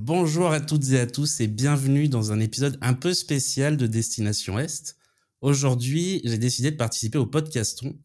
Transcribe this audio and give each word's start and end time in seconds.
Bonjour 0.00 0.50
à 0.50 0.58
toutes 0.60 0.90
et 0.90 0.98
à 0.98 1.06
tous 1.06 1.38
et 1.38 1.46
bienvenue 1.46 2.08
dans 2.08 2.32
un 2.32 2.40
épisode 2.40 2.76
un 2.80 2.94
peu 2.94 3.14
spécial 3.14 3.76
de 3.76 3.86
Destination 3.86 4.58
Est. 4.58 4.96
Aujourd'hui, 5.40 6.20
j'ai 6.24 6.36
décidé 6.36 6.72
de 6.72 6.76
participer 6.76 7.16
au 7.16 7.26
podcaston. 7.26 7.96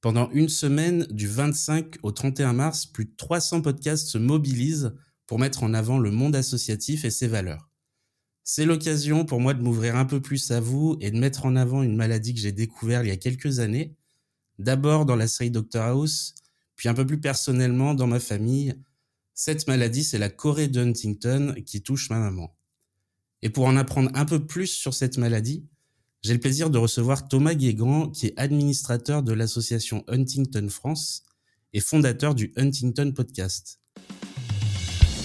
Pendant 0.00 0.28
une 0.32 0.48
semaine, 0.48 1.06
du 1.08 1.28
25 1.28 1.98
au 2.02 2.10
31 2.10 2.52
mars, 2.52 2.84
plus 2.84 3.04
de 3.04 3.14
300 3.16 3.62
podcasts 3.62 4.08
se 4.08 4.18
mobilisent 4.18 4.92
pour 5.28 5.38
mettre 5.38 5.62
en 5.62 5.72
avant 5.72 6.00
le 6.00 6.10
monde 6.10 6.34
associatif 6.34 7.04
et 7.04 7.10
ses 7.10 7.28
valeurs. 7.28 7.70
C'est 8.42 8.66
l'occasion 8.66 9.24
pour 9.24 9.38
moi 9.40 9.54
de 9.54 9.62
m'ouvrir 9.62 9.94
un 9.94 10.06
peu 10.06 10.20
plus 10.20 10.50
à 10.50 10.58
vous 10.58 10.96
et 11.00 11.12
de 11.12 11.18
mettre 11.18 11.46
en 11.46 11.54
avant 11.54 11.84
une 11.84 11.94
maladie 11.94 12.34
que 12.34 12.40
j'ai 12.40 12.50
découverte 12.50 13.04
il 13.04 13.08
y 13.08 13.12
a 13.12 13.16
quelques 13.16 13.60
années. 13.60 13.94
D'abord 14.58 15.06
dans 15.06 15.16
la 15.16 15.28
série 15.28 15.52
Doctor 15.52 15.84
House, 15.84 16.34
puis 16.74 16.88
un 16.88 16.94
peu 16.94 17.06
plus 17.06 17.20
personnellement 17.20 17.94
dans 17.94 18.08
ma 18.08 18.18
famille. 18.18 18.74
Cette 19.42 19.68
maladie, 19.68 20.04
c'est 20.04 20.18
la 20.18 20.28
Corée 20.28 20.68
de 20.68 20.82
Huntington 20.82 21.54
qui 21.64 21.80
touche 21.80 22.10
ma 22.10 22.18
maman. 22.18 22.54
Et 23.40 23.48
pour 23.48 23.64
en 23.64 23.76
apprendre 23.78 24.10
un 24.12 24.26
peu 24.26 24.46
plus 24.46 24.66
sur 24.66 24.92
cette 24.92 25.16
maladie, 25.16 25.66
j'ai 26.20 26.34
le 26.34 26.40
plaisir 26.40 26.68
de 26.68 26.76
recevoir 26.76 27.26
Thomas 27.26 27.54
Guégan, 27.54 28.10
qui 28.10 28.26
est 28.26 28.38
administrateur 28.38 29.22
de 29.22 29.32
l'association 29.32 30.04
Huntington 30.08 30.68
France 30.68 31.22
et 31.72 31.80
fondateur 31.80 32.34
du 32.34 32.52
Huntington 32.58 33.12
Podcast. 33.16 33.79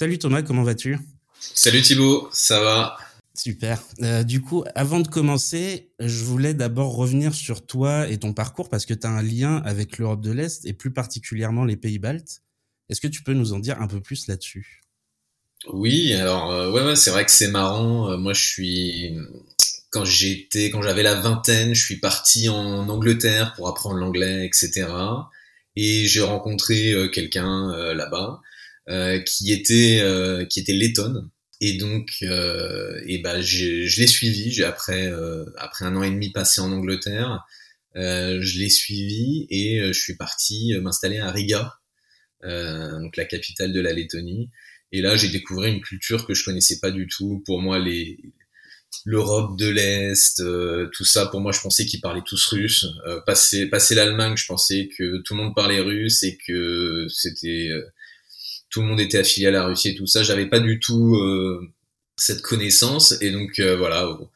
Salut 0.00 0.18
Thomas, 0.18 0.42
comment 0.42 0.62
vas-tu? 0.62 0.96
Salut 1.40 1.82
Thibaut, 1.82 2.28
ça 2.30 2.60
va? 2.60 2.98
Super. 3.34 3.82
Euh, 4.00 4.22
du 4.22 4.40
coup, 4.40 4.62
avant 4.76 5.00
de 5.00 5.08
commencer, 5.08 5.90
je 5.98 6.22
voulais 6.22 6.54
d'abord 6.54 6.94
revenir 6.94 7.34
sur 7.34 7.66
toi 7.66 8.08
et 8.08 8.16
ton 8.16 8.32
parcours 8.32 8.68
parce 8.68 8.86
que 8.86 8.94
tu 8.94 9.08
as 9.08 9.10
un 9.10 9.22
lien 9.22 9.56
avec 9.64 9.98
l'Europe 9.98 10.20
de 10.20 10.30
l'Est 10.30 10.64
et 10.66 10.72
plus 10.72 10.92
particulièrement 10.92 11.64
les 11.64 11.76
pays 11.76 11.98
baltes. 11.98 12.42
Est-ce 12.88 13.00
que 13.00 13.08
tu 13.08 13.24
peux 13.24 13.32
nous 13.32 13.54
en 13.54 13.58
dire 13.58 13.82
un 13.82 13.88
peu 13.88 14.00
plus 14.00 14.28
là-dessus? 14.28 14.82
Oui, 15.66 16.12
alors 16.12 16.52
euh, 16.52 16.70
ouais, 16.70 16.84
ouais 16.84 16.94
c'est 16.94 17.10
vrai 17.10 17.24
que 17.24 17.32
c'est 17.32 17.50
marrant. 17.50 18.12
Euh, 18.12 18.16
moi, 18.16 18.34
je 18.34 18.46
suis 18.46 19.16
quand 19.90 20.04
j'étais, 20.04 20.70
quand 20.70 20.80
j'avais 20.80 21.02
la 21.02 21.16
vingtaine, 21.16 21.74
je 21.74 21.84
suis 21.84 21.98
parti 21.98 22.48
en 22.48 22.88
Angleterre 22.88 23.52
pour 23.56 23.66
apprendre 23.66 23.96
l'anglais, 23.96 24.46
etc. 24.46 24.86
Et 25.74 26.06
j'ai 26.06 26.22
rencontré 26.22 26.94
quelqu'un 27.12 27.72
là-bas 27.94 28.42
qui 29.24 29.52
était 29.52 30.00
euh, 30.00 30.44
qui 30.46 30.60
était 30.60 30.72
lettonne. 30.72 31.30
Et 31.60 31.76
donc, 31.76 32.18
euh, 32.22 33.00
et 33.06 33.18
ben, 33.18 33.40
je, 33.40 34.00
l'ai 34.00 34.06
suivi. 34.06 34.52
J'ai 34.52 34.64
après 34.64 35.10
euh, 35.10 35.44
après 35.58 35.84
un 35.84 35.96
an 35.96 36.02
et 36.02 36.10
demi 36.10 36.30
passé 36.30 36.60
en 36.60 36.70
Angleterre, 36.72 37.44
euh, 37.96 38.38
je 38.40 38.58
l'ai 38.60 38.70
suivi 38.70 39.46
et 39.50 39.80
euh, 39.80 39.92
je 39.92 40.00
suis 40.00 40.16
parti 40.16 40.74
m'installer 40.80 41.18
à 41.18 41.30
Riga, 41.30 41.74
euh, 42.44 43.00
donc 43.00 43.16
la 43.16 43.24
capitale 43.24 43.72
de 43.72 43.80
la 43.80 43.92
Lettonie. 43.92 44.50
Et 44.92 45.02
là, 45.02 45.16
j'ai 45.16 45.28
découvert 45.28 45.66
une 45.70 45.82
culture 45.82 46.26
que 46.26 46.34
je 46.34 46.44
connaissais 46.44 46.78
pas 46.80 46.90
du 46.90 47.06
tout. 47.08 47.42
Pour 47.46 47.60
moi, 47.60 47.78
les 47.78 48.18
l'Europe 49.04 49.58
de 49.58 49.68
l'Est, 49.68 50.40
euh, 50.40 50.88
tout 50.94 51.04
ça, 51.04 51.26
pour 51.26 51.40
moi, 51.40 51.52
je 51.52 51.60
pensais 51.60 51.86
qu'ils 51.86 52.00
parlaient 52.00 52.22
tous 52.26 52.46
russe. 52.48 52.86
Euh, 53.06 53.20
passer 53.26 53.66
passer 53.66 53.94
l'Allemagne, 53.94 54.36
je 54.36 54.46
pensais 54.46 54.88
que 54.96 55.22
tout 55.22 55.34
le 55.34 55.42
monde 55.42 55.54
parlait 55.54 55.80
russe 55.80 56.22
et 56.22 56.38
que 56.46 57.06
c'était 57.08 57.68
euh, 57.70 57.82
tout 58.70 58.80
le 58.82 58.88
monde 58.88 59.00
était 59.00 59.18
affilié 59.18 59.48
à 59.48 59.50
la 59.50 59.64
Russie 59.66 59.90
et 59.90 59.94
tout 59.94 60.06
ça. 60.06 60.22
J'avais 60.22 60.46
pas 60.46 60.60
du 60.60 60.78
tout 60.78 61.16
euh, 61.16 61.72
cette 62.16 62.42
connaissance 62.42 63.14
et 63.22 63.30
donc 63.30 63.58
euh, 63.58 63.76
voilà. 63.76 64.08
Au, 64.08 64.30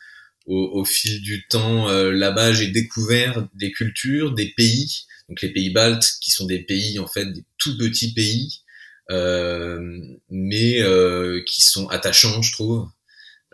au, 0.47 0.81
au 0.81 0.85
fil 0.85 1.23
du 1.23 1.47
temps, 1.47 1.89
euh, 1.89 2.11
là-bas, 2.11 2.53
j'ai 2.53 2.69
découvert 2.69 3.49
des 3.55 3.71
cultures, 3.71 4.35
des 4.35 4.53
pays, 4.57 5.05
donc 5.29 5.41
les 5.43 5.51
pays 5.53 5.71
baltes, 5.71 6.15
qui 6.21 6.31
sont 6.33 6.47
des 6.47 6.61
pays 6.61 6.99
en 6.99 7.07
fait 7.07 7.27
des 7.27 7.45
tout 7.59 7.77
petits 7.79 8.13
pays, 8.13 8.63
euh, 9.11 10.01
mais 10.31 10.83
euh, 10.83 11.43
qui 11.47 11.63
sont 11.63 11.89
attachants, 11.89 12.43
je 12.43 12.53
trouve, 12.53 12.89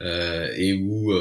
et 0.01 0.73
où 0.75 1.13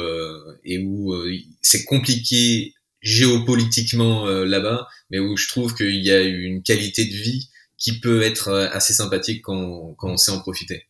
et 0.64 0.78
où 0.78 1.14
c'est 1.62 1.84
compliqué 1.84 2.74
géopolitiquement 3.02 4.28
euh, 4.28 4.46
là-bas, 4.46 4.88
mais 5.10 5.20
où 5.20 5.38
je 5.38 5.48
trouve 5.48 5.76
qu'il 5.76 6.04
y 6.04 6.12
a 6.12 6.22
une 6.22 6.62
qualité 6.64 7.06
de 7.06 7.16
vie 7.16 7.50
qui 7.78 8.00
peut 8.00 8.22
être 8.22 8.50
euh, 8.50 8.70
assez 8.72 8.94
sympathique 8.94 9.44
quand, 9.44 9.94
quand 9.98 10.10
on 10.10 10.18
sait 10.18 10.32
en 10.32 10.40
profiter. 10.40 10.86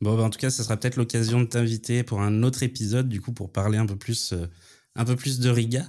Bon, 0.00 0.16
bah, 0.16 0.22
en 0.22 0.30
tout 0.30 0.38
cas, 0.38 0.50
ça 0.50 0.64
sera 0.64 0.76
peut-être 0.76 0.96
l'occasion 0.96 1.40
de 1.40 1.46
t'inviter 1.46 2.02
pour 2.02 2.20
un 2.22 2.42
autre 2.42 2.62
épisode, 2.62 3.08
du 3.08 3.20
coup, 3.20 3.32
pour 3.32 3.52
parler 3.52 3.76
un 3.76 3.86
peu 3.86 3.96
plus, 3.96 4.32
euh, 4.32 4.46
un 4.96 5.04
peu 5.04 5.14
plus 5.14 5.40
de 5.40 5.50
Riga. 5.50 5.86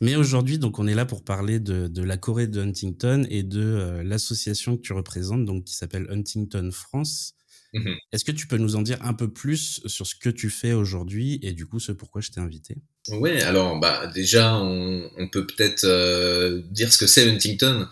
Mais 0.00 0.16
aujourd'hui, 0.16 0.58
donc, 0.58 0.80
on 0.80 0.88
est 0.88 0.94
là 0.94 1.06
pour 1.06 1.22
parler 1.22 1.60
de, 1.60 1.86
de 1.86 2.02
la 2.02 2.16
Corée 2.16 2.48
de 2.48 2.60
Huntington 2.60 3.24
et 3.30 3.44
de 3.44 3.62
euh, 3.62 4.02
l'association 4.02 4.76
que 4.76 4.82
tu 4.82 4.92
représentes, 4.92 5.44
donc, 5.44 5.64
qui 5.64 5.74
s'appelle 5.74 6.06
Huntington 6.10 6.70
France. 6.72 7.34
Mhm. 7.74 7.96
Est-ce 8.12 8.24
que 8.24 8.32
tu 8.32 8.46
peux 8.46 8.56
nous 8.56 8.76
en 8.76 8.82
dire 8.82 8.98
un 9.02 9.14
peu 9.14 9.30
plus 9.32 9.82
sur 9.86 10.06
ce 10.06 10.14
que 10.14 10.30
tu 10.30 10.48
fais 10.48 10.72
aujourd'hui 10.72 11.38
et 11.42 11.52
du 11.52 11.66
coup, 11.66 11.80
ce 11.80 11.92
pourquoi 11.92 12.20
je 12.20 12.30
t'ai 12.30 12.40
invité? 12.40 12.76
Ouais, 13.08 13.42
alors 13.42 13.78
bah 13.80 14.06
déjà 14.14 14.56
on, 14.56 15.10
on 15.18 15.28
peut 15.28 15.46
peut-être 15.46 15.84
euh, 15.84 16.62
dire 16.70 16.90
ce 16.92 16.98
que 16.98 17.06
c'est 17.06 17.28
Huntington. 17.28 17.86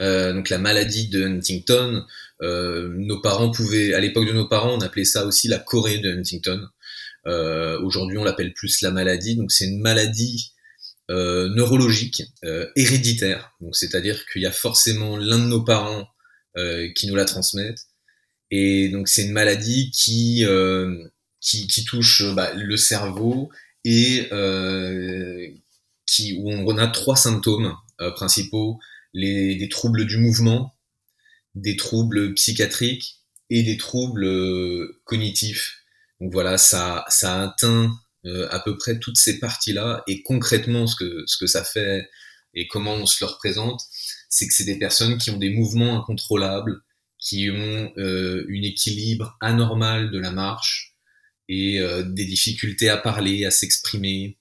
Euh, 0.00 0.34
donc 0.34 0.50
la 0.50 0.58
maladie 0.58 1.08
de 1.08 1.24
Huntington, 1.24 2.04
euh, 2.42 2.92
nos 2.98 3.20
parents 3.20 3.50
pouvaient, 3.50 3.94
à 3.94 4.00
l'époque 4.00 4.26
de 4.26 4.32
nos 4.32 4.48
parents, 4.48 4.76
on 4.76 4.80
appelait 4.80 5.04
ça 5.04 5.24
aussi 5.24 5.48
la 5.48 5.58
Corée 5.58 5.98
de 5.98 6.10
Huntington. 6.10 6.60
Aujourd'hui, 7.82 8.16
on 8.16 8.24
l'appelle 8.24 8.54
plus 8.54 8.80
la 8.80 8.90
maladie. 8.90 9.36
Donc 9.36 9.52
c'est 9.52 9.66
une 9.66 9.80
maladie 9.80 10.54
euh, 11.10 11.48
neurologique 11.48 12.22
euh, 12.44 12.66
héréditaire. 12.76 13.52
Donc 13.62 13.74
c'est-à-dire 13.76 14.26
qu'il 14.30 14.42
y 14.42 14.46
a 14.46 14.52
forcément 14.52 15.16
l'un 15.16 15.38
de 15.38 15.46
nos 15.46 15.64
parents 15.64 16.06
euh, 16.58 16.88
qui 16.94 17.06
nous 17.06 17.14
la 17.14 17.24
transmettent. 17.24 17.86
Et 18.50 18.88
donc 18.88 19.08
c'est 19.08 19.24
une 19.24 19.32
maladie 19.32 19.90
qui 19.90 20.44
euh, 20.44 21.04
qui, 21.40 21.66
qui 21.66 21.84
touche 21.84 22.24
bah, 22.34 22.52
le 22.54 22.76
cerveau 22.76 23.50
et 23.84 24.28
euh, 24.32 25.48
qui, 26.06 26.34
où 26.38 26.50
on 26.50 26.78
a 26.78 26.88
trois 26.88 27.16
symptômes 27.16 27.74
euh, 28.00 28.10
principaux 28.10 28.78
les, 29.14 29.56
des 29.56 29.68
troubles 29.68 30.06
du 30.06 30.16
mouvement, 30.16 30.74
des 31.54 31.76
troubles 31.76 32.34
psychiatriques 32.34 33.20
et 33.50 33.62
des 33.62 33.76
troubles 33.76 34.24
euh, 34.24 35.00
cognitifs. 35.04 35.78
Donc 36.20 36.32
voilà, 36.32 36.58
ça, 36.58 37.04
ça 37.08 37.42
atteint 37.42 37.96
euh, 38.26 38.48
à 38.50 38.60
peu 38.60 38.76
près 38.76 38.98
toutes 38.98 39.18
ces 39.18 39.38
parties-là 39.38 40.02
et 40.06 40.22
concrètement 40.22 40.86
ce 40.86 40.96
que, 40.96 41.24
ce 41.26 41.36
que 41.38 41.46
ça 41.46 41.64
fait 41.64 42.08
et 42.54 42.66
comment 42.66 42.94
on 42.94 43.06
se 43.06 43.24
le 43.24 43.30
représente, 43.30 43.80
c'est 44.28 44.48
que 44.48 44.54
c'est 44.54 44.64
des 44.64 44.78
personnes 44.78 45.18
qui 45.18 45.30
ont 45.30 45.36
des 45.36 45.50
mouvements 45.50 45.98
incontrôlables, 46.00 46.80
qui 47.18 47.50
ont 47.50 47.92
euh, 47.98 48.44
une 48.48 48.64
équilibre 48.64 49.36
anormal 49.40 50.10
de 50.10 50.18
la 50.18 50.30
marche, 50.30 50.94
et 51.48 51.80
euh, 51.80 52.02
des 52.02 52.24
difficultés 52.24 52.88
à 52.88 52.96
parler, 52.96 53.44
à 53.44 53.50
s'exprimer, 53.50 54.36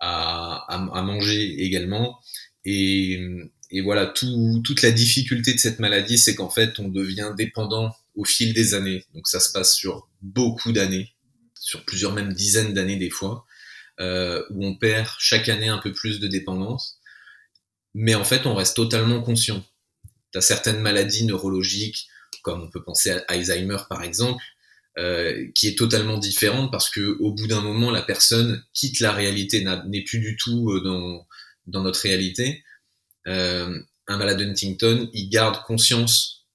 à, 0.00 0.64
à, 0.68 0.98
à, 0.98 1.02
manger 1.02 1.62
également. 1.62 2.18
Et, 2.64 3.20
et 3.70 3.80
voilà, 3.80 4.06
tout, 4.06 4.60
toute 4.64 4.82
la 4.82 4.90
difficulté 4.90 5.54
de 5.54 5.58
cette 5.58 5.78
maladie, 5.78 6.18
c'est 6.18 6.34
qu'en 6.34 6.50
fait, 6.50 6.78
on 6.78 6.88
devient 6.88 7.32
dépendant 7.36 7.94
au 8.16 8.24
fil 8.24 8.52
des 8.52 8.74
années. 8.74 9.04
Donc 9.14 9.28
ça 9.28 9.40
se 9.40 9.52
passe 9.52 9.74
sur 9.74 10.08
beaucoup 10.20 10.72
d'années, 10.72 11.14
sur 11.54 11.84
plusieurs 11.84 12.12
même 12.12 12.32
dizaines 12.32 12.74
d'années 12.74 12.96
des 12.96 13.10
fois, 13.10 13.46
euh, 14.00 14.42
où 14.50 14.66
on 14.66 14.76
perd 14.76 15.08
chaque 15.18 15.48
année 15.48 15.68
un 15.68 15.78
peu 15.78 15.92
plus 15.92 16.18
de 16.18 16.26
dépendance. 16.26 16.98
Mais 17.94 18.14
en 18.14 18.24
fait, 18.24 18.46
on 18.46 18.54
reste 18.54 18.76
totalement 18.76 19.22
conscient. 19.22 19.64
Tu 20.32 20.38
as 20.38 20.42
certaines 20.42 20.80
maladies 20.80 21.24
neurologiques, 21.24 22.08
comme 22.42 22.62
on 22.62 22.70
peut 22.70 22.82
penser 22.82 23.10
à 23.10 23.24
Alzheimer 23.28 23.78
par 23.88 24.02
exemple, 24.02 24.42
euh, 24.98 25.46
qui 25.54 25.68
est 25.68 25.78
totalement 25.78 26.18
différente 26.18 26.72
parce 26.72 26.90
que 26.90 27.16
au 27.20 27.32
bout 27.32 27.46
d'un 27.46 27.60
moment, 27.60 27.90
la 27.90 28.02
personne 28.02 28.64
quitte 28.72 29.00
la 29.00 29.12
réalité, 29.12 29.64
n'est 29.86 30.04
plus 30.04 30.18
du 30.18 30.36
tout 30.36 30.70
euh, 30.70 30.80
dans, 30.80 31.26
dans 31.66 31.82
notre 31.82 32.00
réalité. 32.00 32.64
Euh, 33.26 33.80
un 34.08 34.16
malade 34.16 34.40
Huntington, 34.40 35.08
il 35.12 35.28
garde 35.28 35.62
conscience 35.64 36.46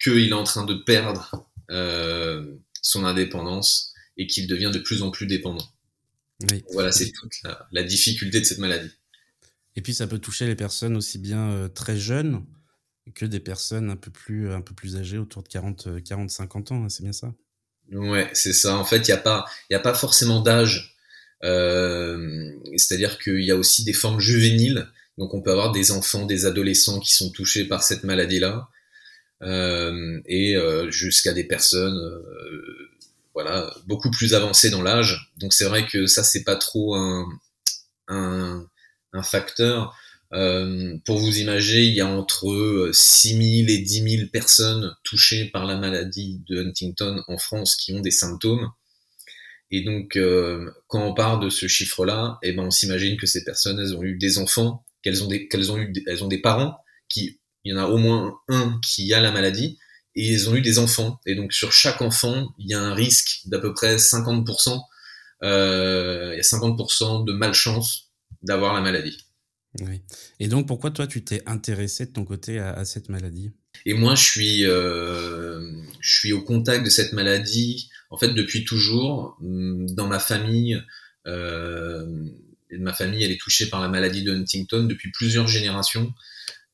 qu'il 0.00 0.28
est 0.28 0.32
en 0.32 0.44
train 0.44 0.64
de 0.64 0.74
perdre 0.74 1.48
euh, 1.70 2.56
son 2.82 3.04
indépendance 3.04 3.92
et 4.16 4.26
qu'il 4.26 4.46
devient 4.46 4.70
de 4.72 4.78
plus 4.78 5.02
en 5.02 5.10
plus 5.10 5.26
dépendant. 5.26 5.66
Oui. 6.48 6.62
Voilà, 6.72 6.92
c'est 6.92 7.10
toute 7.10 7.32
la, 7.42 7.66
la, 7.72 7.82
difficulté 7.82 8.40
de 8.40 8.44
cette 8.44 8.58
maladie. 8.58 8.90
Et 9.76 9.82
puis 9.82 9.94
ça 9.94 10.06
peut 10.06 10.18
toucher 10.18 10.46
les 10.46 10.56
personnes 10.56 10.96
aussi 10.96 11.18
bien 11.18 11.50
euh, 11.50 11.68
très 11.68 11.96
jeunes 11.96 12.44
que 13.12 13.26
des 13.26 13.40
personnes 13.40 13.90
un 13.90 13.96
peu 13.96 14.10
plus, 14.10 14.50
un 14.52 14.60
peu 14.60 14.74
plus 14.74 14.96
âgées, 14.96 15.18
autour 15.18 15.42
de 15.42 15.48
40, 15.48 16.02
40 16.02 16.30
50 16.30 16.72
ans, 16.72 16.84
hein, 16.84 16.88
c'est 16.88 17.02
bien 17.02 17.12
ça? 17.12 17.34
Ouais, 17.92 18.30
c'est 18.32 18.52
ça. 18.52 18.76
En 18.76 18.84
fait, 18.84 18.98
il 18.98 19.06
n'y 19.06 19.12
a 19.12 19.18
pas, 19.18 19.44
il 19.70 19.76
a 19.76 19.80
pas 19.80 19.94
forcément 19.94 20.40
d'âge. 20.40 20.96
Euh, 21.42 22.50
C'est-à-dire 22.76 23.18
qu'il 23.18 23.42
y 23.42 23.50
a 23.50 23.56
aussi 23.56 23.84
des 23.84 23.92
formes 23.92 24.20
juvéniles. 24.20 24.88
Donc, 25.18 25.34
on 25.34 25.42
peut 25.42 25.50
avoir 25.52 25.72
des 25.72 25.92
enfants, 25.92 26.26
des 26.26 26.46
adolescents 26.46 26.98
qui 27.00 27.12
sont 27.12 27.30
touchés 27.30 27.64
par 27.66 27.82
cette 27.82 28.04
maladie-là, 28.04 28.68
euh, 29.42 30.20
et 30.26 30.56
euh, 30.56 30.90
jusqu'à 30.90 31.32
des 31.32 31.44
personnes, 31.44 31.96
euh, 31.96 32.90
voilà, 33.34 33.74
beaucoup 33.86 34.10
plus 34.10 34.34
avancées 34.34 34.70
dans 34.70 34.82
l'âge. 34.82 35.32
Donc, 35.38 35.52
c'est 35.52 35.66
vrai 35.66 35.86
que 35.86 36.06
ça, 36.06 36.24
c'est 36.24 36.44
pas 36.44 36.56
trop 36.56 36.94
un, 36.96 37.28
un, 38.08 38.66
un 39.12 39.22
facteur. 39.22 39.96
Euh, 40.34 40.96
pour 41.04 41.18
vous 41.18 41.38
imaginer, 41.38 41.82
il 41.82 41.94
y 41.94 42.00
a 42.00 42.08
entre 42.08 42.90
6 42.92 43.64
000 43.66 43.68
et 43.68 43.78
10 43.78 44.16
000 44.16 44.28
personnes 44.32 44.94
touchées 45.04 45.46
par 45.46 45.64
la 45.64 45.76
maladie 45.76 46.42
de 46.48 46.64
Huntington 46.64 47.22
en 47.28 47.38
France 47.38 47.76
qui 47.76 47.92
ont 47.94 48.00
des 48.00 48.10
symptômes. 48.10 48.68
Et 49.70 49.82
donc, 49.82 50.16
euh, 50.16 50.70
quand 50.88 51.06
on 51.06 51.14
parle 51.14 51.42
de 51.44 51.50
ce 51.50 51.68
chiffre-là, 51.68 52.38
eh 52.42 52.52
ben, 52.52 52.64
on 52.64 52.70
s'imagine 52.70 53.16
que 53.16 53.26
ces 53.26 53.44
personnes, 53.44 53.80
ont 53.94 54.02
eu 54.02 54.16
des 54.16 54.38
enfants, 54.38 54.84
qu'elles 55.02 55.22
ont 55.22 55.28
des, 55.28 55.48
ont 55.70 55.78
eu, 55.78 55.92
elles 56.06 56.24
ont 56.24 56.28
des 56.28 56.40
parents 56.40 56.78
qui, 57.08 57.40
il 57.64 57.72
y 57.72 57.76
en 57.76 57.82
a 57.82 57.86
au 57.86 57.98
moins 57.98 58.34
un 58.48 58.80
qui 58.84 59.12
a 59.14 59.20
la 59.20 59.30
maladie, 59.30 59.78
et 60.16 60.28
ils 60.32 60.48
ont 60.48 60.54
eu 60.54 60.60
des 60.60 60.78
enfants. 60.78 61.20
Et 61.26 61.34
donc, 61.34 61.52
sur 61.52 61.72
chaque 61.72 62.02
enfant, 62.02 62.54
il 62.58 62.70
y 62.70 62.74
a 62.74 62.80
un 62.80 62.94
risque 62.94 63.40
d'à 63.46 63.58
peu 63.58 63.72
près 63.72 63.96
50%, 63.96 64.80
euh, 65.42 66.30
il 66.32 66.36
y 66.36 66.40
a 66.40 66.42
50% 66.42 67.24
de 67.24 67.32
malchance 67.32 68.10
d'avoir 68.42 68.74
la 68.74 68.80
maladie. 68.80 69.23
Oui. 69.80 70.02
Et 70.38 70.48
donc, 70.48 70.68
pourquoi 70.68 70.90
toi, 70.90 71.06
tu 71.06 71.24
t'es 71.24 71.42
intéressé 71.46 72.06
de 72.06 72.12
ton 72.12 72.24
côté 72.24 72.58
à, 72.58 72.84
cette 72.84 73.08
maladie? 73.08 73.50
Et 73.86 73.94
moi, 73.94 74.14
je 74.14 74.22
suis, 74.22 74.64
euh, 74.64 75.82
je 76.00 76.18
suis 76.18 76.32
au 76.32 76.42
contact 76.42 76.84
de 76.84 76.90
cette 76.90 77.12
maladie, 77.12 77.90
en 78.10 78.16
fait, 78.16 78.32
depuis 78.32 78.64
toujours. 78.64 79.36
Dans 79.40 80.06
ma 80.06 80.20
famille, 80.20 80.80
euh, 81.26 82.06
ma 82.70 82.92
famille, 82.92 83.24
elle 83.24 83.32
est 83.32 83.40
touchée 83.40 83.66
par 83.68 83.80
la 83.80 83.88
maladie 83.88 84.22
de 84.22 84.32
Huntington 84.32 84.84
depuis 84.84 85.10
plusieurs 85.10 85.48
générations. 85.48 86.12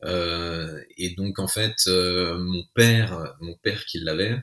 Euh, 0.04 0.80
et 0.98 1.10
donc, 1.10 1.38
en 1.38 1.48
fait, 1.48 1.86
mon 1.86 2.64
père, 2.74 3.34
mon 3.40 3.54
père 3.54 3.86
qui 3.86 3.98
l'avait, 3.98 4.36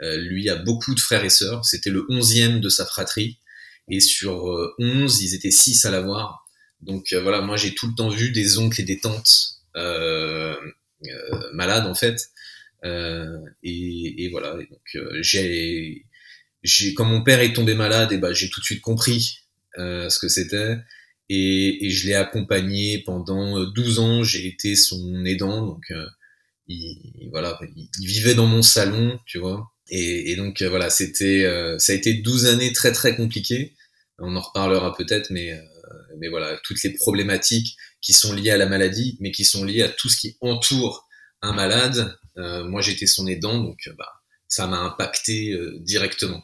lui 0.00 0.48
a 0.48 0.56
beaucoup 0.56 0.94
de 0.94 1.00
frères 1.00 1.24
et 1.24 1.30
sœurs. 1.30 1.66
C'était 1.66 1.90
le 1.90 2.06
onzième 2.08 2.60
de 2.60 2.70
sa 2.70 2.86
fratrie. 2.86 3.38
Et 3.90 4.00
sur 4.00 4.44
11, 4.78 5.22
ils 5.22 5.34
étaient 5.34 5.50
six 5.50 5.84
à 5.84 5.90
l'avoir. 5.90 6.47
Donc 6.80 7.12
euh, 7.12 7.20
voilà, 7.20 7.40
moi 7.40 7.56
j'ai 7.56 7.74
tout 7.74 7.88
le 7.88 7.94
temps 7.94 8.08
vu 8.08 8.30
des 8.30 8.58
oncles 8.58 8.80
et 8.80 8.84
des 8.84 9.00
tantes 9.00 9.60
euh, 9.76 10.54
euh, 11.06 11.52
malades 11.52 11.86
en 11.86 11.94
fait. 11.94 12.30
Et, 12.84 14.24
et, 14.24 14.28
voilà, 14.30 14.54
donc 14.54 14.98
j'ai, 15.20 16.04
j'ai, 16.62 16.94
quand 16.94 17.04
mon 17.04 17.22
père 17.22 17.40
est 17.40 17.52
tombé 17.52 17.74
malade, 17.74 18.12
et 18.12 18.18
ben 18.18 18.32
j'ai 18.32 18.48
tout 18.48 18.60
de 18.60 18.64
suite 18.64 18.80
compris 18.80 19.40
ce 19.76 20.18
que 20.18 20.28
c'était. 20.28 20.76
Et, 21.28 21.86
et, 21.86 21.90
je 21.90 22.06
l'ai 22.06 22.14
accompagné 22.14 23.02
pendant 23.04 23.64
12 23.64 23.98
ans. 23.98 24.22
J'ai 24.22 24.46
été 24.46 24.76
son 24.76 25.24
aidant, 25.24 25.66
donc 25.66 25.92
il, 26.68 27.28
voilà, 27.32 27.58
il, 27.76 28.06
vivait 28.06 28.34
dans 28.34 28.46
mon 28.46 28.62
salon, 28.62 29.18
tu 29.26 29.38
vois. 29.38 29.72
Et, 29.90 30.30
et 30.30 30.36
donc 30.36 30.62
voilà, 30.62 30.88
c'était, 30.88 31.42
ça 31.78 31.92
a 31.92 31.96
été 31.96 32.14
12 32.14 32.46
années 32.46 32.72
très 32.72 32.92
très 32.92 33.16
compliquées. 33.16 33.74
On 34.18 34.36
en 34.36 34.40
reparlera 34.40 34.94
peut-être, 34.96 35.30
mais 35.30 35.52
mais 36.20 36.28
voilà, 36.28 36.58
toutes 36.64 36.82
les 36.82 36.94
problématiques 36.94 37.76
qui 38.00 38.12
sont 38.12 38.32
liées 38.32 38.50
à 38.50 38.56
la 38.56 38.66
maladie, 38.66 39.16
mais 39.20 39.30
qui 39.30 39.44
sont 39.44 39.64
liées 39.64 39.82
à 39.82 39.88
tout 39.88 40.08
ce 40.08 40.18
qui 40.18 40.36
entoure 40.40 41.08
un 41.42 41.52
malade. 41.52 42.16
Euh, 42.36 42.64
moi, 42.64 42.80
j'étais 42.80 43.06
son 43.06 43.26
aidant, 43.26 43.58
donc 43.58 43.78
bah, 43.96 44.12
ça 44.48 44.66
m'a 44.66 44.78
impacté 44.78 45.52
euh, 45.52 45.78
directement. 45.80 46.42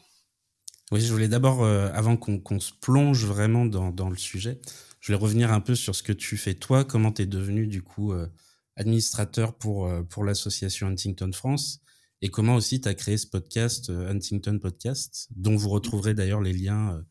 Oui, 0.91 1.01
je 1.01 1.11
voulais 1.11 1.27
d'abord, 1.27 1.63
euh, 1.63 1.89
avant 1.93 2.15
qu'on 2.15 2.39
qu 2.39 2.59
se 2.59 2.71
plonge 2.79 3.25
vraiment 3.25 3.65
dans, 3.65 4.09
le 4.09 4.15
sujet, 4.15 4.59
je 4.99 5.07
voulais 5.07 5.17
revenir 5.17 5.51
un 5.51 5.59
peu 5.59 5.73
sur 5.73 5.95
ce 5.95 6.03
que 6.03 6.13
tu 6.13 6.37
fais 6.37 6.53
toi, 6.53 6.85
comment 6.85 7.11
tu 7.11 7.23
es 7.23 7.25
devenu 7.25 7.65
du 7.65 7.81
coup 7.81 8.13
euh, 8.13 8.27
administrateur 8.75 9.57
pour, 9.57 9.87
euh, 9.87 10.03
pour 10.03 10.23
l'association 10.23 10.87
Huntington 10.87 11.31
France, 11.33 11.79
et 12.21 12.29
comment 12.29 12.55
aussi 12.55 12.81
tu 12.81 12.87
as 12.87 12.93
créé 12.93 13.17
ce 13.17 13.25
podcast, 13.25 13.89
Huntington 13.89 14.59
Podcast, 14.59 15.27
dont 15.35 15.55
vous 15.55 15.69
retrouverez 15.69 16.13
d'ailleurs 16.13 16.41
les 16.41 16.53
liens 16.53 17.03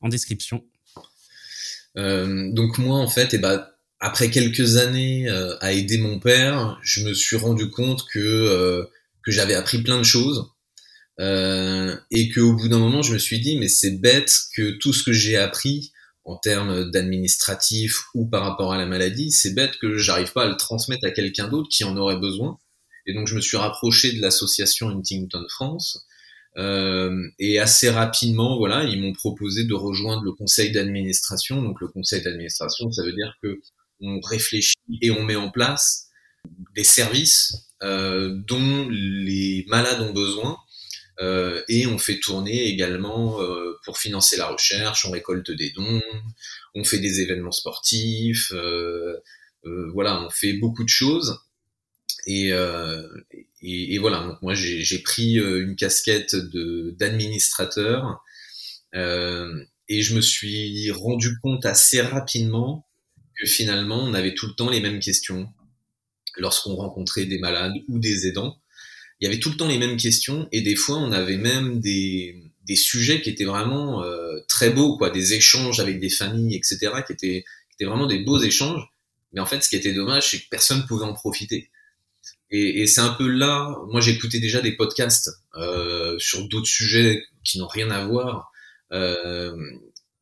en 0.00 0.08
description. 0.08 0.64
Euh, 1.98 2.50
donc 2.52 2.78
moi, 2.78 2.98
en 2.98 3.08
fait, 3.08 3.32
et 3.34 3.36
eh 3.36 3.38
ben, 3.38 3.66
après 4.00 4.30
quelques 4.30 4.76
années 4.76 5.28
euh, 5.28 5.56
à 5.60 5.72
aider 5.72 5.98
mon 5.98 6.18
père, 6.18 6.78
je 6.82 7.02
me 7.04 7.14
suis 7.14 7.36
rendu 7.36 7.70
compte 7.70 8.06
que 8.06 8.18
euh, 8.18 8.84
que 9.24 9.32
j'avais 9.32 9.54
appris 9.54 9.82
plein 9.82 9.98
de 9.98 10.04
choses 10.04 10.50
et 11.18 12.28
qu'au 12.28 12.52
bout 12.52 12.68
d'un 12.68 12.78
moment, 12.78 13.00
je 13.00 13.14
me 13.14 13.18
suis 13.18 13.40
dit 13.40 13.58
mais 13.58 13.68
c'est 13.68 13.98
bête 13.98 14.38
que 14.54 14.72
tout 14.78 14.92
ce 14.92 15.02
que 15.02 15.12
j'ai 15.12 15.38
appris 15.38 15.92
en 16.24 16.36
termes 16.36 16.90
d'administratif 16.90 18.02
ou 18.14 18.26
par 18.28 18.42
rapport 18.42 18.74
à 18.74 18.76
la 18.76 18.84
maladie, 18.84 19.30
c'est 19.32 19.54
bête 19.54 19.78
que 19.80 19.96
j'arrive 19.96 20.32
pas 20.32 20.42
à 20.42 20.48
le 20.48 20.56
transmettre 20.56 21.06
à 21.06 21.10
quelqu'un 21.10 21.48
d'autre 21.48 21.68
qui 21.70 21.84
en 21.84 21.96
aurait 21.96 22.18
besoin. 22.18 22.58
Et 23.06 23.14
donc 23.14 23.28
je 23.28 23.34
me 23.34 23.40
suis 23.40 23.56
rapproché 23.56 24.12
de 24.12 24.20
l'association 24.20 24.90
Huntington 24.90 25.46
France 25.48 26.06
euh, 26.56 27.28
et 27.38 27.58
assez 27.58 27.90
rapidement, 27.90 28.56
voilà, 28.56 28.84
ils 28.84 29.00
m'ont 29.00 29.12
proposé 29.12 29.64
de 29.64 29.74
rejoindre 29.74 30.22
le 30.22 30.32
conseil 30.32 30.72
d'administration. 30.72 31.62
Donc 31.62 31.80
le 31.80 31.88
conseil 31.88 32.22
d'administration, 32.22 32.90
ça 32.90 33.02
veut 33.02 33.12
dire 33.12 33.34
que 33.42 33.60
on 34.00 34.20
réfléchit 34.20 34.74
et 35.02 35.10
on 35.10 35.22
met 35.22 35.36
en 35.36 35.50
place 35.50 36.08
des 36.74 36.84
services 36.84 37.68
euh, 37.82 38.34
dont 38.46 38.88
les 38.88 39.64
malades 39.68 40.00
ont 40.00 40.12
besoin. 40.12 40.58
Euh, 41.18 41.62
et 41.68 41.86
on 41.86 41.96
fait 41.96 42.20
tourner 42.20 42.64
également 42.66 43.40
euh, 43.40 43.78
pour 43.86 43.96
financer 43.96 44.36
la 44.36 44.48
recherche, 44.48 45.06
on 45.06 45.10
récolte 45.10 45.50
des 45.50 45.70
dons, 45.70 46.02
on 46.74 46.84
fait 46.84 46.98
des 46.98 47.22
événements 47.22 47.52
sportifs, 47.52 48.52
euh, 48.52 49.16
voilà, 49.94 50.22
on 50.22 50.28
fait 50.28 50.52
beaucoup 50.54 50.84
de 50.84 50.90
choses. 50.90 51.40
Et, 52.26 52.52
euh, 52.52 53.08
et, 53.68 53.98
voilà, 53.98 54.38
moi 54.42 54.54
j'ai 54.54 54.98
pris 55.00 55.38
euh, 55.38 55.62
une 55.62 55.74
casquette 55.74 56.36
d'administrateur 56.36 58.22
euh, 58.94 59.64
et 59.88 60.02
je 60.02 60.14
me 60.14 60.20
suis 60.20 60.90
rendu 60.92 61.38
compte 61.40 61.66
assez 61.66 62.00
rapidement 62.00 62.86
que 63.36 63.46
finalement 63.46 64.02
on 64.02 64.14
avait 64.14 64.34
tout 64.34 64.46
le 64.46 64.54
temps 64.54 64.70
les 64.70 64.80
mêmes 64.80 65.00
questions 65.00 65.48
lorsqu'on 66.36 66.76
rencontrait 66.76 67.26
des 67.26 67.38
malades 67.38 67.74
ou 67.88 67.98
des 67.98 68.26
aidants. 68.26 68.60
Il 69.20 69.24
y 69.24 69.28
avait 69.28 69.40
tout 69.40 69.50
le 69.50 69.56
temps 69.56 69.68
les 69.68 69.78
mêmes 69.78 69.96
questions 69.96 70.48
et 70.52 70.60
des 70.60 70.76
fois 70.76 70.98
on 70.98 71.10
avait 71.10 71.38
même 71.38 71.80
des, 71.80 72.46
des 72.66 72.76
sujets 72.76 73.20
qui 73.20 73.30
étaient 73.30 73.44
vraiment 73.44 74.04
euh, 74.04 74.40
très 74.48 74.70
beaux, 74.70 74.96
quoi, 74.96 75.10
des 75.10 75.34
échanges 75.34 75.80
avec 75.80 75.98
des 75.98 76.10
familles, 76.10 76.54
etc., 76.54 76.78
qui 77.06 77.12
étaient, 77.12 77.44
qui 77.44 77.74
étaient 77.74 77.84
vraiment 77.84 78.06
des 78.06 78.18
beaux 78.18 78.38
échanges. 78.38 78.82
Mais 79.32 79.40
en 79.40 79.46
fait, 79.46 79.62
ce 79.62 79.68
qui 79.68 79.76
était 79.76 79.92
dommage, 79.92 80.30
c'est 80.30 80.38
que 80.38 80.48
personne 80.50 80.86
pouvait 80.86 81.04
en 81.04 81.14
profiter. 81.14 81.70
Et, 82.50 82.86
c'est 82.86 83.00
un 83.00 83.10
peu 83.10 83.26
là, 83.26 83.76
moi 83.88 84.00
j'écoutais 84.00 84.38
déjà 84.38 84.60
des 84.60 84.72
podcasts 84.72 85.30
euh, 85.56 86.16
sur 86.18 86.46
d'autres 86.48 86.68
sujets 86.68 87.24
qui 87.44 87.58
n'ont 87.58 87.66
rien 87.66 87.90
à 87.90 88.06
voir. 88.06 88.52
Euh, 88.92 89.56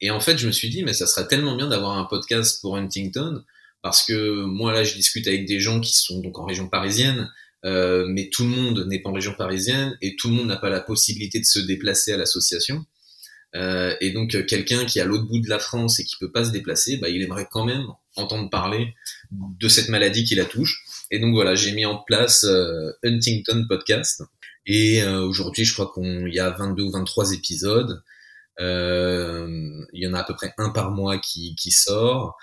et 0.01 0.11
en 0.11 0.21
fait, 0.21 0.39
je 0.39 0.47
me 0.47 0.53
suis 0.53 0.71
dit, 0.71 0.83
mais 0.83 0.95
ça 0.95 1.07
serait 1.07 1.29
tellement 1.29 1.57
bien 1.57 1.69
d'avoir 1.69 1.99
un 1.99 2.05
podcast 2.05 2.61
pour 2.63 2.77
Huntington, 2.77 3.43
parce 3.83 4.03
que 4.05 4.45
moi 4.45 4.73
là, 4.73 4.85
je 4.85 4.95
discute 4.95 5.27
avec 5.27 5.47
des 5.47 5.61
gens 5.61 5.81
qui 5.81 5.95
sont 5.95 6.21
donc 6.21 6.39
en 6.39 6.47
région 6.47 6.69
parisienne, 6.69 7.31
euh, 7.67 8.07
mais 8.09 8.31
tout 8.31 8.45
le 8.45 8.51
monde 8.51 8.87
n'est 8.87 9.01
pas 9.01 9.11
en 9.11 9.15
région 9.15 9.35
parisienne 9.35 9.97
et 10.03 10.17
tout 10.17 10.29
le 10.29 10.35
monde 10.35 10.47
n'a 10.47 10.57
pas 10.57 10.71
la 10.71 10.81
possibilité 10.81 11.41
de 11.41 11.47
se 11.47 11.59
déplacer 11.59 12.13
à 12.13 12.17
l'association. 12.17 12.85
Et 14.01 14.11
donc 14.11 14.31
quelqu'un 14.47 14.85
qui 14.85 14.99
est 14.99 15.03
à 15.03 15.05
l'autre 15.05 15.29
bout 15.29 15.39
de 15.39 15.49
la 15.49 15.61
France 15.61 16.01
et 16.01 16.05
qui 16.05 16.17
peut 16.19 16.33
pas 16.33 16.45
se 16.45 16.51
déplacer, 16.51 16.97
bah, 16.97 17.09
il 17.09 17.23
aimerait 17.23 17.47
quand 17.49 17.65
même 17.65 17.87
entendre 18.17 18.51
parler 18.51 18.95
de 19.31 19.69
cette 19.69 19.89
maladie 19.89 20.25
qui 20.25 20.35
la 20.35 20.45
touche. 20.45 20.84
Et 21.11 21.19
donc 21.19 21.35
voilà, 21.35 21.55
j'ai 21.55 21.73
mis 21.73 21.87
en 21.87 21.99
place 21.99 22.45
euh, 22.45 22.93
Huntington 23.05 23.67
Podcast. 23.69 24.23
Et 24.67 25.03
euh, 25.03 25.21
aujourd'hui, 25.21 25.65
je 25.65 25.75
crois 25.75 25.89
qu'on 25.89 26.27
y 26.27 26.39
a 26.39 26.51
22 26.51 26.83
ou 26.83 26.91
23 26.91 27.33
épisodes. 27.33 28.03
Euh, 28.61 29.85
il 29.93 30.03
y 30.03 30.07
en 30.07 30.15
a 30.15 30.21
à 30.21 30.25
peu 30.25 30.35
près 30.35 30.55
un 30.59 30.71
par 30.71 30.91
mois 30.91 31.19
qui, 31.19 31.55
qui 31.57 31.71
sort. 31.71 32.37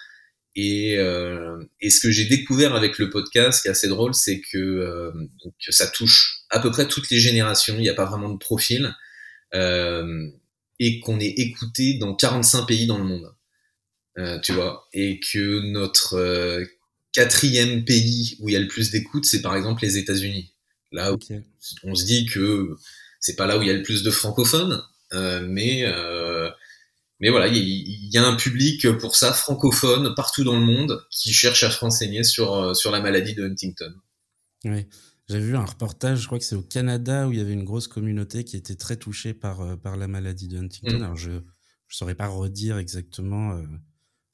Et, 0.55 0.97
euh, 0.97 1.63
et 1.79 1.89
ce 1.89 2.01
que 2.01 2.11
j'ai 2.11 2.25
découvert 2.25 2.75
avec 2.75 2.97
le 2.97 3.09
podcast, 3.09 3.61
qui 3.61 3.69
est 3.69 3.71
assez 3.71 3.87
drôle, 3.87 4.13
c'est 4.13 4.41
que, 4.41 4.57
euh, 4.57 5.11
donc, 5.43 5.53
ça 5.69 5.87
touche 5.87 6.41
à 6.49 6.59
peu 6.59 6.71
près 6.71 6.87
toutes 6.87 7.09
les 7.09 7.19
générations. 7.19 7.75
Il 7.75 7.81
n'y 7.81 7.89
a 7.89 7.93
pas 7.93 8.05
vraiment 8.05 8.29
de 8.29 8.37
profil. 8.37 8.93
Euh, 9.53 10.27
et 10.79 10.99
qu'on 10.99 11.19
est 11.19 11.39
écouté 11.39 11.95
dans 11.99 12.15
45 12.15 12.65
pays 12.65 12.87
dans 12.87 12.97
le 12.97 13.03
monde. 13.03 13.35
tu 14.43 14.51
vois. 14.53 14.87
Et 14.93 15.19
que 15.19 15.61
notre 15.71 16.17
quatrième 17.13 17.83
pays 17.85 18.37
où 18.39 18.49
il 18.49 18.53
y 18.53 18.55
a 18.55 18.59
le 18.59 18.67
plus 18.67 18.91
d'écoute, 18.91 19.25
c'est 19.25 19.41
par 19.41 19.55
exemple 19.55 19.83
les 19.83 19.97
États-Unis. 19.97 20.53
Là, 20.91 21.13
okay. 21.13 21.41
on 21.83 21.95
se 21.95 22.05
dit 22.05 22.25
que 22.25 22.75
c'est 23.19 23.35
pas 23.35 23.47
là 23.47 23.57
où 23.57 23.61
il 23.61 23.67
y 23.67 23.71
a 23.71 23.73
le 23.73 23.83
plus 23.83 24.03
de 24.03 24.11
francophones, 24.11 24.81
euh, 25.13 25.45
mais 25.47 25.83
euh, 25.85 26.49
mais 27.19 27.29
voilà, 27.29 27.47
il 27.47 27.57
y, 27.57 28.09
y, 28.13 28.17
a 28.17 28.25
un 28.25 28.35
public 28.35 28.89
pour 28.97 29.15
ça 29.15 29.31
francophone 29.31 30.15
partout 30.15 30.43
dans 30.43 30.59
le 30.59 30.65
monde 30.65 31.05
qui 31.11 31.31
cherche 31.31 31.63
à 31.63 31.71
se 31.71 31.79
renseigner 31.79 32.23
sur 32.23 32.75
sur 32.75 32.91
la 32.91 32.99
maladie 32.99 33.35
de 33.35 33.45
Huntington. 33.45 33.93
Oui. 34.65 34.85
J'avais 35.31 35.45
vu 35.45 35.55
un 35.55 35.63
reportage, 35.63 36.19
je 36.19 36.25
crois 36.25 36.39
que 36.39 36.43
c'est 36.43 36.57
au 36.57 36.61
Canada, 36.61 37.25
où 37.25 37.31
il 37.31 37.37
y 37.37 37.41
avait 37.41 37.53
une 37.53 37.63
grosse 37.63 37.87
communauté 37.87 38.43
qui 38.43 38.57
était 38.57 38.75
très 38.75 38.97
touchée 38.97 39.33
par, 39.33 39.61
euh, 39.61 39.77
par 39.77 39.95
la 39.95 40.09
maladie 40.09 40.49
de 40.49 40.57
Huntington. 40.57 40.99
Mm. 40.99 41.03
Alors, 41.03 41.15
je 41.15 41.31
ne 41.31 41.41
saurais 41.87 42.15
pas 42.15 42.27
redire 42.27 42.77
exactement 42.77 43.53
euh, 43.53 43.63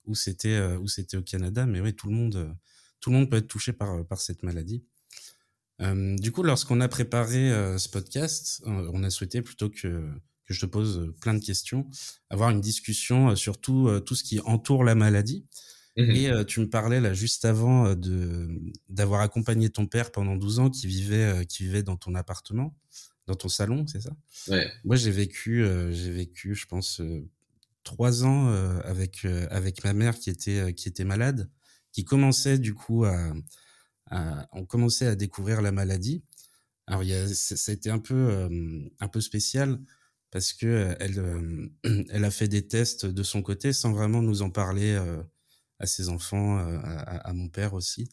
où 0.08 0.16
c'était 0.16 0.56
euh, 0.56 0.78
où 0.78 0.88
c'était 0.88 1.18
au 1.18 1.22
Canada, 1.22 1.66
mais 1.66 1.80
oui, 1.82 1.94
tout 1.94 2.08
le 2.08 2.14
monde, 2.14 2.36
euh, 2.36 2.52
tout 3.00 3.10
le 3.12 3.18
monde 3.18 3.30
peut 3.30 3.38
être 3.38 3.48
touché 3.48 3.74
par, 3.74 4.06
par 4.08 4.20
cette 4.20 4.44
maladie. 4.44 4.84
Euh, 5.82 6.16
du 6.18 6.32
coup, 6.32 6.44
lorsqu'on 6.44 6.82
a 6.82 6.88
préparé 6.88 7.52
euh, 7.52 7.78
ce 7.78 7.90
podcast, 7.90 8.64
euh, 8.66 8.90
on 8.94 9.04
a 9.04 9.10
souhaité 9.10 9.42
plutôt 9.42 9.70
que, 9.70 10.10
que 10.46 10.54
je 10.54 10.62
te 10.62 10.66
pose 10.66 10.98
euh, 11.00 11.16
plein 11.22 11.34
de 11.34 11.44
questions, 11.44 11.88
avoir 12.30 12.50
une 12.50 12.62
discussion 12.62 13.30
euh, 13.30 13.36
sur 13.36 13.60
tout, 13.60 13.88
euh, 13.88 14.00
tout 14.00 14.16
ce 14.16 14.24
qui 14.24 14.40
entoure 14.42 14.84
la 14.84 14.96
maladie. 14.96 15.46
Mhm. 15.98 16.12
Et 16.12 16.30
euh, 16.30 16.44
tu 16.44 16.60
me 16.60 16.70
parlais 16.70 17.02
là 17.02 17.14
juste 17.14 17.44
avant 17.46 17.88
euh, 17.88 17.96
de 17.96 18.48
d'avoir 18.88 19.22
accompagné 19.22 19.70
ton 19.70 19.88
père 19.88 20.12
pendant 20.12 20.36
12 20.36 20.60
ans 20.60 20.70
qui 20.70 20.86
vivait 20.88 21.24
euh, 21.24 21.44
qui 21.44 21.64
vivait 21.64 21.84
dans 21.84 21.98
ton 21.98 22.14
appartement, 22.16 22.76
dans 23.26 23.36
ton 23.36 23.50
salon, 23.50 23.86
c'est 23.88 24.02
ça? 24.02 24.12
Ouais. 24.48 24.72
Moi, 24.84 24.96
j'ai 24.96 25.12
vécu 25.12 25.64
euh, 25.64 25.92
j'ai 25.92 26.12
vécu, 26.12 26.54
je 26.54 26.68
pense 26.68 27.02
euh, 27.02 27.28
trois 27.88 28.26
ans 28.26 28.50
euh, 28.50 28.80
avec 28.84 29.26
euh, 29.26 29.48
avec 29.50 29.84
ma 29.86 29.94
mère 29.94 30.20
qui 30.20 30.30
était 30.30 30.60
euh, 30.60 30.72
qui 30.74 30.90
était 30.90 31.06
malade, 31.06 31.50
qui 31.94 32.04
commençait 32.06 32.60
du 32.60 32.74
coup 32.74 33.06
à, 33.06 33.34
on 34.52 34.66
commençait 34.66 35.08
à 35.08 35.16
découvrir 35.16 35.62
la 35.62 35.72
maladie. 35.72 36.24
Alors 36.88 37.04
il 37.04 37.10
y 37.10 37.14
a 37.14 37.28
ça 37.28 37.72
a 37.72 37.76
été 37.76 37.90
un 37.90 38.00
peu 38.00 38.50
un 39.00 39.08
peu 39.10 39.22
spécial 39.22 39.80
parce 40.32 40.54
que 40.54 40.96
elle 41.00 41.72
elle 42.10 42.26
a 42.26 42.32
fait 42.32 42.48
des 42.48 42.68
tests 42.68 43.06
de 43.06 43.24
son 43.24 43.42
côté 43.42 43.74
sans 43.74 43.94
vraiment 43.94 44.22
nous 44.22 44.42
en 44.42 44.50
parler 44.52 44.96
à 45.80 45.86
ses 45.88 46.10
enfants, 46.10 46.58
à, 46.58 47.30
à- 47.30 47.34
mon 47.34 47.50
père 47.50 47.74
aussi. 47.74 48.10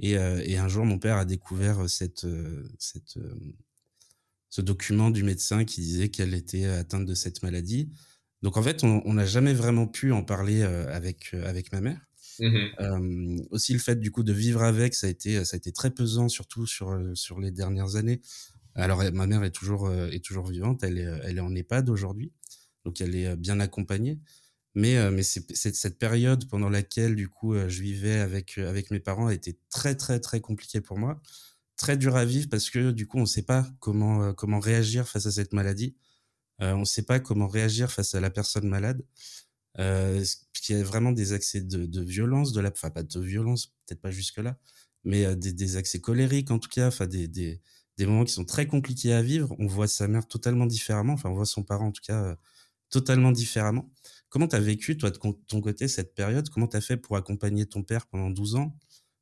Et, 0.00 0.12
et 0.12 0.58
un 0.58 0.68
jour, 0.68 0.84
mon 0.86 0.98
père 0.98 1.18
a 1.18 1.24
découvert 1.26 1.88
cette, 1.90 2.26
cette, 2.78 3.18
ce 4.50 4.60
document 4.60 5.10
du 5.10 5.22
médecin 5.22 5.64
qui 5.64 5.80
disait 5.80 6.08
qu'elle 6.10 6.34
était 6.34 6.64
atteinte 6.66 7.06
de 7.06 7.14
cette 7.14 7.42
maladie. 7.42 7.90
Donc 8.42 8.56
en 8.56 8.62
fait, 8.62 8.84
on 8.84 9.12
n'a 9.14 9.26
jamais 9.26 9.52
vraiment 9.52 9.86
pu 9.86 10.12
en 10.12 10.22
parler 10.22 10.62
euh, 10.62 10.94
avec, 10.94 11.30
euh, 11.34 11.48
avec 11.48 11.72
ma 11.72 11.80
mère. 11.80 12.00
Mhm. 12.38 12.68
Euh, 12.80 13.42
aussi 13.50 13.72
le 13.72 13.80
fait 13.80 13.98
du 13.98 14.12
coup 14.12 14.22
de 14.22 14.32
vivre 14.32 14.62
avec, 14.62 14.94
ça 14.94 15.08
a 15.08 15.10
été, 15.10 15.44
ça 15.44 15.56
a 15.56 15.58
été 15.58 15.72
très 15.72 15.90
pesant, 15.90 16.28
surtout 16.28 16.66
sur, 16.66 16.96
sur 17.14 17.40
les 17.40 17.50
dernières 17.50 17.96
années. 17.96 18.20
Alors 18.76 19.02
ma 19.12 19.26
mère 19.26 19.42
est 19.42 19.50
toujours, 19.50 19.92
est 19.92 20.24
toujours 20.24 20.46
vivante, 20.46 20.84
elle 20.84 20.98
est, 20.98 21.08
elle 21.24 21.38
est 21.38 21.40
en 21.40 21.52
EHPAD 21.52 21.90
aujourd'hui, 21.90 22.30
donc 22.84 23.00
elle 23.00 23.16
est 23.16 23.34
bien 23.34 23.58
accompagnée. 23.58 24.20
Mais, 24.76 25.10
mais 25.10 25.24
c'est, 25.24 25.52
cette 25.56 25.98
période 25.98 26.48
pendant 26.48 26.68
laquelle 26.68 27.16
du 27.16 27.28
coup 27.28 27.56
je 27.56 27.82
vivais 27.82 28.20
avec, 28.20 28.56
avec 28.58 28.92
mes 28.92 29.00
parents 29.00 29.26
a 29.26 29.34
été 29.34 29.58
très 29.68 29.96
très 29.96 30.20
très 30.20 30.40
compliquée 30.40 30.80
pour 30.80 30.96
moi, 30.96 31.20
très 31.76 31.96
dur 31.96 32.14
à 32.14 32.24
vivre 32.24 32.48
parce 32.48 32.70
que 32.70 32.92
du 32.92 33.08
coup 33.08 33.18
on 33.18 33.22
ne 33.22 33.26
sait 33.26 33.42
pas 33.42 33.66
comment, 33.80 34.32
comment 34.32 34.60
réagir 34.60 35.08
face 35.08 35.26
à 35.26 35.32
cette 35.32 35.52
maladie. 35.52 35.96
Euh, 36.60 36.72
on 36.72 36.80
ne 36.80 36.84
sait 36.84 37.02
pas 37.02 37.20
comment 37.20 37.48
réagir 37.48 37.90
face 37.90 38.14
à 38.14 38.20
la 38.20 38.30
personne 38.30 38.68
malade. 38.68 39.02
Euh, 39.78 40.24
y 40.68 40.74
a 40.74 40.82
vraiment 40.82 41.12
des 41.12 41.32
accès 41.32 41.60
de, 41.60 41.86
de 41.86 42.02
violence, 42.02 42.52
de 42.52 42.60
la, 42.60 42.70
enfin 42.70 42.90
pas 42.90 43.02
de 43.02 43.20
violence, 43.20 43.68
peut-être 43.86 44.00
pas 44.00 44.10
jusque 44.10 44.38
là, 44.38 44.58
mais 45.04 45.24
euh, 45.24 45.34
des, 45.34 45.52
des 45.52 45.76
accès 45.76 46.00
colériques 46.00 46.50
en 46.50 46.58
tout 46.58 46.68
cas, 46.68 46.88
enfin 46.88 47.06
des, 47.06 47.28
des, 47.28 47.60
des 47.96 48.06
moments 48.06 48.24
qui 48.24 48.32
sont 48.32 48.44
très 48.44 48.66
compliqués 48.66 49.12
à 49.12 49.22
vivre. 49.22 49.54
On 49.58 49.66
voit 49.66 49.88
sa 49.88 50.08
mère 50.08 50.26
totalement 50.26 50.66
différemment, 50.66 51.14
enfin 51.14 51.30
on 51.30 51.34
voit 51.34 51.46
son 51.46 51.62
parent 51.62 51.86
en 51.88 51.92
tout 51.92 52.02
cas 52.06 52.22
euh, 52.24 52.34
totalement 52.90 53.32
différemment. 53.32 53.90
Comment 54.28 54.48
t'as 54.48 54.60
vécu 54.60 54.96
toi 54.98 55.10
de 55.10 55.18
ton 55.18 55.60
côté 55.60 55.88
cette 55.88 56.14
période? 56.14 56.48
Comment 56.50 56.66
t'as 56.66 56.80
fait 56.80 56.96
pour 56.96 57.16
accompagner 57.16 57.66
ton 57.66 57.82
père 57.82 58.06
pendant 58.06 58.30
12 58.30 58.56
ans? 58.56 58.76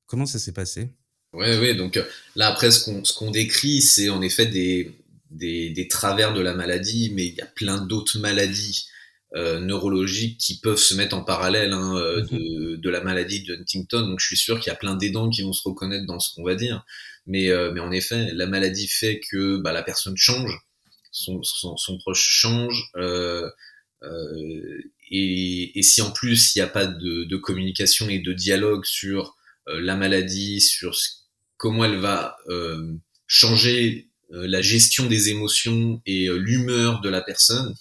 Comment 0.06 0.26
ça 0.26 0.38
s'est 0.38 0.52
passé? 0.52 0.90
Ouais, 1.32 1.58
ouais. 1.58 1.74
Donc 1.74 1.96
euh, 1.96 2.04
là, 2.34 2.48
après, 2.48 2.70
ce 2.70 2.84
qu'on 2.84 3.04
ce 3.04 3.12
qu'on 3.12 3.30
décrit, 3.30 3.82
c'est 3.82 4.08
en 4.08 4.22
effet 4.22 4.46
des, 4.46 4.98
des, 5.30 5.70
des 5.70 5.88
travers 5.88 6.32
de 6.34 6.40
la 6.40 6.54
maladie, 6.54 7.10
mais 7.14 7.26
il 7.26 7.34
y 7.34 7.40
a 7.40 7.46
plein 7.46 7.80
d'autres 7.84 8.18
maladies 8.18 8.86
euh, 9.34 9.58
neurologiques 9.60 10.38
qui 10.38 10.60
peuvent 10.60 10.78
se 10.78 10.94
mettre 10.94 11.16
en 11.16 11.24
parallèle 11.24 11.72
hein, 11.72 11.96
euh, 11.96 12.22
de, 12.22 12.76
de 12.76 12.90
la 12.90 13.02
maladie 13.02 13.42
de 13.42 13.54
Huntington. 13.56 14.02
Donc 14.02 14.20
je 14.20 14.26
suis 14.26 14.36
sûr 14.36 14.60
qu'il 14.60 14.70
y 14.70 14.72
a 14.72 14.76
plein 14.76 14.94
d'aidants 14.96 15.28
qui 15.30 15.42
vont 15.42 15.52
se 15.52 15.68
reconnaître 15.68 16.06
dans 16.06 16.20
ce 16.20 16.34
qu'on 16.34 16.44
va 16.44 16.54
dire. 16.54 16.84
Mais, 17.26 17.50
euh, 17.50 17.72
mais 17.72 17.80
en 17.80 17.90
effet, 17.90 18.30
la 18.34 18.46
maladie 18.46 18.86
fait 18.88 19.20
que 19.30 19.58
bah, 19.58 19.72
la 19.72 19.82
personne 19.82 20.16
change, 20.16 20.60
son, 21.10 21.42
son, 21.42 21.76
son 21.76 21.98
proche 21.98 22.22
change. 22.22 22.90
Euh, 22.96 23.50
euh, 24.02 24.78
et, 25.10 25.78
et 25.78 25.82
si 25.82 26.02
en 26.02 26.10
plus 26.10 26.54
il 26.54 26.58
n'y 26.58 26.62
a 26.62 26.68
pas 26.68 26.86
de, 26.86 27.24
de 27.24 27.36
communication 27.36 28.08
et 28.08 28.18
de 28.18 28.32
dialogue 28.32 28.84
sur 28.84 29.36
euh, 29.68 29.80
la 29.80 29.96
maladie, 29.96 30.60
sur 30.60 30.94
ce- 30.94 31.10
comment 31.56 31.84
elle 31.84 31.96
va 31.98 32.36
euh, 32.48 32.92
changer 33.26 34.08
la 34.30 34.60
gestion 34.62 35.06
des 35.06 35.28
émotions 35.30 36.00
et 36.06 36.28
euh, 36.28 36.36
l'humeur 36.36 37.00
de 37.00 37.08
la 37.08 37.20
personne. 37.22 37.74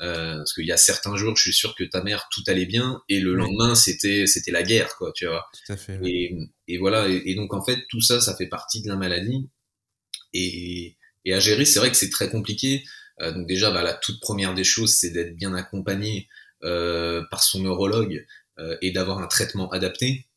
Euh, 0.00 0.36
parce 0.36 0.52
qu'il 0.54 0.64
y 0.64 0.70
a 0.70 0.76
certains 0.76 1.16
jours, 1.16 1.36
je 1.36 1.42
suis 1.42 1.52
sûr 1.52 1.74
que 1.74 1.82
ta 1.82 2.02
mère 2.04 2.28
tout 2.30 2.42
allait 2.46 2.66
bien, 2.66 3.02
et 3.08 3.18
le 3.18 3.32
Oui. 3.32 3.38
lendemain 3.38 3.74
c'était 3.74 4.28
c'était 4.28 4.52
la 4.52 4.62
guerre, 4.62 4.94
quoi, 4.96 5.10
tu 5.12 5.26
vois. 5.26 5.46
Tout 5.66 5.72
à 5.72 5.76
fait. 5.76 5.98
ouais. 5.98 6.08
Et, 6.08 6.36
et 6.68 6.78
voilà, 6.78 7.08
et, 7.08 7.20
et 7.26 7.34
donc 7.34 7.52
en 7.52 7.64
fait 7.64 7.78
tout 7.88 8.00
ça, 8.00 8.20
ça 8.20 8.36
fait 8.36 8.46
partie 8.46 8.80
de 8.82 8.88
la 8.88 8.94
maladie. 8.96 9.48
Et, 10.32 10.96
et 11.24 11.34
à 11.34 11.40
gérer, 11.40 11.64
c'est 11.64 11.80
vrai 11.80 11.90
que 11.90 11.96
c'est 11.96 12.10
très 12.10 12.30
compliqué. 12.30 12.84
Euh, 13.20 13.32
donc 13.32 13.48
déjà, 13.48 13.72
bah, 13.72 13.82
la 13.82 13.94
toute 13.94 14.20
première 14.20 14.54
des 14.54 14.62
choses, 14.64 14.94
c'est 14.94 15.10
d'être 15.10 15.34
bien 15.34 15.52
accompagné 15.54 16.28
euh, 16.62 17.24
par 17.30 17.42
son 17.42 17.60
neurologue 17.60 18.24
euh, 18.60 18.76
et 18.82 18.92
d'avoir 18.92 19.18
un 19.18 19.26
traitement 19.26 19.68
adapté. 19.70 20.27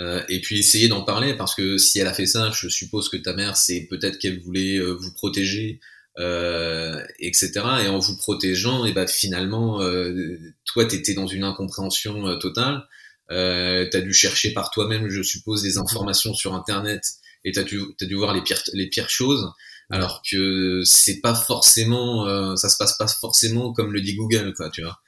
Euh, 0.00 0.22
et 0.28 0.40
puis 0.40 0.58
essayer 0.58 0.88
d'en 0.88 1.02
parler 1.02 1.34
parce 1.34 1.54
que 1.54 1.76
si 1.76 1.98
elle 1.98 2.06
a 2.06 2.14
fait 2.14 2.26
ça, 2.26 2.50
je 2.50 2.68
suppose 2.68 3.08
que 3.10 3.18
ta 3.18 3.34
mère, 3.34 3.56
c'est 3.56 3.86
peut-être 3.90 4.18
qu'elle 4.18 4.40
voulait 4.40 4.78
euh, 4.78 4.94
vous 4.94 5.12
protéger, 5.12 5.78
euh, 6.18 7.02
etc. 7.18 7.52
Et 7.84 7.88
en 7.88 7.98
vous 7.98 8.16
protégeant, 8.16 8.86
et 8.86 8.92
bah 8.92 9.06
finalement, 9.06 9.82
euh, 9.82 10.38
toi, 10.64 10.86
t'étais 10.86 11.14
dans 11.14 11.26
une 11.26 11.44
incompréhension 11.44 12.26
euh, 12.28 12.36
totale. 12.36 12.82
Euh, 13.30 13.86
t'as 13.90 14.00
dû 14.00 14.12
chercher 14.12 14.52
par 14.52 14.70
toi-même, 14.70 15.08
je 15.08 15.22
suppose, 15.22 15.62
des 15.62 15.78
informations 15.78 16.34
sur 16.34 16.54
Internet 16.54 17.02
et 17.44 17.52
t'as 17.52 17.62
dû, 17.62 17.80
t'as 17.98 18.06
dû 18.06 18.14
voir 18.14 18.34
les 18.34 18.42
pires, 18.42 18.62
les 18.72 18.88
pires 18.88 19.10
choses. 19.10 19.52
Alors 19.90 20.22
que 20.28 20.82
c'est 20.84 21.20
pas 21.20 21.34
forcément, 21.34 22.26
euh, 22.26 22.56
ça 22.56 22.68
se 22.68 22.76
passe 22.76 22.96
pas 22.96 23.08
forcément 23.08 23.72
comme 23.72 23.92
le 23.92 24.00
dit 24.00 24.14
Google, 24.14 24.54
quoi, 24.56 24.70
tu 24.70 24.82
vois. 24.82 25.00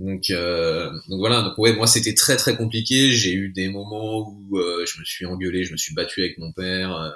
Donc, 0.00 0.30
euh, 0.30 0.90
donc 1.08 1.18
voilà, 1.18 1.42
donc 1.42 1.58
ouais, 1.58 1.74
moi 1.74 1.86
c'était 1.86 2.14
très 2.14 2.36
très 2.36 2.56
compliqué. 2.56 3.10
J'ai 3.12 3.34
eu 3.34 3.50
des 3.50 3.68
moments 3.68 4.30
où 4.30 4.58
euh, 4.58 4.86
je 4.86 4.98
me 4.98 5.04
suis 5.04 5.26
engueulé, 5.26 5.64
je 5.64 5.72
me 5.72 5.76
suis 5.76 5.92
battu 5.92 6.22
avec 6.22 6.38
mon 6.38 6.52
père, 6.52 6.96
euh, 6.96 7.10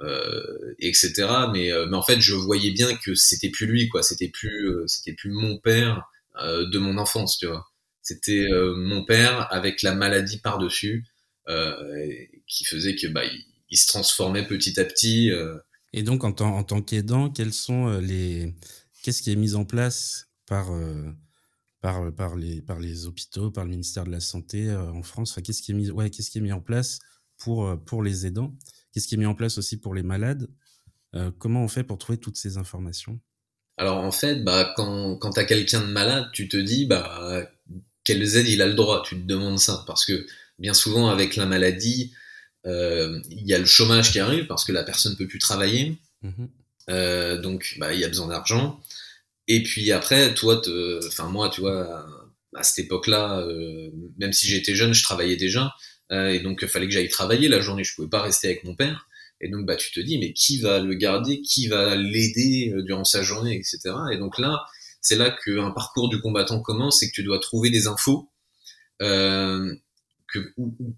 euh, 0.00 0.74
etc. 0.78 1.12
Mais, 1.52 1.70
euh, 1.70 1.86
mais 1.86 1.96
en 1.96 2.02
fait, 2.02 2.18
je 2.20 2.34
voyais 2.34 2.70
bien 2.70 2.94
que 2.96 3.14
c'était 3.14 3.50
plus 3.50 3.66
lui, 3.66 3.88
quoi. 3.88 4.02
C'était 4.02 4.28
plus, 4.28 4.66
euh, 4.70 4.86
c'était 4.86 5.12
plus 5.12 5.30
mon 5.30 5.58
père 5.58 6.04
de 6.42 6.78
mon 6.78 6.98
enfance, 6.98 7.38
tu 7.38 7.46
vois. 7.46 7.66
C'était 8.02 8.46
mon 8.76 9.06
père 9.06 9.50
avec 9.50 9.80
la 9.80 9.94
maladie 9.94 10.38
par 10.38 10.58
dessus, 10.58 11.06
qui 12.46 12.64
faisait 12.66 12.94
que 12.94 13.06
bah 13.06 13.22
il, 13.70 13.78
se 13.78 13.86
transformait 13.86 14.46
petit 14.46 14.78
à 14.78 14.84
petit. 14.84 15.30
Et 15.94 16.02
donc, 16.02 16.24
en 16.24 16.32
tant, 16.32 16.54
en 16.54 16.62
tant 16.62 16.82
qu'aidant, 16.82 17.30
quels 17.30 17.54
sont 17.54 17.98
les, 18.00 18.54
qu'est-ce 19.02 19.22
qui 19.22 19.32
est 19.32 19.36
mis 19.36 19.54
en 19.54 19.64
place 19.64 20.28
par, 20.46 20.70
par, 21.86 22.12
par, 22.12 22.34
les, 22.34 22.62
par 22.62 22.80
les 22.80 23.06
hôpitaux, 23.06 23.52
par 23.52 23.62
le 23.62 23.70
ministère 23.70 24.02
de 24.02 24.10
la 24.10 24.18
Santé 24.18 24.68
euh, 24.68 24.90
en 24.90 25.04
France 25.04 25.30
enfin, 25.30 25.40
qu'est-ce 25.40 25.62
qui 25.62 25.70
est 25.70 25.74
mis, 25.74 25.88
ouais, 25.92 26.10
qu'est-ce 26.10 26.32
qui 26.32 26.38
est 26.38 26.40
mis 26.40 26.50
en 26.50 26.60
place 26.60 26.98
pour, 27.38 27.64
euh, 27.64 27.76
pour 27.76 28.02
les 28.02 28.26
aidants? 28.26 28.52
Qu'est-ce 28.92 29.06
qui 29.06 29.14
est 29.14 29.18
mis 29.18 29.26
en 29.26 29.36
place 29.36 29.56
aussi 29.56 29.76
pour 29.76 29.94
les 29.94 30.02
malades? 30.02 30.48
Euh, 31.14 31.30
Comment 31.38 31.62
on 31.62 31.68
fait 31.68 31.84
pour 31.84 31.96
trouver 31.98 32.18
toutes 32.18 32.38
ces 32.38 32.58
informations? 32.58 33.20
Alors 33.76 33.98
en 33.98 34.10
fait, 34.10 34.42
bah, 34.42 34.72
quand, 34.74 35.16
quand 35.18 35.30
tu 35.30 35.38
as 35.38 35.44
quelqu'un 35.44 35.80
de 35.80 35.92
malade, 35.92 36.24
tu 36.32 36.48
te 36.48 36.56
dis 36.56 36.86
bah, 36.86 37.48
quelles 38.02 38.34
aides 38.34 38.48
il 38.48 38.62
a 38.62 38.66
le 38.66 38.74
droit, 38.74 39.04
tu 39.06 39.14
te 39.14 39.24
demandes 39.24 39.60
ça. 39.60 39.84
Parce 39.86 40.04
que 40.04 40.26
bien 40.58 40.74
souvent 40.74 41.06
avec 41.06 41.36
la 41.36 41.46
maladie, 41.46 42.12
euh, 42.66 43.22
il 43.30 43.46
y 43.46 43.54
a 43.54 43.60
le 43.60 43.64
chômage 43.64 44.10
qui 44.10 44.18
arrive 44.18 44.48
parce 44.48 44.64
que 44.64 44.72
la 44.72 44.82
personne 44.82 45.12
ne 45.12 45.18
peut 45.18 45.28
plus 45.28 45.38
travailler. 45.38 45.96
Euh, 46.90 47.40
donc 47.40 47.76
bah, 47.78 47.94
il 47.94 48.00
y 48.00 48.04
a 48.04 48.08
besoin 48.08 48.26
d'argent. 48.26 48.80
Et 49.48 49.62
puis 49.62 49.92
après, 49.92 50.34
toi, 50.34 50.60
enfin 51.06 51.28
moi, 51.28 51.48
tu 51.48 51.60
vois, 51.60 52.06
à 52.54 52.62
cette 52.62 52.86
époque-là, 52.86 53.40
euh, 53.40 53.90
même 54.18 54.32
si 54.32 54.46
j'étais 54.46 54.74
jeune, 54.74 54.94
je 54.94 55.02
travaillais 55.02 55.36
déjà. 55.36 55.72
Euh, 56.12 56.28
et 56.28 56.40
donc 56.40 56.60
il 56.62 56.68
fallait 56.68 56.86
que 56.86 56.92
j'aille 56.92 57.08
travailler 57.08 57.48
la 57.48 57.60
journée, 57.60 57.84
je 57.84 57.94
pouvais 57.94 58.08
pas 58.08 58.22
rester 58.22 58.48
avec 58.48 58.64
mon 58.64 58.74
père. 58.74 59.08
Et 59.40 59.48
donc, 59.48 59.66
bah, 59.66 59.76
tu 59.76 59.92
te 59.92 60.00
dis, 60.00 60.18
mais 60.18 60.32
qui 60.32 60.58
va 60.58 60.80
le 60.80 60.94
garder, 60.94 61.42
qui 61.42 61.68
va 61.68 61.94
l'aider 61.94 62.72
euh, 62.74 62.82
durant 62.82 63.04
sa 63.04 63.22
journée, 63.22 63.54
etc. 63.54 63.94
Et 64.12 64.16
donc 64.16 64.38
là, 64.38 64.64
c'est 65.00 65.16
là 65.16 65.30
qu'un 65.30 65.70
parcours 65.70 66.08
du 66.08 66.20
combattant 66.20 66.60
commence, 66.60 67.00
c'est 67.00 67.08
que 67.08 67.14
tu 67.14 67.22
dois 67.22 67.38
trouver 67.38 67.70
des 67.70 67.86
infos 67.86 68.30
euh, 69.02 69.74
que, 70.32 70.52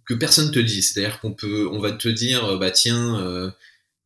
que 0.07 0.15
personne 0.15 0.51
te 0.51 0.59
dit. 0.59 0.83
C'est-à-dire 0.83 1.21
qu'on 1.21 1.35
peut, 1.35 1.69
on 1.71 1.81
va 1.81 1.93
te 1.93 2.09
dire, 2.09 2.45
euh, 2.45 2.59
bah 2.59 2.71
tiens, 2.71 3.21
euh, 3.21 3.51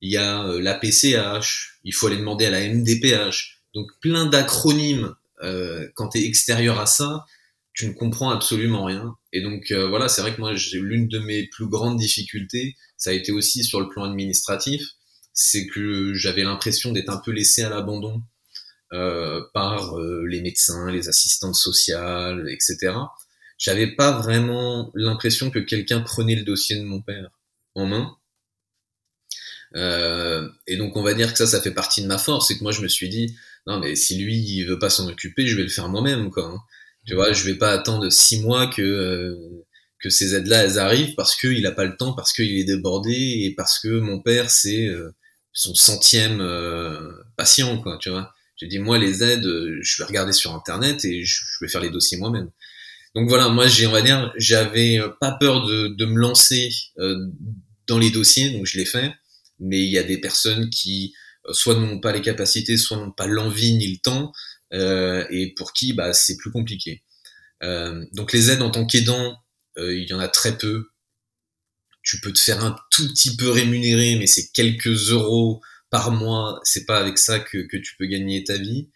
il 0.00 0.11
y 0.11 0.16
a 0.16 0.44
euh, 0.44 0.61
la 0.61 0.75
PCH, 0.75 1.78
il 1.84 1.94
faut 1.94 2.06
aller 2.06 2.16
demander 2.16 2.46
à 2.46 2.50
la 2.50 2.66
MDPH. 2.68 3.62
Donc 3.74 3.90
plein 4.00 4.26
d'acronymes 4.26 5.14
euh, 5.42 5.88
quand 5.94 6.10
tu 6.10 6.18
es 6.18 6.26
extérieur 6.26 6.78
à 6.78 6.86
ça, 6.86 7.24
tu 7.74 7.86
ne 7.86 7.92
comprends 7.92 8.30
absolument 8.30 8.84
rien. 8.84 9.16
Et 9.32 9.40
donc 9.40 9.70
euh, 9.70 9.88
voilà, 9.88 10.08
c'est 10.08 10.20
vrai 10.20 10.34
que 10.34 10.40
moi, 10.40 10.54
j'ai 10.54 10.78
l'une 10.78 11.08
de 11.08 11.18
mes 11.18 11.46
plus 11.48 11.66
grandes 11.66 11.98
difficultés, 11.98 12.76
ça 12.96 13.10
a 13.10 13.12
été 13.12 13.32
aussi 13.32 13.64
sur 13.64 13.80
le 13.80 13.88
plan 13.88 14.04
administratif, 14.04 14.82
c'est 15.32 15.66
que 15.66 16.12
j'avais 16.14 16.42
l'impression 16.42 16.92
d'être 16.92 17.08
un 17.08 17.16
peu 17.16 17.30
laissé 17.30 17.62
à 17.62 17.70
l'abandon 17.70 18.22
euh, 18.92 19.42
par 19.54 19.98
euh, 19.98 20.26
les 20.26 20.42
médecins, 20.42 20.90
les 20.90 21.08
assistantes 21.08 21.54
sociales, 21.54 22.46
etc. 22.50 22.94
J'avais 23.56 23.86
pas 23.94 24.12
vraiment 24.12 24.90
l'impression 24.94 25.50
que 25.50 25.60
quelqu'un 25.60 26.00
prenait 26.00 26.34
le 26.34 26.42
dossier 26.42 26.76
de 26.76 26.82
mon 26.82 27.00
père 27.00 27.30
en 27.74 27.86
main. 27.86 28.16
Euh, 29.76 30.46
et 30.66 30.76
donc 30.76 30.94
on 30.96 31.02
va 31.02 31.14
dire 31.14 31.32
que 31.32 31.38
ça, 31.38 31.46
ça 31.46 31.62
fait 31.62 31.70
partie 31.70 32.02
de 32.02 32.06
ma 32.06 32.18
force, 32.18 32.48
c'est 32.48 32.58
que 32.58 32.62
moi 32.62 32.72
je 32.72 32.82
me 32.82 32.88
suis 32.88 33.08
dit, 33.08 33.34
non 33.66 33.78
mais 33.78 33.95
si 33.97 34.19
lui 34.19 34.37
il 34.37 34.64
veut 34.64 34.78
pas 34.78 34.90
s'en 34.90 35.09
occuper, 35.09 35.47
je 35.47 35.57
vais 35.57 35.62
le 35.62 35.69
faire 35.69 35.88
moi-même 35.88 36.31
quoi. 36.31 36.47
Hein. 36.47 36.61
Tu 37.07 37.14
vois, 37.14 37.33
je 37.33 37.45
vais 37.45 37.57
pas 37.57 37.73
attendre 37.73 38.11
six 38.11 38.40
mois 38.40 38.66
que 38.69 38.83
euh, 38.83 39.64
que 40.00 40.11
ces 40.11 40.35
aides-là 40.35 40.64
elles 40.64 40.78
arrivent 40.78 41.14
parce 41.14 41.37
qu'il 41.37 41.64
a 41.66 41.73
pas 41.73 41.85
le 41.85 41.97
temps, 41.97 42.12
parce 42.12 42.33
qu'il 42.33 42.59
est 42.59 42.64
débordé 42.64 43.12
et 43.12 43.54
parce 43.57 43.78
que 43.78 43.88
mon 44.00 44.21
père 44.21 44.50
c'est 44.50 44.87
euh, 44.87 45.14
son 45.52 45.75
centième 45.75 46.40
euh, 46.40 47.12
patient 47.37 47.81
quoi. 47.81 47.99
Tu 48.00 48.11
vois, 48.11 48.33
j'ai 48.57 48.66
dit 48.66 48.78
moi 48.78 48.99
les 48.99 49.23
aides, 49.23 49.49
je 49.81 50.02
vais 50.02 50.07
regarder 50.07 50.33
sur 50.33 50.54
internet 50.54 51.04
et 51.04 51.25
je, 51.25 51.40
vais 51.61 51.69
faire 51.69 51.81
les 51.81 51.90
dossiers 51.90 52.19
moi-même. 52.19 52.50
Donc 53.14 53.28
voilà, 53.28 53.49
moi 53.49 53.66
j'ai 53.69 53.87
on 53.87 53.92
va 53.92 54.02
dire 54.02 54.33
j'avais 54.37 55.00
pas 55.21 55.33
peur 55.33 55.66
de, 55.66 55.88
de 55.88 56.04
me 56.07 56.19
lancer 56.19 56.71
dans 57.87 57.99
les 57.99 58.11
dossiers, 58.11 58.50
donc 58.50 58.66
je 58.66 58.78
l'ai 58.78 58.87
fait. 58.87 59.12
Mais 59.61 59.81
il 59.81 59.90
y 59.90 59.99
a 59.99 60.02
des 60.02 60.19
personnes 60.19 60.71
qui 60.71 61.14
soit 61.50 61.75
n'ont 61.75 62.00
pas 62.00 62.12
les 62.12 62.22
capacités, 62.22 62.76
soit 62.76 62.96
n'ont 62.96 63.12
pas 63.12 63.26
l'envie 63.26 63.75
ni 63.75 63.88
le 63.88 63.99
temps, 63.99 64.32
euh, 64.72 65.26
et 65.30 65.52
pour 65.54 65.72
qui 65.72 65.92
bah, 65.92 66.12
c'est 66.12 66.37
plus 66.37 66.50
compliqué. 66.50 67.02
Euh, 67.62 68.04
donc 68.12 68.32
les 68.32 68.50
aides 68.50 68.62
en 68.62 68.70
tant 68.70 68.87
qu'aidant, 68.87 69.37
euh, 69.78 69.96
il 69.96 70.08
y 70.08 70.14
en 70.14 70.20
a 70.20 70.28
très 70.28 70.56
peu. 70.56 70.88
Tu 72.02 72.20
peux 72.20 72.32
te 72.32 72.40
faire 72.40 72.64
un 72.64 72.76
tout 72.90 73.06
petit 73.08 73.37
peu 73.37 73.50
rémunérer, 73.50 74.16
mais 74.16 74.26
c'est 74.26 74.50
quelques 74.52 75.11
euros 75.11 75.61
par 75.90 76.11
mois. 76.11 76.61
C'est 76.64 76.84
pas 76.84 76.99
avec 76.99 77.18
ça 77.18 77.38
que, 77.38 77.66
tu 77.76 77.96
peux 77.96 78.06
gagner 78.06 78.42
ta 78.44 78.56
vie. 78.56 78.88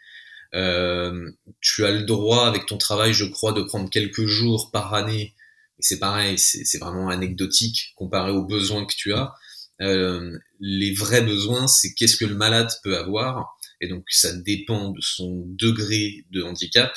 Tu 0.52 1.84
as 1.84 1.92
le 1.92 2.02
droit 2.02 2.46
avec 2.48 2.66
ton 2.66 2.78
travail, 2.78 3.12
je 3.12 3.24
crois, 3.24 3.52
de 3.52 3.62
prendre 3.62 3.90
quelques 3.90 4.26
jours 4.26 4.70
par 4.72 4.94
année. 4.94 5.34
C'est 5.78 5.98
pareil, 5.98 6.38
c'est 6.38 6.78
vraiment 6.78 7.08
anecdotique 7.10 7.92
comparé 7.96 8.30
aux 8.30 8.44
besoins 8.44 8.86
que 8.86 8.94
tu 8.96 9.12
as. 9.12 9.34
Euh, 9.82 10.38
les 10.60 10.92
vrais 10.94 11.22
besoins, 11.22 11.66
c'est 11.68 11.94
qu'est-ce 11.94 12.16
que 12.16 12.24
le 12.24 12.34
malade 12.34 12.70
peut 12.82 12.96
avoir 12.96 13.56
et 13.80 13.88
donc 13.88 14.04
ça 14.10 14.32
dépend 14.32 14.90
de 14.90 15.00
son 15.00 15.44
degré 15.46 16.24
de 16.30 16.42
handicap. 16.42 16.96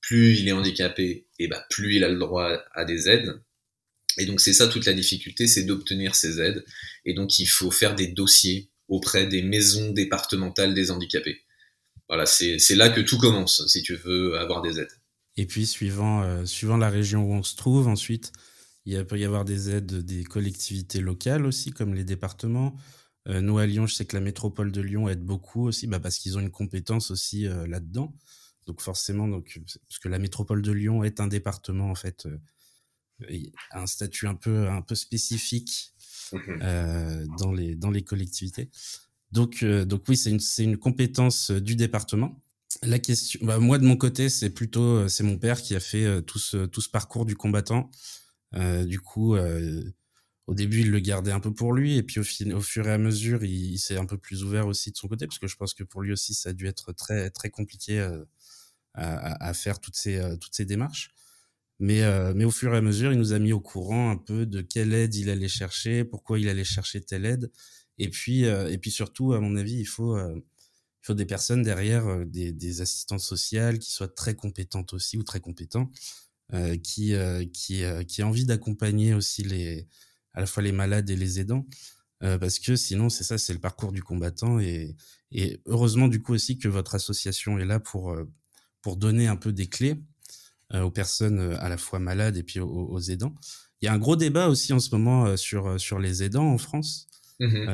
Plus 0.00 0.38
il 0.38 0.48
est 0.48 0.52
handicapé, 0.52 1.26
et 1.38 1.46
bah 1.46 1.64
plus 1.70 1.96
il 1.96 2.04
a 2.04 2.08
le 2.08 2.18
droit 2.18 2.50
à 2.74 2.84
des 2.84 3.08
aides. 3.08 3.40
Et 4.18 4.26
donc 4.26 4.40
c'est 4.40 4.52
ça 4.52 4.66
toute 4.66 4.86
la 4.86 4.92
difficulté, 4.92 5.46
c'est 5.46 5.62
d'obtenir 5.64 6.14
ces 6.14 6.40
aides. 6.40 6.64
Et 7.04 7.14
donc 7.14 7.38
il 7.38 7.46
faut 7.46 7.70
faire 7.70 7.94
des 7.94 8.08
dossiers 8.08 8.70
auprès 8.88 9.26
des 9.26 9.42
maisons 9.42 9.92
départementales 9.92 10.74
des 10.74 10.90
handicapés. 10.90 11.42
Voilà, 12.08 12.26
c'est 12.26 12.58
là 12.70 12.88
que 12.88 13.00
tout 13.00 13.18
commence 13.18 13.64
si 13.68 13.82
tu 13.82 13.94
veux 13.94 14.36
avoir 14.36 14.62
des 14.62 14.80
aides. 14.80 14.90
Et 15.36 15.46
puis 15.46 15.64
suivant, 15.64 16.24
euh, 16.24 16.44
suivant 16.44 16.76
la 16.76 16.90
région 16.90 17.22
où 17.22 17.32
on 17.32 17.44
se 17.44 17.54
trouve, 17.54 17.86
ensuite, 17.86 18.32
il 18.86 19.04
peut 19.06 19.18
y 19.18 19.24
avoir 19.24 19.44
des 19.44 19.70
aides 19.70 19.94
des 20.04 20.24
collectivités 20.24 21.00
locales 21.00 21.46
aussi, 21.46 21.70
comme 21.70 21.94
les 21.94 22.04
départements. 22.04 22.74
Euh, 23.28 23.40
nous, 23.40 23.58
à 23.58 23.66
Lyon, 23.66 23.86
je 23.86 23.94
sais 23.94 24.06
que 24.06 24.16
la 24.16 24.22
métropole 24.22 24.72
de 24.72 24.80
Lyon 24.80 25.08
aide 25.08 25.22
beaucoup 25.22 25.66
aussi, 25.66 25.86
bah, 25.86 26.00
parce 26.00 26.18
qu'ils 26.18 26.38
ont 26.38 26.40
une 26.40 26.50
compétence 26.50 27.10
aussi 27.10 27.46
euh, 27.46 27.66
là-dedans. 27.66 28.14
Donc 28.66 28.80
forcément, 28.80 29.28
donc, 29.28 29.60
parce 29.88 29.98
que 29.98 30.08
la 30.08 30.18
métropole 30.18 30.62
de 30.62 30.72
Lyon 30.72 31.04
est 31.04 31.20
un 31.20 31.26
département, 31.26 31.90
en 31.90 31.94
fait, 31.94 32.26
euh, 32.26 33.38
un 33.72 33.86
statut 33.86 34.26
un 34.26 34.34
peu, 34.34 34.68
un 34.68 34.82
peu 34.82 34.94
spécifique 34.94 35.92
dans, 36.32 37.52
les, 37.52 37.74
dans 37.74 37.90
les 37.90 38.02
collectivités. 38.02 38.70
Donc, 39.32 39.64
donc 39.64 40.04
oui, 40.08 40.16
c'est 40.16 40.30
une, 40.30 40.40
une 40.58 40.76
compétence 40.78 41.50
du 41.50 41.76
département. 41.76 42.40
La 42.82 42.98
question, 42.98 43.40
bah, 43.42 43.58
moi 43.58 43.78
de 43.78 43.84
mon 43.84 43.96
côté, 43.96 44.28
c'est 44.28 44.50
plutôt 44.50 45.08
c'est 45.08 45.24
mon 45.24 45.36
père 45.36 45.60
qui 45.60 45.74
a 45.74 45.80
fait 45.80 46.22
tout 46.22 46.38
ce 46.38 46.66
tout 46.66 46.80
ce 46.80 46.88
parcours 46.88 47.26
du 47.26 47.36
combattant. 47.36 47.90
Du 48.52 49.00
coup, 49.00 49.36
au 50.50 50.54
début, 50.54 50.80
il 50.80 50.90
le 50.90 50.98
gardait 50.98 51.30
un 51.30 51.38
peu 51.38 51.54
pour 51.54 51.72
lui, 51.72 51.96
et 51.96 52.02
puis 52.02 52.18
au, 52.18 52.56
au 52.56 52.60
fur 52.60 52.88
et 52.88 52.90
à 52.92 52.98
mesure, 52.98 53.44
il, 53.44 53.78
s'est 53.78 53.96
un 53.96 54.04
peu 54.04 54.18
plus 54.18 54.42
ouvert 54.42 54.66
aussi 54.66 54.90
de 54.90 54.96
son 54.96 55.06
côté, 55.06 55.28
parce 55.28 55.38
que 55.38 55.46
je 55.46 55.54
pense 55.54 55.74
que 55.74 55.84
pour 55.84 56.02
lui 56.02 56.10
aussi, 56.12 56.34
ça 56.34 56.50
a 56.50 56.52
dû 56.52 56.66
être 56.66 56.92
très 56.92 57.30
très 57.30 57.50
compliqué 57.50 58.00
euh, 58.00 58.24
à, 58.94 59.48
à, 59.48 59.54
faire 59.54 59.78
toutes 59.80 59.94
ces 59.94 60.16
euh, 60.16 60.36
toutes 60.36 60.56
ces 60.56 60.64
démarches. 60.64 61.12
Mais 61.78 62.02
euh, 62.02 62.34
mais 62.34 62.44
au 62.44 62.50
fur 62.50 62.74
et 62.74 62.78
à 62.78 62.82
mesure, 62.82 63.12
il 63.12 63.18
nous 63.18 63.32
a 63.32 63.38
mis 63.38 63.52
au 63.52 63.60
courant 63.60 64.10
un 64.10 64.16
peu 64.16 64.44
de 64.44 64.60
quelle 64.60 64.92
aide 64.92 65.14
il 65.14 65.30
allait 65.30 65.48
chercher, 65.48 66.04
pourquoi 66.04 66.40
il 66.40 66.48
allait 66.48 66.64
chercher 66.64 67.00
telle 67.00 67.26
aide, 67.26 67.52
et 67.98 68.10
puis 68.10 68.42
et 68.44 68.78
puis 68.78 68.90
surtout, 68.90 69.34
à 69.34 69.40
mon 69.40 69.56
avis, 69.56 69.76
il 69.76 69.86
faut 69.86 70.18
il 70.18 70.42
faut 71.06 71.14
des 71.14 71.26
personnes 71.26 71.62
derrière, 71.62 72.26
des, 72.26 72.52
des 72.52 72.80
assistantes 72.82 73.20
sociales 73.20 73.78
qui 73.78 73.92
soient 73.92 74.08
très 74.08 74.34
compétentes 74.34 74.94
aussi 74.94 75.16
ou 75.16 75.22
très 75.22 75.40
compétents, 75.40 75.90
qui 76.82 77.14
qui 77.52 77.82
qui 78.08 78.20
aient 78.20 78.24
envie 78.24 78.44
d'accompagner 78.44 79.14
aussi 79.14 79.42
les 79.42 79.88
à 80.34 80.40
la 80.40 80.46
fois 80.46 80.62
les 80.62 80.72
malades 80.72 81.10
et 81.10 81.16
les 81.16 81.40
aidants, 81.40 81.66
euh, 82.22 82.38
parce 82.38 82.58
que 82.58 82.76
sinon 82.76 83.08
c'est 83.08 83.24
ça, 83.24 83.38
c'est 83.38 83.52
le 83.52 83.58
parcours 83.58 83.92
du 83.92 84.02
combattant 84.02 84.60
et, 84.60 84.96
et 85.32 85.60
heureusement 85.66 86.08
du 86.08 86.22
coup 86.22 86.34
aussi 86.34 86.58
que 86.58 86.68
votre 86.68 86.94
association 86.94 87.58
est 87.58 87.64
là 87.64 87.80
pour 87.80 88.12
euh, 88.12 88.30
pour 88.82 88.96
donner 88.96 89.26
un 89.26 89.36
peu 89.36 89.52
des 89.52 89.66
clés 89.66 89.96
euh, 90.72 90.82
aux 90.82 90.90
personnes 90.90 91.54
à 91.60 91.68
la 91.68 91.76
fois 91.76 91.98
malades 91.98 92.36
et 92.36 92.42
puis 92.42 92.60
aux, 92.60 93.00
aidants. 93.00 93.34
Il 93.82 93.86
y 93.86 93.88
a 93.88 93.92
un 93.92 93.98
gros 93.98 94.16
débat 94.16 94.48
aussi 94.48 94.72
en 94.72 94.80
ce 94.80 94.94
moment 94.94 95.36
sur 95.36 95.80
sur 95.80 95.98
les 95.98 96.22
aidants 96.22 96.50
en 96.50 96.58
France. 96.58 97.06
Mmh 97.40 97.68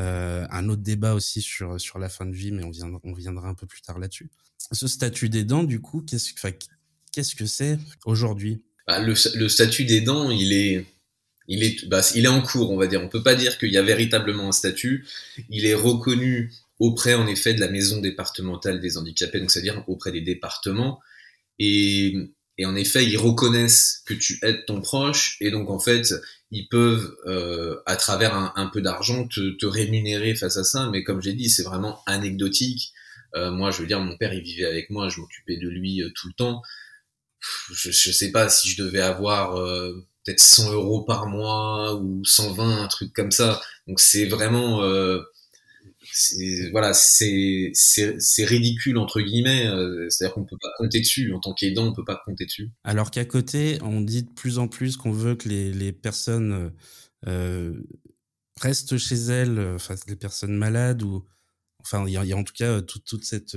un 0.48 0.68
autre 0.68 0.82
débat 0.82 1.14
aussi 1.14 1.42
sur 1.42 1.80
sur 1.80 1.98
la 1.98 2.08
fin 2.08 2.24
de 2.24 2.34
vie, 2.34 2.52
mais 2.52 2.62
on 2.62 2.70
viendra, 2.70 3.00
on 3.02 3.12
viendra 3.12 3.48
un 3.48 3.54
peu 3.54 3.66
plus 3.66 3.82
tard 3.82 3.98
là-dessus. 3.98 4.30
Ce 4.70 4.86
statut 4.86 5.28
d'aidant, 5.28 5.64
du 5.64 5.80
coup, 5.80 6.02
qu'est-ce 6.02 6.32
qu'est-ce 7.16 7.34
que 7.34 7.46
c'est 7.46 7.78
aujourd'hui? 8.04 8.60
Bah, 8.86 9.00
le, 9.00 9.14
statut 9.48 9.84
d'aidant, 9.84 10.30
il 10.30 10.52
est 10.52 10.84
il 11.48 11.64
est, 11.64 11.86
bah, 11.88 12.02
il 12.14 12.26
est 12.26 12.28
en 12.28 12.42
cours, 12.42 12.70
on 12.70 12.76
va 12.76 12.86
dire. 12.86 13.02
On 13.02 13.08
peut 13.08 13.22
pas 13.22 13.34
dire 13.34 13.56
qu'il 13.58 13.70
y 13.70 13.78
a 13.78 13.82
véritablement 13.82 14.48
un 14.48 14.52
statut. 14.52 15.06
Il 15.48 15.64
est 15.64 15.74
reconnu 15.74 16.52
auprès, 16.78 17.14
en 17.14 17.26
effet, 17.26 17.54
de 17.54 17.60
la 17.60 17.68
maison 17.68 18.00
départementale 18.00 18.80
des 18.80 18.98
handicapés, 18.98 19.40
donc 19.40 19.50
c'est-à-dire 19.50 19.82
auprès 19.86 20.12
des 20.12 20.20
départements. 20.20 21.00
Et, 21.58 22.14
et, 22.58 22.66
en 22.66 22.76
effet, 22.76 23.06
ils 23.06 23.16
reconnaissent 23.16 24.02
que 24.04 24.12
tu 24.12 24.38
aides 24.42 24.66
ton 24.66 24.82
proche, 24.82 25.38
et 25.40 25.50
donc 25.50 25.70
en 25.70 25.78
fait, 25.78 26.12
ils 26.50 26.68
peuvent, 26.68 27.16
euh, 27.26 27.80
à 27.86 27.96
travers 27.96 28.34
un, 28.34 28.66
peu 28.66 28.82
d'argent, 28.82 29.26
te, 29.26 29.56
te, 29.56 29.64
rémunérer 29.64 30.34
face 30.34 30.58
à 30.58 30.64
ça. 30.64 30.90
Mais 30.92 31.02
comme 31.02 31.22
j'ai 31.22 31.32
dit, 31.32 31.48
c'est 31.48 31.62
vraiment 31.62 32.02
anecdotique. 32.04 32.92
Euh, 33.36 33.50
moi, 33.50 33.70
je 33.70 33.80
veux 33.80 33.86
dire, 33.86 34.00
mon 34.00 34.16
père, 34.18 34.34
il 34.34 34.42
vivait 34.42 34.66
avec 34.66 34.90
moi, 34.90 35.08
je 35.08 35.20
m'occupais 35.20 35.56
de 35.56 35.68
lui 35.68 36.02
euh, 36.02 36.10
tout 36.14 36.28
le 36.28 36.34
temps. 36.34 36.60
Je, 37.72 37.90
je 37.90 38.12
sais 38.12 38.30
pas 38.30 38.48
si 38.48 38.68
je 38.68 38.82
devais 38.82 39.00
avoir 39.00 39.56
euh, 39.56 40.06
peut-être 40.24 40.40
100 40.40 40.72
euros 40.72 41.02
par 41.04 41.26
mois 41.26 41.94
ou 41.96 42.24
120, 42.24 42.82
un 42.82 42.88
truc 42.88 43.12
comme 43.12 43.30
ça. 43.30 43.60
Donc 43.86 44.00
c'est 44.00 44.26
vraiment, 44.26 44.82
euh, 44.82 45.22
voilà, 46.72 46.92
c'est 46.94 47.70
c'est 47.74 48.44
ridicule 48.44 48.98
entre 48.98 49.20
guillemets. 49.20 49.66
Euh, 49.66 50.08
c'est-à-dire 50.08 50.34
qu'on 50.34 50.44
peut 50.44 50.58
pas 50.60 50.72
compter 50.78 51.00
dessus 51.00 51.32
en 51.32 51.40
tant 51.40 51.54
qu'aidant, 51.54 51.86
on 51.86 51.92
peut 51.92 52.04
pas 52.04 52.20
compter 52.24 52.46
dessus. 52.46 52.70
Alors 52.84 53.10
qu'à 53.10 53.24
côté, 53.24 53.78
on 53.82 54.00
dit 54.00 54.22
de 54.24 54.30
plus 54.30 54.58
en 54.58 54.68
plus 54.68 54.96
qu'on 54.96 55.12
veut 55.12 55.34
que 55.34 55.48
les, 55.48 55.72
les 55.72 55.92
personnes 55.92 56.72
restent 58.60 58.96
chez 58.96 59.16
elles, 59.16 59.58
enfin 59.74 59.94
les 60.06 60.16
personnes 60.16 60.56
malades 60.56 61.02
ou, 61.02 61.26
enfin 61.80 62.04
il 62.06 62.10
y, 62.10 62.28
y 62.28 62.32
a, 62.32 62.36
en 62.36 62.44
tout 62.44 62.54
cas 62.54 62.80
toute 62.80 63.04
toute 63.04 63.24
cette 63.24 63.56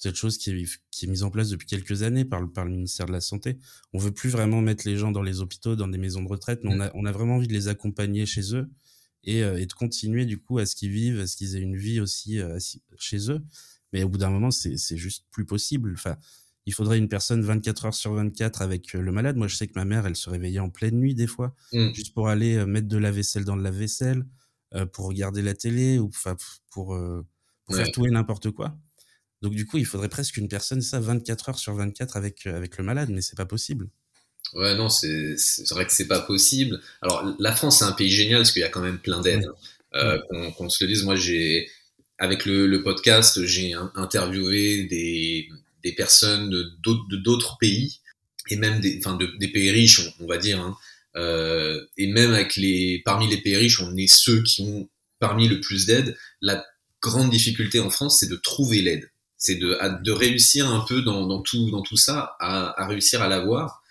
cette 0.00 0.16
chose 0.16 0.38
qui 0.38 0.50
est, 0.50 0.64
qui 0.90 1.04
est 1.04 1.08
mise 1.08 1.22
en 1.22 1.30
place 1.30 1.50
depuis 1.50 1.66
quelques 1.66 2.02
années 2.02 2.24
par 2.24 2.40
le, 2.40 2.50
par 2.50 2.64
le 2.64 2.70
ministère 2.70 3.04
de 3.04 3.12
la 3.12 3.20
Santé. 3.20 3.58
On 3.92 3.98
veut 3.98 4.12
plus 4.12 4.30
vraiment 4.30 4.62
mettre 4.62 4.88
les 4.88 4.96
gens 4.96 5.12
dans 5.12 5.22
les 5.22 5.40
hôpitaux, 5.40 5.76
dans 5.76 5.88
des 5.88 5.98
maisons 5.98 6.22
de 6.22 6.28
retraite, 6.28 6.60
mais 6.64 6.74
on, 6.74 6.80
a, 6.80 6.90
on 6.94 7.04
a 7.04 7.12
vraiment 7.12 7.36
envie 7.36 7.48
de 7.48 7.52
les 7.52 7.68
accompagner 7.68 8.24
chez 8.24 8.54
eux 8.54 8.70
et, 9.24 9.44
euh, 9.44 9.60
et 9.60 9.66
de 9.66 9.72
continuer 9.74 10.24
du 10.24 10.38
coup 10.38 10.58
à 10.58 10.64
ce 10.64 10.74
qu'ils 10.74 10.90
vivent, 10.90 11.20
à 11.20 11.26
ce 11.26 11.36
qu'ils 11.36 11.54
aient 11.54 11.60
une 11.60 11.76
vie 11.76 12.00
aussi 12.00 12.40
euh, 12.40 12.58
chez 12.96 13.30
eux. 13.30 13.42
Mais 13.92 14.02
au 14.02 14.08
bout 14.08 14.16
d'un 14.16 14.30
moment, 14.30 14.50
c'est 14.50 14.96
juste 14.96 15.26
plus 15.30 15.44
possible. 15.44 15.92
Enfin, 15.92 16.16
il 16.64 16.72
faudrait 16.72 16.96
une 16.96 17.08
personne 17.08 17.42
24 17.42 17.84
heures 17.84 17.94
sur 17.94 18.14
24 18.14 18.62
avec 18.62 18.94
euh, 18.94 19.02
le 19.02 19.12
malade. 19.12 19.36
Moi, 19.36 19.48
je 19.48 19.56
sais 19.56 19.66
que 19.66 19.74
ma 19.74 19.84
mère, 19.84 20.06
elle 20.06 20.16
se 20.16 20.30
réveillait 20.30 20.60
en 20.60 20.70
pleine 20.70 20.98
nuit 20.98 21.14
des 21.14 21.26
fois, 21.26 21.54
mmh. 21.74 21.92
juste 21.92 22.14
pour 22.14 22.28
aller 22.28 22.64
mettre 22.64 22.88
de 22.88 22.96
la 22.96 23.10
vaisselle 23.10 23.44
dans 23.44 23.56
de 23.56 23.62
la 23.62 23.70
vaisselle, 23.70 24.24
pour 24.92 25.06
regarder 25.08 25.42
la 25.42 25.52
télé 25.52 25.98
ou 25.98 26.08
pour, 26.08 26.96
pour 27.66 27.74
faire 27.74 27.90
tout 27.90 28.06
et 28.06 28.10
n'importe 28.10 28.52
quoi. 28.52 28.78
Donc 29.42 29.54
du 29.54 29.66
coup, 29.66 29.78
il 29.78 29.86
faudrait 29.86 30.08
presque 30.08 30.36
une 30.36 30.48
personne, 30.48 30.82
ça, 30.82 31.00
24 31.00 31.48
heures 31.48 31.58
sur 31.58 31.74
24 31.74 32.16
avec, 32.16 32.46
euh, 32.46 32.56
avec 32.56 32.76
le 32.76 32.84
malade, 32.84 33.08
mais 33.10 33.22
c'est 33.22 33.36
pas 33.36 33.46
possible. 33.46 33.88
Ouais, 34.54 34.74
non, 34.74 34.88
c'est 34.88 35.36
vrai 35.70 35.86
que 35.86 35.92
c'est 35.92 36.08
pas 36.08 36.20
possible. 36.20 36.80
Alors, 37.02 37.34
la 37.38 37.54
France, 37.54 37.78
c'est 37.78 37.84
un 37.84 37.92
pays 37.92 38.10
génial 38.10 38.40
parce 38.40 38.52
qu'il 38.52 38.62
y 38.62 38.64
a 38.64 38.68
quand 38.68 38.82
même 38.82 38.98
plein 38.98 39.20
d'aides. 39.20 39.48
Euh, 39.94 40.18
Qu'on 40.56 40.68
se 40.68 40.82
le 40.84 40.88
dise, 40.88 41.04
moi, 41.04 41.14
j'ai, 41.16 41.68
avec 42.18 42.46
le, 42.46 42.66
le 42.66 42.82
podcast, 42.82 43.44
j'ai 43.44 43.74
interviewé 43.94 44.84
des, 44.84 45.48
des 45.82 45.92
personnes 45.92 46.50
de 46.50 47.16
d'autres 47.16 47.58
pays 47.58 48.00
et 48.48 48.56
même 48.56 48.80
des, 48.80 48.98
enfin, 48.98 49.16
de, 49.16 49.26
des 49.38 49.48
pays 49.48 49.70
riches, 49.70 50.00
on, 50.00 50.24
on 50.24 50.26
va 50.26 50.38
dire. 50.38 50.60
Hein. 50.60 50.76
Euh, 51.16 51.84
et 51.96 52.06
même 52.08 52.32
avec 52.32 52.56
les, 52.56 53.02
parmi 53.04 53.28
les 53.28 53.38
pays 53.38 53.56
riches, 53.56 53.80
on 53.80 53.96
est 53.96 54.12
ceux 54.12 54.42
qui 54.42 54.62
ont 54.62 54.88
parmi 55.18 55.48
le 55.48 55.60
plus 55.60 55.86
d'aide. 55.86 56.16
La 56.40 56.64
grande 57.00 57.30
difficulté 57.30 57.80
en 57.80 57.90
France, 57.90 58.18
c'est 58.20 58.28
de 58.28 58.36
trouver 58.36 58.82
l'aide. 58.82 59.10
C'est 59.40 59.56
de, 59.56 59.76
de 60.02 60.12
réussir 60.12 60.70
un 60.70 60.84
peu 60.86 61.02
dans, 61.02 61.26
dans, 61.26 61.40
tout, 61.40 61.70
dans 61.70 61.82
tout 61.82 61.96
ça, 61.96 62.36
à, 62.38 62.80
à 62.80 62.86
réussir 62.86 63.22
à 63.22 63.28
l'avoir. 63.28 63.82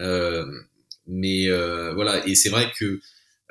Euh, 0.00 0.44
mais 1.06 1.48
euh, 1.48 1.94
voilà, 1.94 2.26
et 2.26 2.34
c'est 2.34 2.48
vrai 2.48 2.72
que 2.76 3.00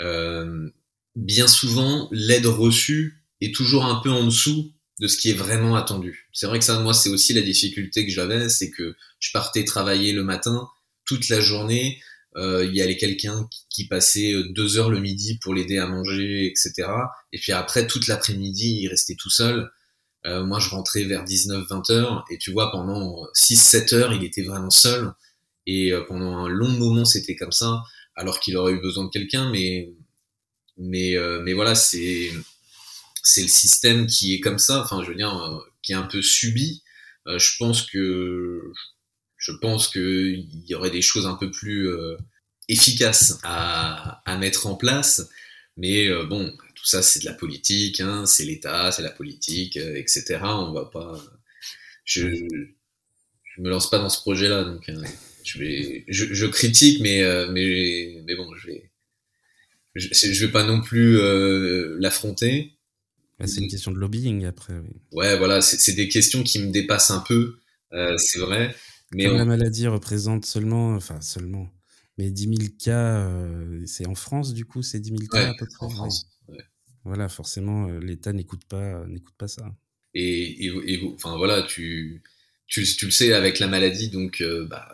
euh, 0.01 0.69
bien 1.15 1.47
souvent, 1.47 2.09
l'aide 2.11 2.45
reçue 2.45 3.23
est 3.41 3.55
toujours 3.55 3.85
un 3.85 4.01
peu 4.01 4.09
en 4.09 4.25
dessous 4.25 4.71
de 4.99 5.07
ce 5.07 5.17
qui 5.17 5.29
est 5.29 5.33
vraiment 5.33 5.75
attendu. 5.75 6.29
C'est 6.33 6.45
vrai 6.45 6.59
que 6.59 6.65
ça, 6.65 6.79
moi, 6.79 6.93
c'est 6.93 7.09
aussi 7.09 7.33
la 7.33 7.41
difficulté 7.41 8.05
que 8.05 8.11
j'avais, 8.11 8.49
c'est 8.49 8.69
que 8.69 8.95
je 9.19 9.31
partais 9.31 9.63
travailler 9.63 10.11
le 10.11 10.23
matin, 10.23 10.67
toute 11.05 11.29
la 11.29 11.39
journée, 11.39 12.01
euh, 12.35 12.65
il 12.65 12.75
y 12.75 12.81
avait 12.81 12.97
quelqu'un 12.97 13.47
qui, 13.49 13.61
qui, 13.69 13.87
passait 13.87 14.33
deux 14.49 14.77
heures 14.77 14.89
le 14.89 14.99
midi 14.99 15.39
pour 15.41 15.53
l'aider 15.53 15.77
à 15.77 15.87
manger, 15.87 16.45
etc. 16.45 16.87
Et 17.33 17.39
puis 17.39 17.53
après, 17.53 17.87
toute 17.87 18.07
l'après-midi, 18.07 18.81
il 18.81 18.87
restait 18.87 19.15
tout 19.15 19.29
seul. 19.29 19.71
Euh, 20.25 20.43
moi, 20.43 20.59
je 20.59 20.69
rentrais 20.69 21.03
vers 21.05 21.23
19-20 21.23 21.91
heures, 21.91 22.25
et 22.29 22.37
tu 22.37 22.51
vois, 22.51 22.71
pendant 22.71 23.25
6-7 23.33 23.93
heures, 23.93 24.13
il 24.13 24.23
était 24.23 24.43
vraiment 24.43 24.69
seul. 24.69 25.13
Et 25.65 25.93
euh, 25.93 26.01
pendant 26.01 26.37
un 26.37 26.49
long 26.49 26.69
moment, 26.69 27.05
c'était 27.05 27.35
comme 27.35 27.51
ça, 27.51 27.83
alors 28.15 28.39
qu'il 28.39 28.57
aurait 28.57 28.73
eu 28.73 28.81
besoin 28.81 29.05
de 29.05 29.11
quelqu'un, 29.11 29.51
mais 29.51 29.93
mais 30.77 31.15
euh, 31.15 31.41
mais 31.43 31.53
voilà, 31.53 31.75
c'est 31.75 32.31
c'est 33.23 33.43
le 33.43 33.47
système 33.49 34.07
qui 34.07 34.33
est 34.33 34.39
comme 34.39 34.57
ça. 34.59 34.81
Enfin, 34.81 35.03
je 35.03 35.09
veux 35.09 35.15
dire, 35.15 35.35
euh, 35.37 35.59
qui 35.83 35.91
est 35.91 35.95
un 35.95 36.03
peu 36.07 36.23
subi. 36.23 36.83
je 37.27 37.57
pense 37.59 37.83
que 37.83 38.71
je 39.37 39.51
pense 39.61 39.89
qu'il 39.89 40.49
y 40.67 40.73
aurait 40.75 40.89
des 40.91 41.03
choses 41.03 41.27
un 41.27 41.35
peu 41.35 41.51
plus 41.51 41.89
efficaces 42.67 43.39
à, 43.43 44.21
à 44.25 44.37
mettre 44.37 44.67
en 44.67 44.75
place. 44.75 45.29
Mais 45.77 46.09
bon, 46.25 46.51
tout 46.79 46.85
ça, 46.85 47.01
c'est 47.03 47.19
de 47.21 47.25
la 47.25 47.33
politique, 47.33 47.99
hein, 48.01 48.25
c'est 48.25 48.45
l'État, 48.45 48.91
c'est 48.91 49.03
la 49.03 49.11
politique, 49.11 49.77
etc. 49.77 50.39
On 50.43 50.73
va 50.73 50.85
pas. 50.85 51.21
Je, 52.05 52.27
je 52.29 53.61
me 53.61 53.69
lance 53.69 53.89
pas 53.89 53.99
dans 53.99 54.09
ce 54.09 54.21
projet-là, 54.21 54.63
donc 54.63 54.89
je 55.43 55.59
vais, 55.59 56.05
je, 56.07 56.33
je 56.33 56.45
critique, 56.47 57.01
mais 57.01 57.21
mais 57.51 58.21
mais 58.25 58.35
bon, 58.35 58.55
je 58.55 58.67
vais, 58.67 58.89
je, 59.95 60.07
je 60.11 60.45
vais 60.45 60.51
pas 60.51 60.63
non 60.63 60.81
plus 60.81 61.17
euh, 61.17 61.97
l'affronter. 61.99 62.75
C'est 63.45 63.61
une 63.61 63.69
question 63.69 63.91
de 63.91 63.97
lobbying 63.97 64.45
après. 64.45 64.73
Oui. 64.77 64.89
Ouais, 65.13 65.37
voilà, 65.37 65.61
c'est 65.61 65.93
des 65.93 66.09
questions 66.09 66.43
qui 66.43 66.59
me 66.59 66.71
dépassent 66.71 67.11
un 67.11 67.23
peu, 67.25 67.57
euh, 67.93 68.17
c'est 68.17 68.39
vrai. 68.39 68.75
Mais 69.11 69.25
Comme 69.25 69.35
on... 69.35 69.37
la 69.37 69.45
maladie 69.45 69.87
représente 69.87 70.45
seulement, 70.45 70.93
enfin 70.93 71.21
seulement, 71.21 71.69
mais 72.17 72.31
10 72.31 72.43
000 72.43 72.55
cas, 72.77 73.25
euh, 73.27 73.81
c'est 73.85 74.07
en 74.07 74.15
France 74.15 74.53
du 74.53 74.65
coup, 74.65 74.81
c'est 74.83 74.99
10 74.99 75.09
000 75.09 75.21
cas 75.31 75.37
ouais, 75.37 75.45
à 75.45 75.53
peu 75.53 75.65
près? 75.65 75.85
En 75.85 75.89
France. 75.89 76.27
Voilà, 77.09 77.27
forcément, 77.27 77.87
l'État 77.87 78.33
n'écoute 78.33 78.65
pas, 78.69 79.03
n'écoute 79.07 79.33
pas 79.35 79.47
ça. 79.47 79.65
Et, 80.13 80.65
et, 80.65 80.71
et, 80.85 81.01
enfin 81.15 81.37
voilà, 81.37 81.63
tu, 81.63 82.21
tu, 82.67 82.83
tu 82.83 83.05
le 83.05 83.11
sais 83.11 83.33
avec 83.33 83.57
la 83.57 83.67
maladie, 83.67 84.09
donc 84.09 84.41
euh, 84.41 84.67
bah, 84.67 84.87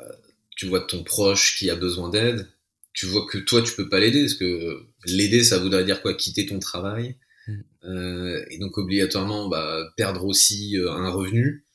tu 0.56 0.66
vois 0.66 0.80
ton 0.80 1.04
proche 1.04 1.58
qui 1.58 1.70
a 1.70 1.76
besoin 1.76 2.10
d'aide, 2.10 2.48
tu 2.94 3.06
vois 3.06 3.26
que 3.26 3.38
toi 3.38 3.62
tu 3.62 3.76
peux 3.76 3.90
pas 3.90 4.00
l'aider, 4.00 4.22
parce 4.22 4.36
que 4.36 4.86
l'aider 5.06 5.44
ça 5.44 5.60
voudrait 5.60 5.84
dire 5.84 6.02
quoi? 6.02 6.14
Quitter 6.14 6.46
ton 6.46 6.60
travail, 6.60 7.18
mmh. 7.48 7.54
euh, 7.84 8.46
et 8.50 8.58
donc 8.60 8.78
obligatoirement 8.78 9.50
bah, 9.50 9.94
perdre 9.98 10.24
aussi 10.24 10.78
euh, 10.78 10.92
un 10.92 11.10
revenu. 11.10 11.66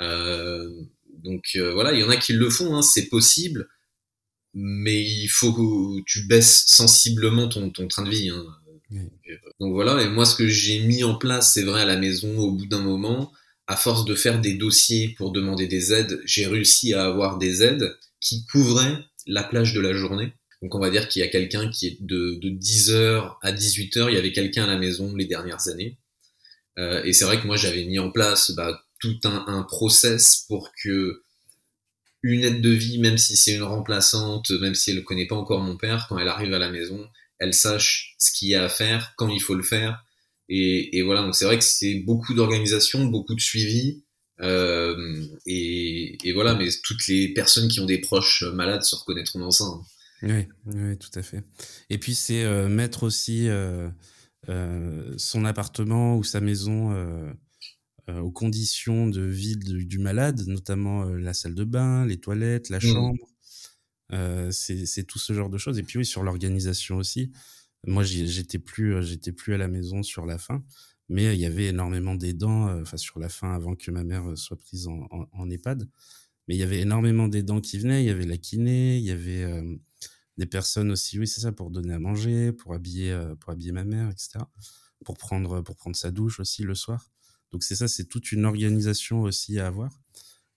Euh, 0.00 0.70
donc 1.24 1.50
euh, 1.56 1.72
voilà, 1.72 1.92
il 1.94 2.00
y 2.00 2.04
en 2.04 2.10
a 2.10 2.16
qui 2.16 2.32
le 2.32 2.48
font, 2.48 2.76
hein, 2.76 2.82
c'est 2.82 3.08
possible, 3.08 3.68
mais 4.54 5.02
il 5.02 5.28
faut 5.28 5.52
que 5.52 6.02
tu 6.06 6.26
baisses 6.28 6.64
sensiblement 6.66 7.48
ton, 7.48 7.70
ton 7.70 7.88
train 7.88 8.04
de 8.04 8.10
vie. 8.10 8.30
Hein. 8.30 8.46
Mmh. 8.90 9.06
Donc 9.60 9.72
voilà, 9.72 10.02
et 10.02 10.08
moi 10.08 10.24
ce 10.24 10.34
que 10.34 10.48
j'ai 10.48 10.80
mis 10.80 11.04
en 11.04 11.14
place, 11.14 11.52
c'est 11.52 11.62
vrai 11.62 11.82
à 11.82 11.84
la 11.84 11.96
maison, 11.96 12.36
au 12.38 12.50
bout 12.50 12.66
d'un 12.66 12.80
moment, 12.80 13.32
à 13.66 13.76
force 13.76 14.04
de 14.04 14.14
faire 14.14 14.40
des 14.40 14.54
dossiers 14.54 15.14
pour 15.16 15.30
demander 15.30 15.66
des 15.66 15.92
aides, 15.92 16.20
j'ai 16.24 16.46
réussi 16.46 16.92
à 16.92 17.04
avoir 17.04 17.38
des 17.38 17.62
aides 17.62 17.96
qui 18.20 18.44
couvraient 18.46 18.98
la 19.26 19.44
plage 19.44 19.74
de 19.74 19.80
la 19.80 19.94
journée. 19.94 20.32
Donc 20.62 20.74
on 20.74 20.80
va 20.80 20.90
dire 20.90 21.08
qu'il 21.08 21.20
y 21.20 21.24
a 21.24 21.28
quelqu'un 21.28 21.70
qui 21.70 21.86
est 21.86 21.96
de, 22.00 22.38
de 22.40 22.50
10h 22.50 23.36
à 23.42 23.52
18h, 23.52 24.08
il 24.08 24.14
y 24.14 24.18
avait 24.18 24.32
quelqu'un 24.32 24.64
à 24.64 24.66
la 24.66 24.76
maison 24.76 25.14
les 25.14 25.24
dernières 25.24 25.68
années. 25.68 25.98
Euh, 26.78 27.02
et 27.04 27.12
c'est 27.12 27.24
vrai 27.24 27.40
que 27.40 27.46
moi 27.46 27.56
j'avais 27.56 27.84
mis 27.84 27.98
en 27.98 28.10
place 28.10 28.50
bah, 28.52 28.84
tout 28.98 29.18
un, 29.24 29.44
un, 29.46 29.62
process 29.62 30.44
pour 30.48 30.70
que 30.82 31.22
une 32.22 32.44
aide 32.44 32.60
de 32.60 32.70
vie, 32.70 32.98
même 32.98 33.18
si 33.18 33.36
c'est 33.36 33.54
une 33.54 33.62
remplaçante, 33.62 34.50
même 34.50 34.74
si 34.74 34.90
elle 34.90 34.96
ne 34.96 35.02
connaît 35.02 35.26
pas 35.26 35.36
encore 35.36 35.60
mon 35.60 35.76
père, 35.76 36.06
quand 36.08 36.18
elle 36.18 36.28
arrive 36.28 36.52
à 36.52 36.58
la 36.58 36.70
maison, 36.70 37.08
elle 37.40 37.54
sache 37.54 38.14
ce 38.18 38.30
qu'il 38.32 38.48
y 38.48 38.54
a 38.54 38.64
à 38.64 38.68
faire, 38.68 39.14
quand 39.16 39.28
il 39.28 39.40
faut 39.40 39.54
le 39.54 39.62
faire. 39.62 40.04
Et, 40.48 40.98
et 40.98 41.02
voilà, 41.02 41.22
donc 41.22 41.34
c'est 41.34 41.44
vrai 41.44 41.58
que 41.58 41.64
c'est 41.64 41.94
beaucoup 41.94 42.34
d'organisation, 42.34 43.04
beaucoup 43.06 43.34
de 43.34 43.40
suivi. 43.40 44.04
Euh, 44.40 45.24
et, 45.46 46.16
et, 46.24 46.32
voilà, 46.32 46.54
mais 46.54 46.68
toutes 46.82 47.06
les 47.08 47.32
personnes 47.32 47.68
qui 47.68 47.80
ont 47.80 47.86
des 47.86 47.98
proches 47.98 48.42
malades 48.42 48.82
se 48.82 48.94
reconnaîtront 48.94 49.38
dans 49.40 49.50
ça. 49.50 49.64
Hein. 49.64 49.82
Oui, 50.22 50.46
oui, 50.66 50.98
tout 50.98 51.10
à 51.18 51.22
fait. 51.22 51.42
Et 51.88 51.98
puis 51.98 52.14
c'est 52.14 52.44
euh, 52.44 52.68
mettre 52.68 53.04
aussi 53.04 53.48
euh, 53.48 53.88
euh, 54.48 55.14
son 55.16 55.44
appartement 55.44 56.16
ou 56.16 56.24
sa 56.24 56.40
maison 56.40 56.92
euh, 56.92 57.32
aux 58.20 58.32
conditions 58.32 59.06
de 59.06 59.22
vie 59.22 59.56
du, 59.56 59.86
du 59.86 59.98
malade, 59.98 60.42
notamment 60.46 61.04
la 61.04 61.32
salle 61.32 61.54
de 61.54 61.64
bain, 61.64 62.04
les 62.06 62.18
toilettes, 62.18 62.68
la 62.68 62.80
chambre. 62.80 63.14
Mmh. 63.14 63.29
C'est 64.50 65.04
tout 65.06 65.18
ce 65.18 65.32
genre 65.32 65.50
de 65.50 65.58
choses. 65.58 65.78
Et 65.78 65.82
puis 65.82 65.98
oui, 65.98 66.04
sur 66.04 66.22
l'organisation 66.22 66.96
aussi. 66.96 67.32
Moi, 67.86 68.04
j'étais 68.04 68.58
plus, 68.58 69.02
j'étais 69.02 69.32
plus 69.32 69.54
à 69.54 69.58
la 69.58 69.68
maison 69.68 70.02
sur 70.02 70.26
la 70.26 70.36
fin, 70.36 70.62
mais 71.08 71.34
il 71.34 71.40
y 71.40 71.46
avait 71.46 71.66
énormément 71.66 72.14
d'aidants, 72.14 72.80
enfin 72.80 72.98
sur 72.98 73.18
la 73.18 73.28
fin 73.28 73.54
avant 73.54 73.74
que 73.74 73.90
ma 73.90 74.04
mère 74.04 74.36
soit 74.36 74.58
prise 74.58 74.86
en, 74.86 75.08
en, 75.32 75.50
EHPAD. 75.50 75.88
Mais 76.46 76.56
il 76.56 76.58
y 76.58 76.62
avait 76.62 76.80
énormément 76.80 77.28
d'aidants 77.28 77.60
qui 77.60 77.78
venaient. 77.78 78.02
Il 78.02 78.06
y 78.06 78.10
avait 78.10 78.26
la 78.26 78.36
kiné, 78.36 78.98
il 78.98 79.04
y 79.04 79.10
avait 79.10 79.44
euh, 79.44 79.76
des 80.40 80.46
personnes 80.46 80.90
aussi, 80.90 81.18
oui, 81.18 81.28
c'est 81.28 81.42
ça, 81.42 81.52
pour 81.52 81.70
donner 81.70 81.92
à 81.92 81.98
manger, 81.98 82.52
pour 82.52 82.74
habiller, 82.74 83.12
euh, 83.12 83.34
pour 83.36 83.52
habiller 83.52 83.72
ma 83.72 83.84
mère, 83.84 84.10
etc. 84.10 84.38
Pour 85.04 85.16
prendre, 85.16 85.60
pour 85.60 85.76
prendre 85.76 85.96
sa 85.96 86.10
douche 86.10 86.40
aussi 86.40 86.62
le 86.62 86.74
soir. 86.74 87.10
Donc 87.52 87.62
c'est 87.62 87.76
ça, 87.76 87.88
c'est 87.88 88.06
toute 88.06 88.32
une 88.32 88.44
organisation 88.44 89.22
aussi 89.22 89.58
à 89.58 89.66
avoir. 89.66 90.00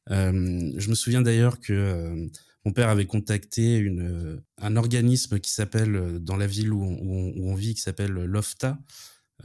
Euh, 0.09 0.71
je 0.77 0.89
me 0.89 0.95
souviens 0.95 1.21
d'ailleurs 1.21 1.59
que 1.59 1.73
euh, 1.73 2.27
mon 2.65 2.71
père 2.71 2.89
avait 2.89 3.05
contacté 3.05 3.75
une, 3.75 4.41
un 4.57 4.75
organisme 4.75 5.39
qui 5.39 5.51
s'appelle, 5.51 6.19
dans 6.19 6.37
la 6.37 6.47
ville 6.47 6.71
où 6.71 6.81
on, 6.81 7.55
vit, 7.55 7.75
qui 7.75 7.81
s'appelle 7.81 8.11
l'OFTA, 8.11 8.79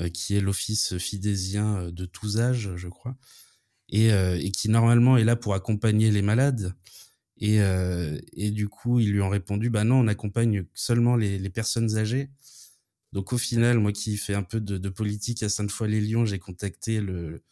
euh, 0.00 0.09
qui 0.09 0.37
est 0.37 0.40
l'Office 0.40 0.98
fidésien 0.98 1.90
de 1.90 2.04
tous 2.04 2.38
âges, 2.38 2.70
je 2.76 2.88
crois, 2.88 3.16
et, 3.88 4.12
euh, 4.12 4.38
qui 4.50 4.68
normalement 4.68 5.16
est 5.16 5.24
là 5.24 5.35
pour 5.35 5.54
accompagner 5.54 6.11
les 6.11 6.22
malades. 6.22 6.74
Et, 7.40 7.61
euh, 7.61 8.18
du 8.37 8.68
coup, 8.68 9.00
ils 9.00 9.11
lui 9.12 9.20
ont 9.20 9.28
répondu, 9.28 9.70
bah 9.70 9.85
non, 9.85 9.96
on 10.00 10.09
accompagne 10.09 10.64
seulement 10.74 11.16
les, 11.16 11.50
personnes 11.50 11.96
âgées. 11.96 12.31
Donc 13.12 13.33
au 13.33 13.38
final, 13.38 13.78
moi 13.78 13.92
qui 13.92 14.16
fais 14.16 14.35
un 14.35 14.42
peu 14.42 14.61
de, 14.61 14.88
politique 14.88 15.42
à 15.42 15.48
Sainte-Foy-les-Lyons, 15.48 16.26
j'ai 16.26 16.38
contacté 16.38 17.00
le, 17.00 17.42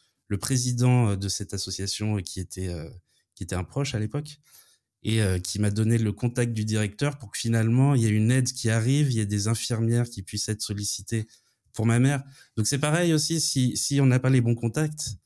président 0.40 1.16
de 1.16 1.28
cette 1.28 1.54
association 1.54 2.18
euh, 2.18 2.20
qui 2.20 2.40
était 2.40 3.54
un 3.54 3.64
proche 3.64 3.94
à 3.94 3.98
l'époque 3.98 4.38
et 5.02 5.22
euh, 5.22 5.38
qui 5.38 5.58
m'a 5.58 5.70
donné 5.70 5.98
le 5.98 6.12
contact 6.12 6.52
du 6.52 6.64
directeur 6.64 7.18
pour 7.18 7.30
que 7.30 7.38
finalement 7.38 7.94
il 7.94 8.02
y 8.02 8.06
ait 8.06 8.10
une 8.10 8.30
aide 8.30 8.52
qui 8.52 8.70
arrive, 8.70 9.10
il 9.10 9.16
y 9.16 9.20
ait 9.20 9.26
des 9.26 9.48
infirmières 9.48 10.08
qui 10.08 10.22
puissent 10.22 10.48
être 10.48 10.62
sollicitées 10.62 11.26
pour 11.76 11.86
ma 11.86 12.00
mère. 12.00 12.24
Donc 12.56 12.66
c'est 12.66 12.78
pareil 12.78 13.12
aussi, 13.12 13.40
si, 13.40 13.76
si 13.76 14.00
on 14.00 14.06
n'a 14.06 14.18
pas 14.18 14.30
les 14.30 14.40
bons 14.40 14.56
contacts, 14.56 15.18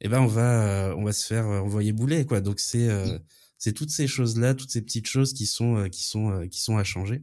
eh 0.00 0.08
ben 0.08 0.20
on 0.20 0.26
va, 0.26 0.90
euh, 0.90 0.94
on 0.96 1.04
va 1.04 1.12
se 1.12 1.24
faire 1.24 1.46
envoyer 1.46 1.92
bouler 1.92 2.26
quoi. 2.26 2.40
Donc 2.40 2.58
c'est 2.58 2.88
euh, 2.88 3.18
c'est 3.58 3.72
toutes 3.72 3.90
ces 3.90 4.08
choses 4.08 4.36
là, 4.36 4.54
toutes 4.54 4.70
ces 4.70 4.82
petites 4.82 5.06
choses 5.06 5.32
qui 5.32 5.46
sont 5.46 5.76
euh, 5.76 5.88
qui 5.88 6.02
sont 6.02 6.48
qui 6.48 6.60
sont 6.60 6.76
à 6.76 6.82
changer. 6.82 7.22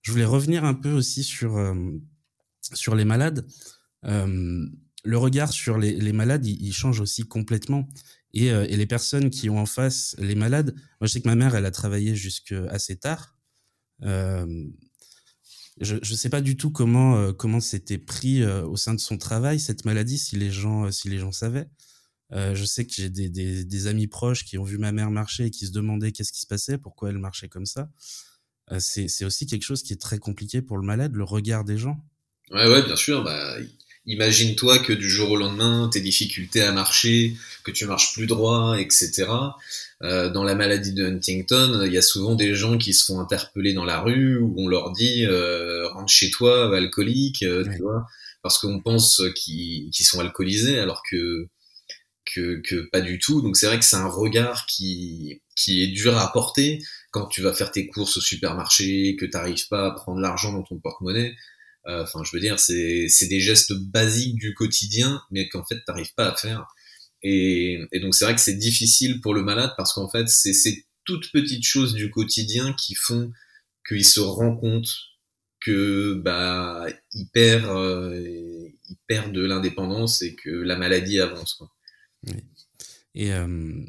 Je 0.00 0.12
voulais 0.12 0.24
revenir 0.24 0.64
un 0.64 0.74
peu 0.74 0.92
aussi 0.92 1.22
sur 1.22 1.58
sur 2.72 2.94
les 2.94 3.04
malades. 3.04 3.46
le 4.02 5.16
regard 5.16 5.52
sur 5.52 5.78
les, 5.78 5.92
les 5.92 6.12
malades, 6.12 6.46
il, 6.46 6.62
il, 6.62 6.72
change 6.72 7.00
aussi 7.00 7.24
complètement. 7.24 7.88
Et, 8.34 8.46
et, 8.46 8.76
les 8.76 8.86
personnes 8.86 9.30
qui 9.30 9.48
ont 9.48 9.58
en 9.58 9.66
face 9.66 10.14
les 10.18 10.34
malades, 10.34 10.74
moi 11.00 11.06
je 11.06 11.12
sais 11.12 11.20
que 11.20 11.28
ma 11.28 11.34
mère, 11.34 11.54
elle 11.54 11.64
a 11.64 11.70
travaillé 11.70 12.14
jusqu'à 12.14 12.64
assez 12.68 12.96
tard. 12.96 13.36
Euh, 14.02 14.46
je 15.80 15.94
ne 15.94 16.16
sais 16.16 16.28
pas 16.28 16.40
du 16.40 16.56
tout 16.56 16.70
comment 16.70 17.16
euh, 17.16 17.32
comment 17.32 17.60
c'était 17.60 17.98
pris 17.98 18.42
euh, 18.42 18.66
au 18.66 18.76
sein 18.76 18.94
de 18.94 19.00
son 19.00 19.16
travail 19.16 19.60
cette 19.60 19.84
maladie, 19.84 20.18
si 20.18 20.36
les 20.36 20.50
gens 20.50 20.90
si 20.90 21.08
les 21.08 21.18
gens 21.18 21.32
savaient. 21.32 21.68
Euh, 22.32 22.54
je 22.54 22.64
sais 22.64 22.84
que 22.84 22.92
j'ai 22.92 23.08
des, 23.08 23.86
amis 23.86 24.06
proches 24.06 24.44
qui 24.44 24.58
ont 24.58 24.64
vu 24.64 24.76
ma 24.76 24.92
mère 24.92 25.10
marcher 25.10 25.46
et 25.46 25.50
qui 25.50 25.66
se 25.66 25.72
demandaient 25.72 26.12
qu'est-ce 26.12 26.32
qui 26.32 26.40
se 26.40 26.46
passait, 26.46 26.76
pourquoi 26.76 27.08
elle 27.08 27.18
marchait 27.18 27.48
comme 27.48 27.66
ça. 27.66 27.88
Euh, 28.70 28.78
c'est 28.80 29.24
aussi 29.24 29.46
quelque 29.46 29.62
chose 29.62 29.82
qui 29.82 29.94
est 29.94 30.00
très 30.00 30.18
compliqué 30.18 30.60
pour 30.60 30.76
le 30.76 30.84
malade, 30.84 31.14
le 31.14 31.24
regard 31.24 31.64
des 31.64 31.78
gens. 31.78 32.04
Ouais, 32.50 32.68
ouais, 32.68 32.82
bien 32.82 32.96
sûr. 32.96 33.24
Bah, 33.24 33.56
imagine-toi 34.08 34.78
que 34.78 34.92
du 34.92 35.08
jour 35.08 35.30
au 35.30 35.36
lendemain, 35.36 35.88
tes 35.92 36.00
difficultés 36.00 36.62
à 36.62 36.72
marcher, 36.72 37.36
que 37.62 37.70
tu 37.70 37.84
marches 37.84 38.14
plus 38.14 38.26
droit, 38.26 38.76
etc. 38.80 39.26
Euh, 40.02 40.30
dans 40.30 40.44
la 40.44 40.54
maladie 40.54 40.94
de 40.94 41.06
Huntington, 41.06 41.82
il 41.84 41.92
y 41.92 41.98
a 41.98 42.02
souvent 42.02 42.34
des 42.34 42.54
gens 42.54 42.78
qui 42.78 42.94
se 42.94 43.04
font 43.04 43.20
interpeller 43.20 43.74
dans 43.74 43.84
la 43.84 44.00
rue 44.00 44.38
où 44.38 44.54
on 44.56 44.66
leur 44.66 44.92
dit 44.92 45.24
euh, 45.26 45.86
rentre 45.88 46.10
chez 46.10 46.30
toi, 46.30 46.74
alcoolique, 46.74 47.42
euh, 47.42 47.64
tu 47.64 47.82
vois, 47.82 48.06
parce 48.42 48.58
qu'on 48.58 48.80
pense 48.80 49.22
qu'ils 49.36 49.90
sont 49.92 50.20
alcoolisés 50.20 50.78
alors 50.78 51.02
que, 51.08 51.46
que 52.34 52.60
que 52.62 52.88
pas 52.90 53.02
du 53.02 53.18
tout. 53.18 53.42
Donc 53.42 53.56
c'est 53.56 53.66
vrai 53.66 53.78
que 53.78 53.84
c'est 53.84 53.96
un 53.96 54.08
regard 54.08 54.64
qui 54.66 55.42
qui 55.54 55.82
est 55.82 55.88
dur 55.88 56.16
à 56.16 56.32
porter 56.32 56.80
quand 57.10 57.26
tu 57.26 57.42
vas 57.42 57.52
faire 57.52 57.72
tes 57.72 57.88
courses 57.88 58.16
au 58.16 58.20
supermarché, 58.20 59.16
que 59.16 59.26
tu 59.26 59.32
n'arrives 59.32 59.68
pas 59.68 59.86
à 59.86 59.90
prendre 59.90 60.20
l'argent 60.20 60.52
dans 60.52 60.62
ton 60.62 60.78
porte-monnaie. 60.78 61.34
Euh, 61.88 62.02
enfin, 62.02 62.22
je 62.22 62.30
veux 62.32 62.40
dire, 62.40 62.58
c'est 62.58 63.28
des 63.28 63.40
gestes 63.40 63.72
basiques 63.72 64.36
du 64.36 64.54
quotidien, 64.54 65.22
mais 65.30 65.48
qu'en 65.48 65.64
fait 65.64 65.76
tu 65.76 65.84
n'arrives 65.88 66.12
pas 66.14 66.30
à 66.30 66.36
faire. 66.36 66.66
Et, 67.22 67.80
donc 68.00 68.14
c'est 68.14 68.24
vrai 68.24 68.34
que 68.34 68.40
c'est 68.40 68.58
difficile 68.58 69.20
pour 69.20 69.34
le 69.34 69.42
malade 69.42 69.72
parce 69.76 69.92
qu'en 69.92 70.08
fait 70.08 70.28
c'est 70.28 70.52
ces 70.52 70.86
toutes 71.04 71.32
petites 71.32 71.64
choses 71.64 71.94
du 71.94 72.10
quotidien 72.10 72.74
qui 72.74 72.94
font 72.94 73.32
qu'il 73.88 74.06
se 74.06 74.20
rend 74.20 74.54
compte 74.54 74.88
que 75.60 76.14
bah 76.14 76.86
il 77.12 77.28
perd 77.30 77.64
euh, 77.64 78.68
il 78.88 78.96
perd 79.08 79.32
de 79.32 79.44
l'indépendance 79.44 80.22
et 80.22 80.36
que 80.36 80.50
la 80.50 80.76
maladie 80.76 81.18
avance. 81.18 81.60
Et 83.14 83.32
euh, 83.32 83.82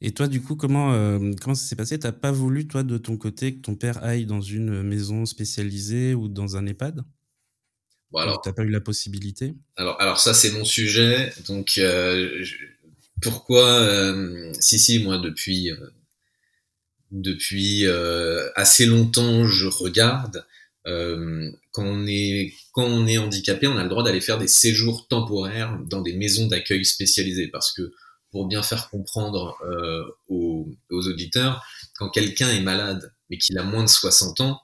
et 0.00 0.12
toi 0.12 0.28
du 0.28 0.40
coup 0.40 0.56
comment 0.56 1.18
comment 1.42 1.54
ça 1.54 1.66
s'est 1.66 1.76
passé? 1.76 1.98
T'as 1.98 2.12
pas 2.12 2.32
voulu 2.32 2.66
toi 2.66 2.82
de 2.82 2.96
ton 2.96 3.18
côté 3.18 3.56
que 3.56 3.60
ton 3.60 3.74
père 3.74 4.02
aille 4.02 4.24
dans 4.24 4.40
une 4.40 4.82
maison 4.82 5.26
spécialisée 5.26 6.14
ou 6.14 6.28
dans 6.28 6.56
un 6.56 6.64
EHPAD? 6.66 7.04
Bon, 8.14 8.20
alors, 8.20 8.40
t'as 8.40 8.52
pas 8.52 8.62
eu 8.62 8.70
la 8.70 8.80
possibilité 8.80 9.54
Alors, 9.74 10.00
alors 10.00 10.20
ça 10.20 10.34
c'est 10.34 10.52
mon 10.52 10.64
sujet. 10.64 11.32
Donc, 11.48 11.78
euh, 11.78 12.44
pourquoi 13.20 13.68
euh, 13.68 14.52
Si, 14.60 14.78
si, 14.78 15.02
moi 15.02 15.18
depuis 15.18 15.72
euh, 15.72 15.90
depuis 17.10 17.86
assez 18.54 18.86
longtemps, 18.86 19.46
je 19.48 19.66
regarde. 19.66 20.46
quand 20.84 21.84
on 21.84 22.06
est 22.06 22.52
quand 22.70 22.84
on 22.84 23.04
est 23.08 23.18
handicapé, 23.18 23.66
on 23.66 23.76
a 23.76 23.82
le 23.82 23.88
droit 23.88 24.04
d'aller 24.04 24.20
faire 24.20 24.38
des 24.38 24.48
séjours 24.48 25.08
temporaires 25.08 25.76
dans 25.90 26.00
des 26.00 26.12
maisons 26.12 26.46
d'accueil 26.46 26.84
spécialisées 26.84 27.48
parce 27.48 27.72
que 27.72 27.92
pour 28.30 28.46
bien 28.46 28.62
faire 28.62 28.90
comprendre 28.90 29.58
aux, 30.28 30.68
aux 30.90 31.08
auditeurs, 31.08 31.64
quand 31.98 32.10
quelqu'un 32.10 32.50
est 32.50 32.62
malade 32.62 33.12
mais 33.28 33.38
qu'il 33.38 33.58
a 33.58 33.64
moins 33.64 33.82
de 33.82 33.88
60 33.88 34.40
ans, 34.40 34.60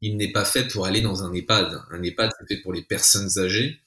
il 0.00 0.16
n'est 0.16 0.32
pas 0.32 0.44
fait 0.44 0.68
pour 0.68 0.86
aller 0.86 1.00
dans 1.00 1.24
un 1.24 1.32
EHPAD. 1.32 1.82
Un 1.90 2.02
EHPAD, 2.02 2.30
c'est 2.38 2.54
fait 2.54 2.60
pour 2.60 2.72
les 2.72 2.82
personnes 2.82 3.38
âgées. 3.38 3.80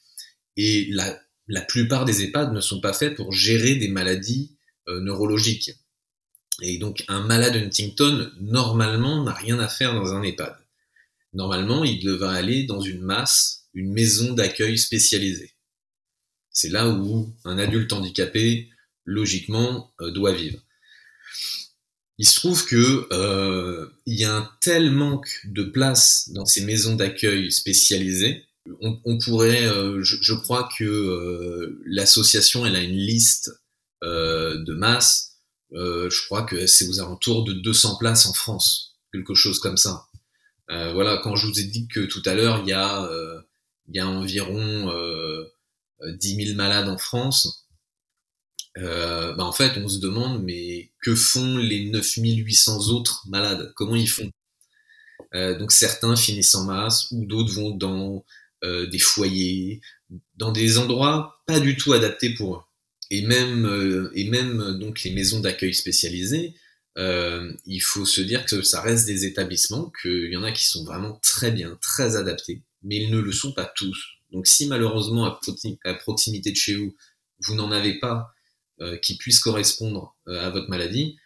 Et 0.57 0.87
la, 0.91 1.61
plupart 1.67 2.05
des 2.05 2.23
EHPAD 2.23 2.53
ne 2.53 2.61
sont 2.61 2.81
pas 2.81 2.93
faits 2.93 3.15
pour 3.15 3.31
gérer 3.31 3.75
des 3.75 3.87
maladies 3.87 4.57
euh, 4.87 4.99
neurologiques. 4.99 5.71
Et 6.61 6.77
donc, 6.77 7.03
un 7.07 7.21
malade 7.21 7.55
Huntington, 7.55 8.31
normalement, 8.39 9.23
n'a 9.23 9.33
rien 9.33 9.59
à 9.59 9.67
faire 9.67 9.93
dans 9.93 10.13
un 10.13 10.21
EHPAD. 10.21 10.55
Normalement, 11.33 11.83
il 11.83 12.03
devrait 12.03 12.37
aller 12.37 12.63
dans 12.63 12.81
une 12.81 13.01
masse, 13.01 13.67
une 13.73 13.91
maison 13.91 14.33
d'accueil 14.33 14.77
spécialisée. 14.77 15.53
C'est 16.49 16.69
là 16.69 16.89
où 16.89 17.33
un 17.45 17.57
adulte 17.57 17.93
handicapé, 17.93 18.69
logiquement, 19.05 19.93
euh, 20.01 20.11
doit 20.11 20.33
vivre. 20.33 20.59
Il 22.21 22.29
se 22.29 22.35
trouve 22.35 22.67
que 22.67 23.07
euh, 23.11 23.89
il 24.05 24.19
y 24.19 24.25
a 24.25 24.35
un 24.35 24.47
tel 24.61 24.91
manque 24.91 25.41
de 25.45 25.63
place 25.63 26.29
dans 26.29 26.45
ces 26.45 26.63
maisons 26.63 26.95
d'accueil 26.95 27.51
spécialisées. 27.51 28.45
On, 28.79 29.17
pourrait, 29.17 29.65
euh, 29.65 30.03
je, 30.03 30.35
crois 30.35 30.69
que 30.77 30.83
euh, 30.83 31.81
l'association, 31.87 32.63
elle 32.63 32.75
a 32.75 32.83
une 32.83 32.95
liste 32.95 33.49
de 34.03 34.73
masse. 34.75 35.39
je 35.71 36.25
crois 36.27 36.43
que 36.43 36.67
c'est 36.67 36.87
aux 36.87 36.99
alentours 36.99 37.43
de 37.43 37.53
200 37.53 37.97
places 37.97 38.27
en 38.27 38.33
France, 38.33 38.99
quelque 39.11 39.33
chose 39.33 39.57
comme 39.57 39.77
ça. 39.77 40.05
voilà, 40.69 41.19
quand 41.23 41.35
je 41.35 41.47
vous 41.47 41.59
ai 41.59 41.63
dit 41.63 41.87
que 41.87 42.01
tout 42.01 42.21
à 42.25 42.35
l'heure, 42.35 42.61
il 42.63 42.69
y 42.69 42.73
a, 42.73 43.09
il 43.87 43.95
y 43.95 43.99
a 43.99 44.07
environ 44.07 44.91
10 46.05 46.45
000 46.45 46.55
malades 46.55 46.87
en 46.87 46.99
France 46.99 47.60
euh, 48.77 49.33
bah 49.33 49.43
en 49.43 49.51
fait, 49.53 49.77
on 49.77 49.87
se 49.87 49.99
demande, 49.99 50.43
mais 50.43 50.91
que 51.01 51.15
font 51.15 51.57
les 51.57 51.85
9800 51.85 52.89
autres 52.89 53.23
malades? 53.27 53.71
Comment 53.75 53.95
ils 53.95 54.09
font? 54.09 54.31
Euh, 55.33 55.57
Donc 55.57 55.71
certains 55.71 56.15
finissent 56.15 56.55
en 56.55 56.65
masse, 56.65 57.07
ou 57.11 57.25
d'autres 57.25 57.53
vont 57.53 57.71
dans 57.71 58.25
euh, 58.63 58.87
des 58.87 58.99
foyers, 58.99 59.81
dans 60.35 60.51
des 60.51 60.77
endroits 60.77 61.41
pas 61.47 61.59
du 61.59 61.75
tout 61.75 61.93
adaptés 61.93 62.33
pour 62.33 62.55
eux. 62.55 62.61
Et 63.09 63.21
même, 63.23 63.65
euh, 63.65 64.11
et 64.15 64.29
même 64.29 64.77
donc 64.79 65.03
les 65.03 65.11
maisons 65.11 65.41
d'accueil 65.41 65.73
spécialisées, 65.73 66.55
euh, 66.97 67.53
il 67.65 67.81
faut 67.81 68.05
se 68.05 68.21
dire 68.21 68.45
que 68.45 68.61
ça 68.61 68.81
reste 68.81 69.05
des 69.05 69.25
établissements, 69.25 69.91
qu'il 70.01 70.31
y 70.31 70.37
en 70.37 70.43
a 70.43 70.51
qui 70.51 70.65
sont 70.65 70.83
vraiment 70.83 71.19
très 71.21 71.51
bien, 71.51 71.77
très 71.81 72.15
adaptés, 72.15 72.63
mais 72.83 72.97
ils 72.97 73.11
ne 73.11 73.19
le 73.19 73.31
sont 73.31 73.53
pas 73.53 73.71
tous. 73.75 73.97
Donc 74.31 74.47
si 74.47 74.67
malheureusement 74.67 75.25
à, 75.25 75.93
proximité 75.95 76.51
de 76.51 76.57
chez 76.57 76.75
vous, 76.75 76.95
vous 77.39 77.55
n'en 77.55 77.71
avez 77.71 77.99
pas, 77.99 78.17
euh, 78.17 78.40
qui 79.01 79.17
puisse 79.17 79.39
correspondre 79.39 80.15
euh, 80.27 80.45
à 80.45 80.49
votre 80.49 80.69
maladie, 80.69 81.17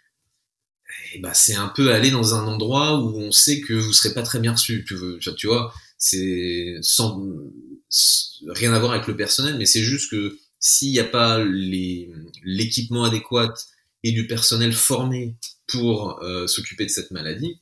et 1.13 1.19
bah, 1.19 1.33
c'est 1.33 1.55
un 1.55 1.67
peu 1.67 1.91
aller 1.91 2.11
dans 2.11 2.35
un 2.35 2.45
endroit 2.47 2.99
où 2.99 3.17
on 3.17 3.31
sait 3.31 3.61
que 3.61 3.73
vous 3.73 3.93
serez 3.93 4.13
pas 4.13 4.23
très 4.23 4.39
bien 4.39 4.53
reçu. 4.53 4.85
Tu, 4.85 5.47
vois, 5.47 5.73
c'est 5.97 6.77
sans 6.81 7.21
rien 8.47 8.73
à 8.73 8.79
voir 8.79 8.91
avec 8.93 9.07
le 9.07 9.15
personnel, 9.15 9.57
mais 9.57 9.65
c'est 9.65 9.81
juste 9.81 10.11
que 10.11 10.37
s'il 10.59 10.91
n'y 10.91 10.99
a 10.99 11.05
pas 11.05 11.43
l'équipement 11.43 13.03
adéquat 13.03 13.53
et 14.03 14.11
du 14.11 14.27
personnel 14.27 14.73
formé 14.73 15.35
pour 15.67 16.21
euh, 16.23 16.47
s'occuper 16.47 16.85
de 16.85 16.91
cette 16.91 17.11
maladie, 17.11 17.59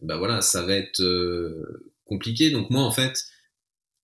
bah 0.00 0.16
voilà, 0.16 0.40
ça 0.40 0.62
va 0.62 0.74
être 0.74 1.02
compliqué. 2.04 2.50
Donc 2.50 2.70
moi, 2.70 2.82
en 2.82 2.90
fait, 2.90 3.26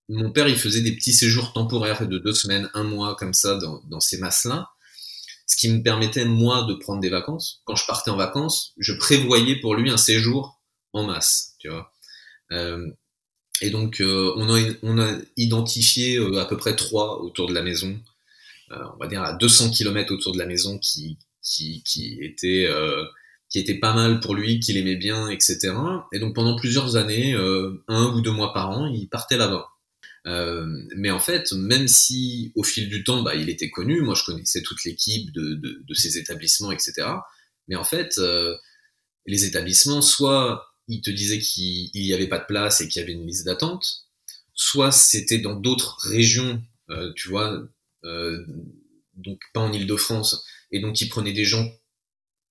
mon 0.07 0.31
père, 0.31 0.47
il 0.47 0.57
faisait 0.57 0.81
des 0.81 0.95
petits 0.95 1.13
séjours 1.13 1.53
temporaires 1.53 2.07
de 2.07 2.17
deux 2.17 2.33
semaines, 2.33 2.69
un 2.73 2.83
mois, 2.83 3.15
comme 3.15 3.33
ça, 3.33 3.55
dans, 3.55 3.81
dans 3.89 3.99
ces 3.99 4.17
masses-là 4.19 4.69
ce 5.49 5.57
qui 5.57 5.69
me 5.69 5.81
permettait 5.81 6.25
moi 6.25 6.63
de 6.63 6.75
prendre 6.75 7.01
des 7.01 7.09
vacances. 7.09 7.61
Quand 7.65 7.75
je 7.75 7.85
partais 7.87 8.11
en 8.11 8.15
vacances, 8.15 8.73
je 8.77 8.93
prévoyais 8.93 9.55
pour 9.55 9.75
lui 9.75 9.89
un 9.89 9.97
séjour 9.97 10.61
en 10.93 11.03
masse, 11.07 11.55
tu 11.59 11.69
vois. 11.69 11.91
Euh, 12.51 12.87
et 13.61 13.71
donc 13.71 13.99
euh, 13.99 14.31
on, 14.37 14.47
a, 14.53 14.61
on 14.83 14.99
a 14.99 15.17
identifié 15.37 16.17
euh, 16.17 16.39
à 16.39 16.45
peu 16.45 16.55
près 16.55 16.75
trois 16.75 17.19
autour 17.21 17.49
de 17.49 17.53
la 17.55 17.63
maison, 17.63 17.99
euh, 18.71 18.77
on 18.93 18.97
va 18.97 19.07
dire 19.07 19.23
à 19.23 19.33
200 19.33 19.71
km 19.71 20.13
autour 20.13 20.33
de 20.33 20.37
la 20.37 20.45
maison 20.45 20.77
qui 20.77 21.17
qui, 21.41 21.81
qui 21.83 22.19
étaient 22.21 22.67
euh, 22.69 23.03
qui 23.49 23.57
était 23.57 23.79
pas 23.79 23.93
mal 23.93 24.19
pour 24.19 24.35
lui, 24.35 24.59
qu'il 24.59 24.77
aimait 24.77 24.97
bien, 24.97 25.29
etc. 25.29 25.73
Et 26.13 26.19
donc 26.19 26.35
pendant 26.35 26.55
plusieurs 26.55 26.95
années, 26.95 27.33
un 27.33 28.05
ou 28.13 28.21
deux 28.21 28.31
mois 28.31 28.53
par 28.53 28.69
an, 28.69 28.85
il 28.85 29.09
partait 29.09 29.37
là-bas. 29.37 29.65
Euh, 30.29 30.65
mais 30.95 31.11
en 31.11 31.19
fait, 31.19 31.51
même 31.51 31.87
si 31.87 32.53
au 32.55 32.63
fil 32.63 32.87
du 32.87 33.03
temps, 33.03 33.23
bah, 33.23 33.35
il 33.35 33.49
était 33.49 33.69
connu, 33.69 34.01
moi 34.01 34.15
je 34.15 34.23
connaissais 34.23 34.61
toute 34.61 34.83
l'équipe 34.85 35.31
de, 35.31 35.55
de, 35.55 35.81
de, 35.85 35.93
ces 35.93 36.17
établissements, 36.17 36.71
etc. 36.71 37.07
Mais 37.67 37.75
en 37.75 37.83
fait, 37.83 38.17
euh, 38.19 38.55
les 39.25 39.45
établissements, 39.45 40.01
soit 40.01 40.69
ils 40.87 41.01
te 41.01 41.09
disaient 41.09 41.39
qu'il 41.39 41.89
n'y 41.93 42.13
avait 42.13 42.27
pas 42.27 42.39
de 42.39 42.45
place 42.45 42.81
et 42.81 42.87
qu'il 42.87 42.99
y 43.01 43.03
avait 43.03 43.13
une 43.13 43.25
liste 43.25 43.45
d'attente, 43.45 44.07
soit 44.53 44.91
c'était 44.91 45.37
dans 45.37 45.55
d'autres 45.55 45.97
régions, 46.01 46.61
euh, 46.89 47.13
tu 47.15 47.29
vois, 47.29 47.63
euh, 48.03 48.45
donc 49.15 49.39
pas 49.53 49.61
en 49.61 49.71
Ile-de-France, 49.71 50.45
et 50.71 50.79
donc 50.81 50.99
ils 51.01 51.09
prenaient 51.09 51.33
des 51.33 51.45
gens 51.45 51.71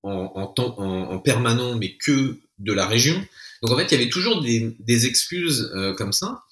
en, 0.03 0.33
en, 0.35 0.47
temps, 0.47 0.79
en, 0.79 1.11
en, 1.11 1.19
permanent, 1.19 1.77
mais 1.77 1.97
que 1.97 2.39
de 2.59 2.73
la 2.73 2.87
région. 2.87 3.23
Donc 3.63 3.73
en 3.73 3.77
fait, 3.77 3.87
il 3.87 3.93
y 3.93 4.03
avait 4.03 4.11
toujours 4.11 4.41
des, 4.41 4.77
des 4.79 5.07
excuses 5.07 5.71
euh, 5.75 5.93
comme 5.95 6.13
ça. 6.13 6.45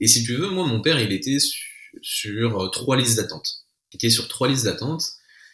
Et 0.00 0.08
si 0.08 0.24
tu 0.24 0.34
veux, 0.34 0.50
moi, 0.50 0.66
mon 0.66 0.80
père, 0.80 1.00
il 1.00 1.12
était 1.12 1.38
sur, 2.02 2.60
euh, 2.60 2.68
trois 2.68 2.96
listes 2.96 3.16
d'attente. 3.16 3.64
Il 3.92 3.96
était 3.96 4.10
sur 4.10 4.28
trois 4.28 4.48
listes 4.48 4.64
d'attente. 4.64 5.04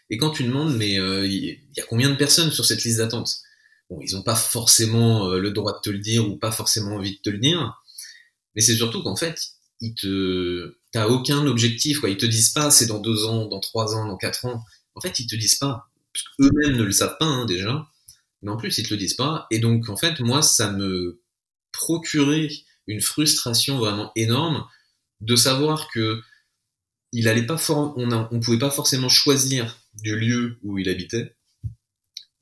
Et 0.09 0.16
quand 0.16 0.31
tu 0.31 0.44
demandes, 0.44 0.74
mais 0.76 0.98
euh, 0.98 1.26
il 1.26 1.61
y 1.76 1.81
a 1.81 1.85
combien 1.85 2.11
de 2.11 2.16
personnes 2.16 2.50
sur 2.50 2.64
cette 2.64 2.83
liste 2.85 2.98
d'attente? 2.98 3.38
Bon, 3.88 4.00
ils 4.03 4.14
n'ont 4.14 4.22
pas 4.22 4.37
forcément 4.37 5.29
euh, 5.29 5.38
le 5.38 5.50
droit 5.50 5.72
de 5.72 5.81
te 5.83 5.90
le 5.90 5.98
dire 5.98 6.29
ou 6.29 6.37
pas 6.37 6.50
forcément 6.50 6.96
envie 6.96 7.16
de 7.16 7.22
te 7.22 7.31
le 7.31 7.38
dire. 7.38 7.81
Mais 8.55 8.62
c'est 8.62 8.74
surtout 8.74 9.03
qu'en 9.03 9.16
fait, 9.16 9.38
ils 9.81 9.94
te, 9.94 10.76
aucun 11.09 11.46
objectif. 11.46 12.00
Quoi. 12.00 12.11
Ils 12.11 12.16
te 12.16 12.26
disent 12.26 12.50
pas, 12.50 12.70
c'est 12.70 12.87
dans 12.87 12.98
deux 12.98 13.24
ans, 13.24 13.46
dans 13.46 13.61
trois 13.61 13.94
ans, 13.94 14.07
dans 14.07 14.16
quatre 14.16 14.44
ans. 14.46 14.64
En 14.94 15.00
fait, 15.00 15.18
ils 15.20 15.26
te 15.26 15.37
disent 15.37 15.57
pas. 15.57 15.90
Parce 16.12 16.24
qu'eux-mêmes 16.37 16.76
ne 16.76 16.83
le 16.83 16.92
savent 16.92 17.16
pas 17.18 17.26
hein, 17.26 17.46
déjà. 17.46 17.87
Mais 18.42 18.50
en 18.50 18.57
plus, 18.57 18.79
ils 18.79 18.87
te 18.87 18.92
le 18.92 18.98
disent 18.98 19.14
pas. 19.14 19.46
Et 19.50 19.59
donc, 19.59 19.88
en 19.88 19.96
fait, 19.96 20.18
moi, 20.20 20.42
ça 20.42 20.72
me 20.72 21.20
procurait 21.72 22.48
une 22.90 23.00
frustration 23.00 23.79
vraiment 23.79 24.12
énorme 24.16 24.66
de 25.20 25.37
savoir 25.37 25.88
que 25.88 26.20
il 27.12 27.29
allait 27.29 27.46
pas 27.46 27.59
on, 27.70 28.11
a, 28.12 28.29
on 28.31 28.40
pouvait 28.40 28.59
pas 28.59 28.70
forcément 28.70 29.09
choisir 29.09 29.79
du 29.94 30.18
lieu 30.18 30.59
où 30.62 30.79
il 30.79 30.88
habitait 30.88 31.35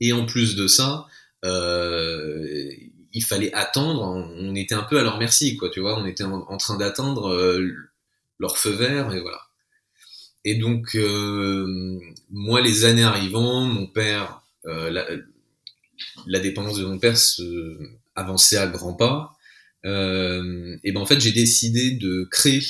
et 0.01 0.13
en 0.13 0.27
plus 0.27 0.57
de 0.57 0.67
ça 0.67 1.07
euh, 1.45 2.71
il 3.13 3.25
fallait 3.25 3.53
attendre 3.55 4.03
on 4.03 4.55
était 4.55 4.75
un 4.75 4.83
peu 4.83 4.99
à 4.99 5.03
leur 5.03 5.19
merci 5.19 5.57
quoi 5.57 5.71
tu 5.71 5.81
vois 5.81 5.99
on 5.99 6.07
était 6.07 6.25
en, 6.25 6.57
train 6.57 6.77
d'attendre 6.77 7.29
euh, 7.29 7.73
leur 8.39 8.57
feu 8.57 8.71
vert 8.71 9.13
et 9.13 9.21
voilà. 9.21 9.41
Et 10.45 10.55
donc 10.55 10.97
moi 12.31 12.61
les 12.61 12.85
années 12.85 13.03
arrivant, 13.03 13.63
mon 13.63 13.87
père 13.87 14.41
la, 14.65 15.05
la, 16.27 16.41
dépendance 16.41 16.79
de 16.79 16.87
mon 16.87 16.99
père 16.99 17.19
se 17.19 17.79
avançait 18.15 18.57
à 18.57 18.67
grands 18.67 18.95
pas. 18.95 19.37
Et 19.85 20.93
ben 20.93 21.01
en 21.01 21.07
fait 21.07 21.21
j'ai 21.21 21.33
décidé 21.33 21.93
de 21.93 22.27
créer 22.31 22.61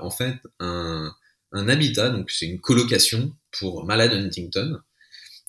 en 0.00 0.10
fait 0.10 0.36
un, 0.60 1.12
un 1.52 1.68
habitat, 1.68 2.10
donc 2.10 2.30
c'est 2.30 2.46
une 2.46 2.60
colocation 2.60 3.32
pour 3.58 3.84
malades 3.84 4.12
Huntington. 4.12 4.78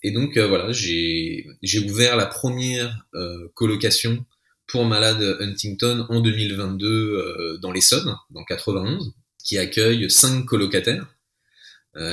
Et 0.04 0.12
donc 0.12 0.38
euh, 0.38 0.48
voilà, 0.48 0.72
j'ai 0.72 1.46
ouvert 1.86 2.16
la 2.16 2.28
première 2.28 3.06
euh, 3.16 3.48
colocation 3.56 4.26
pour 4.68 4.86
malades 4.86 5.38
Huntington 5.40 6.06
en 6.10 6.20
2022 6.20 6.88
euh, 6.88 7.58
dans 7.58 7.72
l'Essonne, 7.72 8.16
dans 8.30 8.44
91, 8.44 9.14
qui 9.44 9.58
accueille 9.58 10.10
cinq 10.10 10.46
colocataires. 10.46 11.08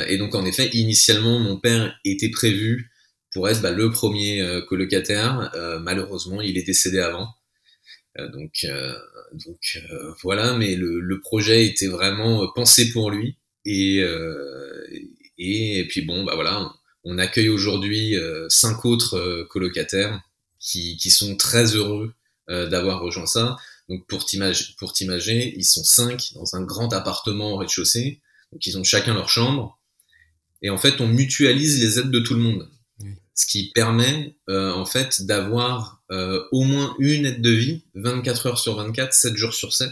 et 0.08 0.16
donc 0.18 0.34
en 0.34 0.44
effet, 0.46 0.70
initialement, 0.72 1.38
mon 1.40 1.58
père 1.58 1.98
était 2.04 2.30
prévu 2.30 2.90
pour 3.32 3.48
être 3.48 3.60
bah, 3.60 3.72
le 3.72 3.90
premier 3.90 4.62
colocataire. 4.68 5.50
malheureusement, 5.82 6.40
il 6.40 6.56
est 6.56 6.62
décédé 6.62 7.00
avant. 7.00 7.28
Donc 8.32 8.66
donc 9.32 9.82
voilà, 10.22 10.56
mais 10.56 10.76
le, 10.76 11.00
le, 11.00 11.20
projet 11.20 11.66
était 11.66 11.88
vraiment 11.88 12.46
pensé 12.54 12.90
pour 12.92 13.10
lui. 13.10 13.36
Et, 13.64 14.04
et, 15.38 15.78
et, 15.78 15.88
puis 15.88 16.02
bon, 16.02 16.24
bah 16.24 16.34
voilà, 16.34 16.72
on 17.04 17.18
accueille 17.18 17.48
aujourd'hui 17.48 18.16
euh, 18.16 18.48
cinq 18.48 18.84
autres 18.84 19.16
euh, 19.16 19.44
colocataires 19.44 20.20
qui, 20.58 20.96
qui, 20.96 21.10
sont 21.10 21.36
très 21.36 21.74
heureux 21.76 22.14
euh, 22.48 22.68
d'avoir 22.68 23.00
rejoint 23.00 23.26
ça. 23.26 23.56
Donc 23.88 24.06
pour 24.06 24.24
t'imaginer, 24.24 25.54
ils 25.56 25.64
sont 25.64 25.84
cinq 25.84 26.32
dans 26.34 26.56
un 26.56 26.62
grand 26.62 26.92
appartement 26.92 27.52
au 27.52 27.56
rez-de-chaussée. 27.56 28.20
Donc 28.52 28.66
ils 28.66 28.78
ont 28.78 28.84
chacun 28.84 29.12
leur 29.12 29.28
chambre. 29.28 29.78
Et 30.62 30.70
en 30.70 30.78
fait, 30.78 31.00
on 31.02 31.06
mutualise 31.06 31.82
les 31.82 31.98
aides 31.98 32.10
de 32.10 32.20
tout 32.20 32.34
le 32.34 32.40
monde. 32.40 32.70
Ce 33.34 33.46
qui 33.46 33.72
permet 33.72 34.36
en 34.48 34.86
fait 34.86 35.26
d'avoir 35.26 35.93
au 36.10 36.62
moins 36.62 36.94
une 36.98 37.26
aide 37.26 37.42
de 37.42 37.50
vie 37.50 37.82
24 37.94 38.46
heures 38.46 38.58
sur 38.58 38.76
24, 38.76 39.12
7 39.12 39.36
jours 39.36 39.54
sur 39.54 39.72
7. 39.72 39.90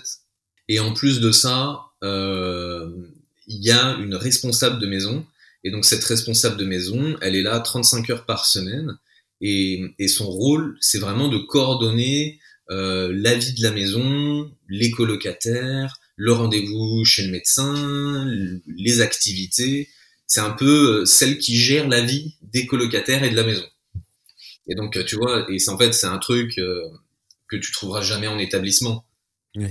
Et 0.69 0.79
en 0.79 0.93
plus 0.93 1.21
de 1.21 1.33
ça, 1.33 1.81
il 2.03 3.65
y 3.65 3.71
a 3.71 3.97
une 3.99 4.15
responsable 4.15 4.79
de 4.79 4.87
maison 4.87 5.27
et 5.65 5.71
donc 5.71 5.85
cette 5.85 6.05
responsable 6.05 6.57
de 6.57 6.65
maison, 6.65 7.17
elle 7.21 7.37
est 7.37 7.43
là 7.43 7.59
35 7.61 8.11
heures 8.11 8.27
par 8.27 8.47
semaine 8.47 8.99
et, 9.41 9.83
et 9.99 10.09
son 10.09 10.27
rôle, 10.27 10.77
c'est 10.81 10.99
vraiment 10.99 11.29
de 11.29 11.39
coordonner 11.39 12.41
euh, 12.71 13.13
la 13.15 13.35
vie 13.35 13.53
de 13.55 13.63
la 13.63 13.71
maison, 13.71 14.51
les 14.69 14.91
colocataires, 14.91 16.01
le 16.17 16.33
rendez-vous 16.33 17.05
chez 17.05 17.25
le 17.25 17.33
médecin, 17.33 18.31
les 18.67 19.01
activités. 19.01 19.89
C'est 20.27 20.41
un 20.41 20.51
peu 20.51 21.01
euh, 21.01 21.05
celle 21.05 21.39
qui 21.39 21.57
gère 21.57 21.89
la 21.89 22.01
vie 22.01 22.37
des 22.41 22.67
colocataires 22.67 23.25
et 23.25 23.31
de 23.31 23.37
la 23.37 23.45
maison. 23.45 23.65
Et 24.67 24.75
donc 24.75 25.05
tu 25.05 25.17
vois, 25.17 25.47
et 25.51 25.59
c'est 25.59 25.71
en 25.71 25.79
fait 25.79 25.93
c'est 25.93 26.07
un 26.07 26.19
truc 26.19 26.59
euh, 26.59 26.83
que 27.49 27.57
tu 27.57 27.73
trouveras 27.73 28.03
jamais 28.03 28.29
en 28.29 28.39
établissement. 28.39 29.05
Oui. 29.57 29.69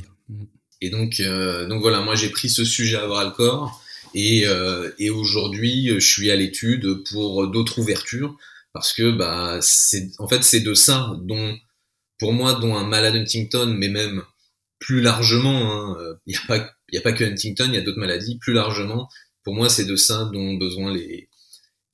Et 0.82 0.90
donc 0.90 1.20
euh, 1.20 1.68
donc 1.68 1.82
voilà, 1.82 2.02
moi 2.02 2.16
j'ai 2.16 2.30
pris 2.30 2.50
ce 2.50 2.66
sujet 2.66 2.98
à 2.98 3.08
bras 3.08 3.26
le 3.26 3.32
corps 3.32 3.82
et, 4.14 4.46
euh, 4.46 4.92
et 5.00 5.10
aujourd'hui, 5.10 5.88
je 5.88 6.06
suis 6.06 6.32
à 6.32 6.36
l'étude 6.36 7.04
pour 7.10 7.48
d'autres 7.48 7.80
ouvertures 7.80 8.36
parce 8.74 8.94
que 8.94 9.12
bah 9.12 9.60
c'est 9.62 10.12
en 10.20 10.28
fait 10.28 10.44
c'est 10.44 10.60
de 10.60 10.74
ça 10.74 11.14
dont 11.22 11.58
pour 12.20 12.34
moi 12.34 12.54
dont 12.54 12.76
un 12.76 12.86
malade 12.86 13.16
Huntington, 13.16 13.74
mais 13.78 13.90
même 13.90 14.24
plus 14.80 15.02
largement, 15.02 15.96
il 15.98 16.04
hein, 16.04 16.20
n'y 16.28 16.36
a 16.36 16.42
pas 16.48 16.72
il 16.90 16.96
y 16.96 16.98
a 16.98 17.02
pas 17.02 17.14
que 17.14 17.24
Huntington, 17.24 17.66
il 17.68 17.76
y 17.76 17.78
a 17.78 17.82
d'autres 17.82 18.00
maladies. 18.00 18.38
Plus 18.40 18.54
largement, 18.54 19.08
pour 19.44 19.56
moi, 19.56 19.70
c'est 19.70 19.86
de 19.86 19.96
ça 19.96 20.30
dont 20.34 20.42
ont 20.42 20.56
besoin 20.56 20.94
les 20.94 21.30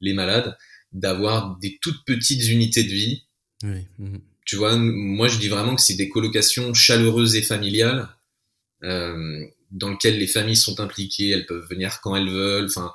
les 0.01 0.13
malades, 0.13 0.55
d'avoir 0.97 1.57
des 1.57 1.77
toutes 1.81 2.05
petites 2.05 2.47
unités 2.47 2.83
de 2.83 2.89
vie. 2.89 3.23
Oui. 3.63 3.85
Mhm. 3.99 4.19
Tu 4.45 4.55
vois, 4.55 4.77
moi 4.77 5.27
je 5.27 5.37
dis 5.37 5.49
vraiment 5.49 5.75
que 5.75 5.81
c'est 5.81 5.95
des 5.95 6.09
colocations 6.09 6.73
chaleureuses 6.73 7.35
et 7.35 7.41
familiales. 7.41 8.09
Euh, 8.83 9.45
dans 9.71 9.89
lequel 9.89 10.17
les 10.17 10.27
familles 10.27 10.55
sont 10.55 10.79
impliquées, 10.79 11.29
elles 11.29 11.45
peuvent 11.45 11.67
venir 11.69 11.99
quand 12.01 12.15
elles 12.15 12.29
veulent. 12.29 12.67
Enfin, 12.69 12.93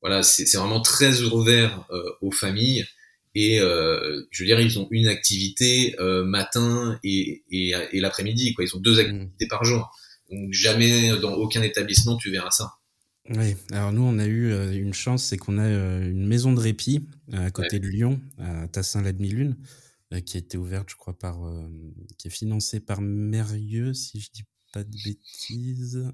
voilà, 0.00 0.22
c'est 0.22 0.56
vraiment 0.56 0.80
très 0.80 1.22
ouvert 1.22 1.84
euh, 1.90 2.02
aux 2.20 2.30
familles. 2.30 2.86
Et 3.34 3.60
euh, 3.60 4.22
je 4.30 4.42
veux 4.42 4.46
dire, 4.46 4.60
ils 4.60 4.78
ont 4.78 4.86
une 4.90 5.08
activité 5.08 5.96
euh, 5.98 6.22
matin 6.22 7.00
et, 7.02 7.42
et, 7.50 7.72
et 7.92 8.00
l'après-midi. 8.00 8.52
Quoi, 8.54 8.64
ils 8.64 8.76
ont 8.76 8.80
deux 8.80 8.96
mmh. 8.96 9.00
activités 9.00 9.46
par 9.48 9.64
jour. 9.64 9.90
Donc 10.30 10.52
jamais 10.52 11.18
dans 11.18 11.34
aucun 11.34 11.62
établissement 11.62 12.16
tu 12.16 12.30
verras 12.30 12.50
ça. 12.50 12.74
Oui, 13.30 13.56
alors 13.70 13.92
nous 13.92 14.02
on 14.02 14.18
a 14.18 14.26
eu 14.26 14.76
une 14.76 14.94
chance, 14.94 15.24
c'est 15.24 15.36
qu'on 15.36 15.58
a 15.58 15.68
une 15.68 16.26
maison 16.26 16.52
de 16.52 16.60
répit 16.60 17.08
à 17.32 17.50
côté 17.50 17.78
de 17.78 17.86
Lyon, 17.88 18.20
à 18.38 18.66
Tassin-la-Demi-Lune, 18.68 19.56
qui 20.26 20.36
a 20.36 20.40
été 20.40 20.58
ouverte, 20.58 20.90
je 20.90 20.96
crois, 20.96 21.16
par, 21.16 21.38
qui 22.18 22.28
est 22.28 22.32
financée 22.32 22.80
par 22.80 23.00
Mérieux, 23.00 23.94
si 23.94 24.20
je 24.20 24.30
dis 24.32 24.44
pas 24.72 24.82
de 24.84 24.96
bêtises. 25.04 26.12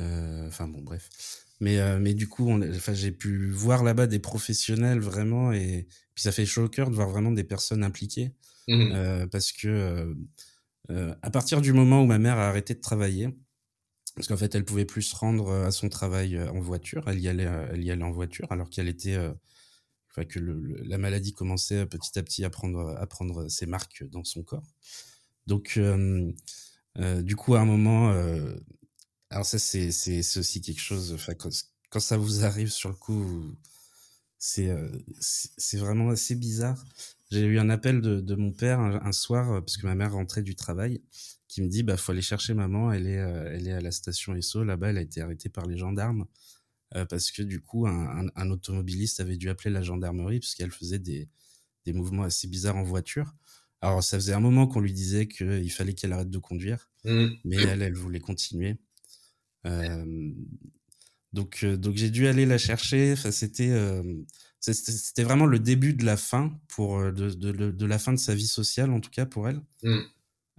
Euh, 0.00 0.46
enfin 0.48 0.68
bon, 0.68 0.82
bref. 0.82 1.08
Mais, 1.60 1.78
euh, 1.78 1.98
mais 1.98 2.14
du 2.14 2.28
coup, 2.28 2.50
enfin, 2.50 2.92
j'ai 2.92 3.12
pu 3.12 3.48
voir 3.50 3.82
là-bas 3.82 4.06
des 4.06 4.18
professionnels 4.18 5.00
vraiment, 5.00 5.52
et 5.52 5.86
puis 6.14 6.22
ça 6.22 6.32
fait 6.32 6.46
chaud 6.46 6.64
au 6.64 6.68
cœur 6.68 6.90
de 6.90 6.94
voir 6.94 7.08
vraiment 7.08 7.32
des 7.32 7.44
personnes 7.44 7.82
impliquées. 7.82 8.32
Mmh 8.68 8.90
euh, 8.92 9.26
parce 9.28 9.52
que 9.52 10.14
à 11.22 11.30
partir 11.30 11.60
du 11.60 11.72
moment 11.72 12.02
où 12.02 12.06
ma 12.06 12.18
mère 12.18 12.38
a 12.38 12.48
arrêté 12.48 12.74
de 12.74 12.80
travailler, 12.80 13.28
parce 14.16 14.28
qu'en 14.28 14.36
fait, 14.36 14.54
elle 14.54 14.64
pouvait 14.64 14.84
plus 14.84 15.02
se 15.02 15.14
rendre 15.16 15.52
à 15.52 15.70
son 15.70 15.88
travail 15.88 16.40
en 16.42 16.58
voiture, 16.58 17.04
elle 17.08 17.20
y 17.20 17.28
allait, 17.28 17.48
elle 17.72 17.84
y 17.84 17.90
allait 17.90 18.02
en 18.02 18.10
voiture, 18.10 18.50
alors 18.50 18.70
qu'elle 18.70 18.88
était, 18.88 19.16
enfin, 20.10 20.24
que 20.24 20.40
la 20.40 20.98
maladie 20.98 21.32
commençait 21.32 21.86
petit 21.86 22.18
à 22.18 22.22
petit 22.22 22.44
à 22.44 22.50
prendre, 22.50 22.96
à 22.98 23.06
prendre 23.06 23.48
ses 23.48 23.66
marques 23.66 24.04
dans 24.10 24.24
son 24.24 24.42
corps. 24.42 24.66
Donc, 25.46 25.78
euh, 26.98 27.22
du 27.22 27.36
coup, 27.36 27.54
à 27.54 27.60
un 27.60 27.64
moment, 27.64 28.10
euh, 28.12 28.56
alors 29.30 29.44
ça, 29.44 29.58
c'est, 29.58 29.90
c'est, 29.92 30.20
aussi 30.38 30.60
quelque 30.60 30.80
chose, 30.80 31.16
quand, 31.38 31.50
quand, 31.90 32.00
ça 32.00 32.16
vous 32.16 32.44
arrive 32.44 32.70
sur 32.70 32.88
le 32.88 32.94
coup, 32.94 33.54
c'est, 34.38 34.70
euh, 34.70 34.88
c'est 35.20 35.78
vraiment 35.78 36.10
assez 36.10 36.34
bizarre. 36.34 36.82
J'ai 37.30 37.44
eu 37.44 37.58
un 37.58 37.70
appel 37.70 38.00
de, 38.00 38.20
de 38.20 38.34
mon 38.34 38.52
père 38.52 38.80
un, 38.80 39.12
soir, 39.12 39.60
parce 39.64 39.76
que 39.76 39.86
ma 39.86 39.94
mère 39.94 40.12
rentrait 40.12 40.42
du 40.42 40.54
travail, 40.54 41.02
qui 41.48 41.62
me 41.62 41.68
dit, 41.68 41.82
bah, 41.82 41.96
faut 41.96 42.12
aller 42.12 42.22
chercher 42.22 42.54
maman, 42.54 42.92
elle 42.92 43.06
est, 43.06 43.14
elle 43.14 43.66
est 43.66 43.72
à 43.72 43.80
la 43.80 43.90
station 43.90 44.34
Esso, 44.34 44.62
là-bas, 44.62 44.90
elle 44.90 44.98
a 44.98 45.02
été 45.02 45.20
arrêtée 45.20 45.48
par 45.48 45.66
les 45.66 45.76
gendarmes. 45.76 46.26
parce 47.08 47.32
que 47.32 47.42
du 47.42 47.60
coup, 47.60 47.86
un, 47.88 48.28
un, 48.34 48.50
automobiliste 48.50 49.20
avait 49.20 49.36
dû 49.36 49.48
appeler 49.48 49.70
la 49.70 49.82
gendarmerie 49.82 50.38
parce 50.38 50.54
qu'elle 50.54 50.70
faisait 50.70 51.00
des, 51.00 51.28
des 51.84 51.92
mouvements 51.92 52.22
assez 52.22 52.46
bizarres 52.46 52.76
en 52.76 52.84
voiture. 52.84 53.34
Alors, 53.80 54.02
ça 54.02 54.16
faisait 54.18 54.32
un 54.32 54.40
moment 54.40 54.66
qu'on 54.66 54.80
lui 54.80 54.92
disait 54.92 55.28
qu'il 55.28 55.70
fallait 55.70 55.94
qu'elle 55.94 56.12
arrête 56.12 56.30
de 56.30 56.38
conduire, 56.38 56.90
mmh. 57.04 57.26
mais 57.44 57.56
elle, 57.56 57.82
elle 57.82 57.94
voulait 57.94 58.20
continuer. 58.20 58.78
Euh, 59.66 60.32
donc, 61.32 61.60
euh, 61.62 61.76
donc 61.76 61.96
j'ai 61.96 62.10
dû 62.10 62.26
aller 62.26 62.46
la 62.46 62.58
chercher. 62.58 63.12
Enfin, 63.12 63.30
c'était, 63.30 63.70
euh, 63.70 64.02
c'était 64.72 65.22
vraiment 65.22 65.46
le 65.46 65.58
début 65.58 65.94
de 65.94 66.04
la 66.04 66.16
fin 66.16 66.58
pour 66.68 67.00
de, 67.00 67.30
de, 67.30 67.70
de, 67.70 67.86
la 67.86 67.98
fin 67.98 68.12
de 68.12 68.18
sa 68.18 68.34
vie 68.34 68.46
sociale, 68.46 68.90
en 68.90 69.00
tout 69.00 69.10
cas 69.10 69.26
pour 69.26 69.48
elle. 69.48 69.60
Mmh. 69.82 69.98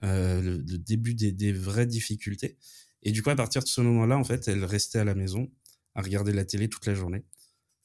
Le, 0.04 0.42
le, 0.42 0.78
début 0.78 1.16
des, 1.16 1.32
des, 1.32 1.52
vraies 1.52 1.88
difficultés. 1.88 2.58
Et 3.04 3.12
du 3.12 3.24
coup, 3.24 3.30
à 3.32 3.36
partir 3.36 3.64
de 3.64 3.68
ce 3.68 3.82
moment-là, 3.82 4.18
en 4.18 4.24
fait, 4.24 4.48
elle 4.48 4.64
restait 4.64 5.00
à 5.00 5.04
la 5.04 5.16
maison 5.16 5.52
à 5.96 6.02
regarder 6.02 6.32
la 6.32 6.46
télé 6.46 6.70
toute 6.70 6.86
la 6.86 6.94
journée. 6.94 7.24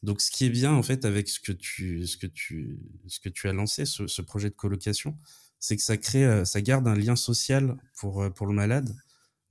Donc, 0.03 0.21
ce 0.21 0.31
qui 0.31 0.45
est 0.45 0.51
bien, 0.51 0.73
en 0.73 0.83
fait, 0.83 1.05
avec 1.05 1.29
ce 1.29 1.41
que 1.41 1.53
tu, 1.53 2.07
ce 2.07 2.17
que 2.17 2.27
tu, 2.27 2.81
ce 3.07 3.21
que 3.21 3.29
tu 3.29 3.49
as 3.49 3.53
lancé, 3.53 3.87
ce, 3.87 4.07
ce 4.07 4.21
projet 4.21 4.51
de 4.51 4.55
colocation, 4.55 5.17
c'est 5.61 5.77
que 5.77 5.83
ça 5.83 5.97
crée, 5.97 6.25
euh, 6.25 6.45
ça 6.45 6.61
garde 6.61 6.89
un 6.89 6.97
lien 6.97 7.15
social 7.15 7.77
pour, 7.97 8.23
euh, 8.23 8.31
pour 8.31 8.47
le 8.47 8.53
malade 8.53 8.95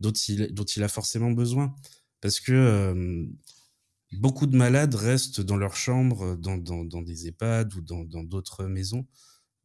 dont 0.01 0.11
il, 0.11 0.53
dont 0.53 0.65
il 0.65 0.83
a 0.83 0.89
forcément 0.89 1.31
besoin. 1.31 1.73
Parce 2.19 2.39
que 2.39 2.51
euh, 2.51 3.25
beaucoup 4.11 4.47
de 4.47 4.55
malades 4.55 4.95
restent 4.95 5.41
dans 5.41 5.57
leur 5.57 5.75
chambre, 5.75 6.35
dans, 6.35 6.57
dans, 6.57 6.83
dans 6.83 7.01
des 7.01 7.27
EHPAD 7.27 7.73
ou 7.75 7.81
dans 7.81 8.23
d'autres 8.23 8.65
maisons, 8.65 9.05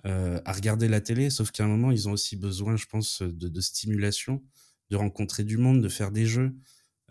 euh, 0.06 0.40
à 0.44 0.52
regarder 0.52 0.88
la 0.88 1.00
télé, 1.00 1.30
sauf 1.30 1.50
qu'à 1.50 1.64
un 1.64 1.68
moment, 1.68 1.90
ils 1.90 2.08
ont 2.08 2.12
aussi 2.12 2.36
besoin, 2.36 2.76
je 2.76 2.86
pense, 2.86 3.22
de, 3.22 3.48
de 3.48 3.60
stimulation, 3.60 4.42
de 4.90 4.96
rencontrer 4.96 5.42
du 5.44 5.56
monde, 5.58 5.82
de 5.82 5.88
faire 5.88 6.12
des 6.12 6.26
jeux, 6.26 6.54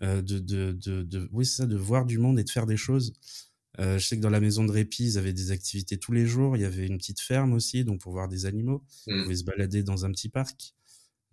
euh, 0.02 0.22
de, 0.22 0.40
de, 0.40 0.72
de, 0.72 1.30
oui, 1.32 1.46
c'est 1.46 1.58
ça, 1.58 1.66
de 1.66 1.76
voir 1.76 2.06
du 2.06 2.18
monde 2.18 2.40
et 2.40 2.44
de 2.44 2.50
faire 2.50 2.66
des 2.66 2.78
choses. 2.78 3.14
Euh, 3.80 3.98
je 4.00 4.08
sais 4.08 4.16
que 4.16 4.22
dans 4.22 4.30
la 4.30 4.40
maison 4.40 4.64
de 4.64 4.72
répit, 4.72 5.04
ils 5.04 5.18
avaient 5.18 5.34
des 5.34 5.52
activités 5.52 5.98
tous 5.98 6.14
les 6.14 6.26
jours. 6.26 6.56
Il 6.56 6.62
y 6.62 6.66
avait 6.66 6.88
une 6.88 6.98
petite 6.98 7.20
ferme 7.20 7.54
aussi, 7.54 7.84
donc 7.84 8.00
pour 8.02 8.14
voir 8.14 8.30
des 8.30 8.46
animaux. 8.46 8.84
Mmh. 9.08 9.12
Ils 9.12 9.24
pouvaient 9.24 9.36
se 9.36 9.44
balader 9.44 9.84
dans 9.84 10.06
un 10.06 10.12
petit 10.12 10.30
parc. 10.30 10.74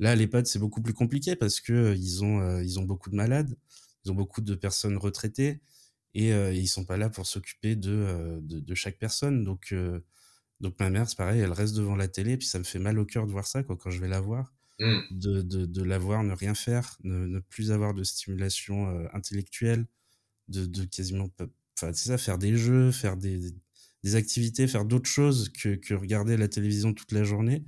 Là, 0.01 0.13
à 0.13 0.17
l'EHPAD, 0.17 0.47
c'est 0.47 0.59
beaucoup 0.59 0.83
plus 0.83 0.95
compliqué 0.95 1.37
parce 1.37 1.61
que 1.61 1.73
euh, 1.73 1.95
ils 1.95 2.25
ont 2.25 2.41
euh, 2.41 2.65
ils 2.65 2.81
ont 2.81 2.85
beaucoup 2.85 3.11
de 3.11 3.15
malades, 3.15 3.57
ils 4.05 4.11
ont 4.11 4.15
beaucoup 4.15 4.41
de 4.41 4.55
personnes 4.57 4.97
retraitées 4.97 5.61
et 6.15 6.33
euh, 6.33 6.53
ils 6.53 6.69
sont 6.69 6.85
pas 6.85 6.97
là 6.97 7.11
pour 7.11 7.27
s'occuper 7.27 7.77
de, 7.77 8.39
de, 8.43 8.61
de 8.61 8.75
chaque 8.75 8.99
personne. 8.99 9.45
Donc 9.45 9.75
donc 10.61 10.79
ma 10.79 10.91
mère, 10.91 11.09
c'est 11.09 11.17
pareil, 11.17 11.41
elle 11.41 11.53
reste 11.53 11.75
devant 11.75 11.97
la 11.97 12.09
télé, 12.09 12.37
puis 12.37 12.47
ça 12.47 12.59
me 12.59 12.65
fait 12.65 12.79
mal 12.79 12.99
au 12.99 13.05
cœur 13.05 13.27
de 13.27 13.33
voir 13.33 13.47
ça 13.47 13.63
quoi, 13.63 13.77
quand 13.77 13.91
je 13.91 14.01
vais 14.01 14.09
la 14.09 14.21
voir. 14.21 14.55
Mm. 14.81 15.01
de, 15.11 15.43
de, 15.43 15.67
de 15.67 15.83
l'avoir, 15.83 16.25
ne 16.25 16.33
rien 16.33 16.55
faire, 16.55 16.97
ne, 17.05 17.27
ne 17.27 17.39
plus 17.41 17.71
avoir 17.73 17.95
de 17.95 18.03
stimulation 18.05 18.89
intellectuelle, 19.13 19.87
de, 20.49 20.67
de 20.67 20.85
quasiment, 20.85 21.29
enfin, 21.39 21.93
c'est 21.93 22.09
ça, 22.09 22.19
faire 22.19 22.39
des 22.39 22.57
jeux, 22.57 22.91
faire 22.93 23.17
des, 23.17 23.53
des 24.03 24.15
activités, 24.17 24.67
faire 24.69 24.85
d'autres 24.85 25.09
choses 25.11 25.51
que, 25.51 25.77
que 25.77 25.95
regarder 25.95 26.37
la 26.37 26.49
télévision 26.49 26.95
toute 26.95 27.13
la 27.13 27.25
journée. 27.25 27.65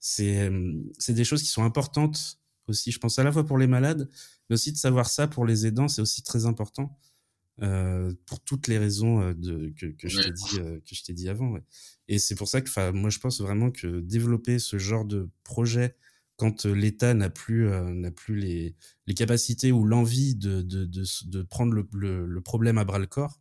C'est, 0.00 0.50
c'est 0.98 1.14
des 1.14 1.24
choses 1.24 1.42
qui 1.42 1.48
sont 1.48 1.64
importantes 1.64 2.38
aussi, 2.68 2.92
je 2.92 2.98
pense, 2.98 3.18
à 3.18 3.24
la 3.24 3.32
fois 3.32 3.44
pour 3.46 3.58
les 3.58 3.66
malades, 3.66 4.08
mais 4.48 4.54
aussi 4.54 4.72
de 4.72 4.76
savoir 4.78 5.08
ça 5.08 5.26
pour 5.28 5.46
les 5.46 5.66
aidants, 5.66 5.88
c'est 5.88 6.02
aussi 6.02 6.22
très 6.22 6.46
important. 6.46 6.98
Euh, 7.62 8.12
pour 8.26 8.40
toutes 8.40 8.68
les 8.68 8.78
raisons 8.78 9.20
euh, 9.20 9.34
de, 9.34 9.72
que, 9.78 9.86
que 9.86 10.08
je 10.08 10.18
t'ai 10.20 10.28
Ouais. 10.28 10.32
dit, 10.32 10.58
euh, 10.58 10.78
que 10.80 10.94
je 10.94 11.02
t'ai 11.02 11.12
dit 11.12 11.28
avant. 11.28 11.50
ouais. 11.52 11.62
Et 12.08 12.18
c'est 12.18 12.34
pour 12.34 12.48
ça 12.48 12.60
que, 12.60 12.90
moi, 12.92 13.10
je 13.10 13.18
pense 13.18 13.40
vraiment 13.40 13.70
que 13.70 14.00
développer 14.00 14.58
ce 14.58 14.78
genre 14.78 15.04
de 15.04 15.28
projet 15.44 15.96
quand 16.36 16.66
l'État 16.66 17.14
n'a 17.14 17.30
plus, 17.30 17.68
euh, 17.68 17.92
n'a 17.92 18.12
plus 18.12 18.36
les, 18.36 18.76
les 19.08 19.14
capacités 19.14 19.72
ou 19.72 19.84
l'envie 19.84 20.36
de, 20.36 20.62
de, 20.62 20.84
de, 20.84 21.42
prendre 21.42 21.72
le, 21.72 21.88
le, 21.92 22.26
le 22.26 22.40
problème 22.40 22.78
à 22.78 22.84
bras 22.84 23.00
le 23.00 23.06
corps, 23.06 23.40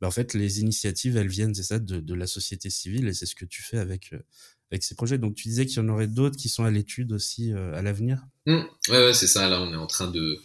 bah, 0.00 0.08
en 0.08 0.10
fait, 0.10 0.34
les 0.34 0.60
initiatives, 0.60 1.16
elles 1.16 1.26
viennent, 1.28 1.54
c'est 1.54 1.62
ça, 1.62 1.78
de, 1.78 2.00
de 2.00 2.14
la 2.14 2.26
société 2.26 2.68
civile 2.70 3.08
et 3.08 3.14
c'est 3.14 3.26
ce 3.26 3.34
que 3.34 3.46
tu 3.46 3.62
fais 3.62 3.78
avec, 3.78 4.12
avec 4.70 4.82
ces 4.84 4.94
projets. 4.94 5.16
Donc, 5.18 5.36
tu 5.36 5.48
disais 5.48 5.64
qu'il 5.64 5.78
y 5.78 5.80
en 5.80 5.88
aurait 5.88 6.06
d'autres 6.06 6.36
qui 6.36 6.50
sont 6.50 6.64
à 6.64 6.70
l'étude 6.70 7.12
aussi 7.12 7.52
euh, 7.52 7.74
à 7.74 7.80
l'avenir? 7.82 8.26
Mm. 8.46 8.58
Ouais, 8.90 8.98
ouais, 9.06 9.14
c'est 9.14 9.26
ça. 9.26 9.48
Là, 9.48 9.62
on 9.62 9.72
est 9.72 9.76
en 9.76 9.86
train 9.86 10.10
de 10.10 10.38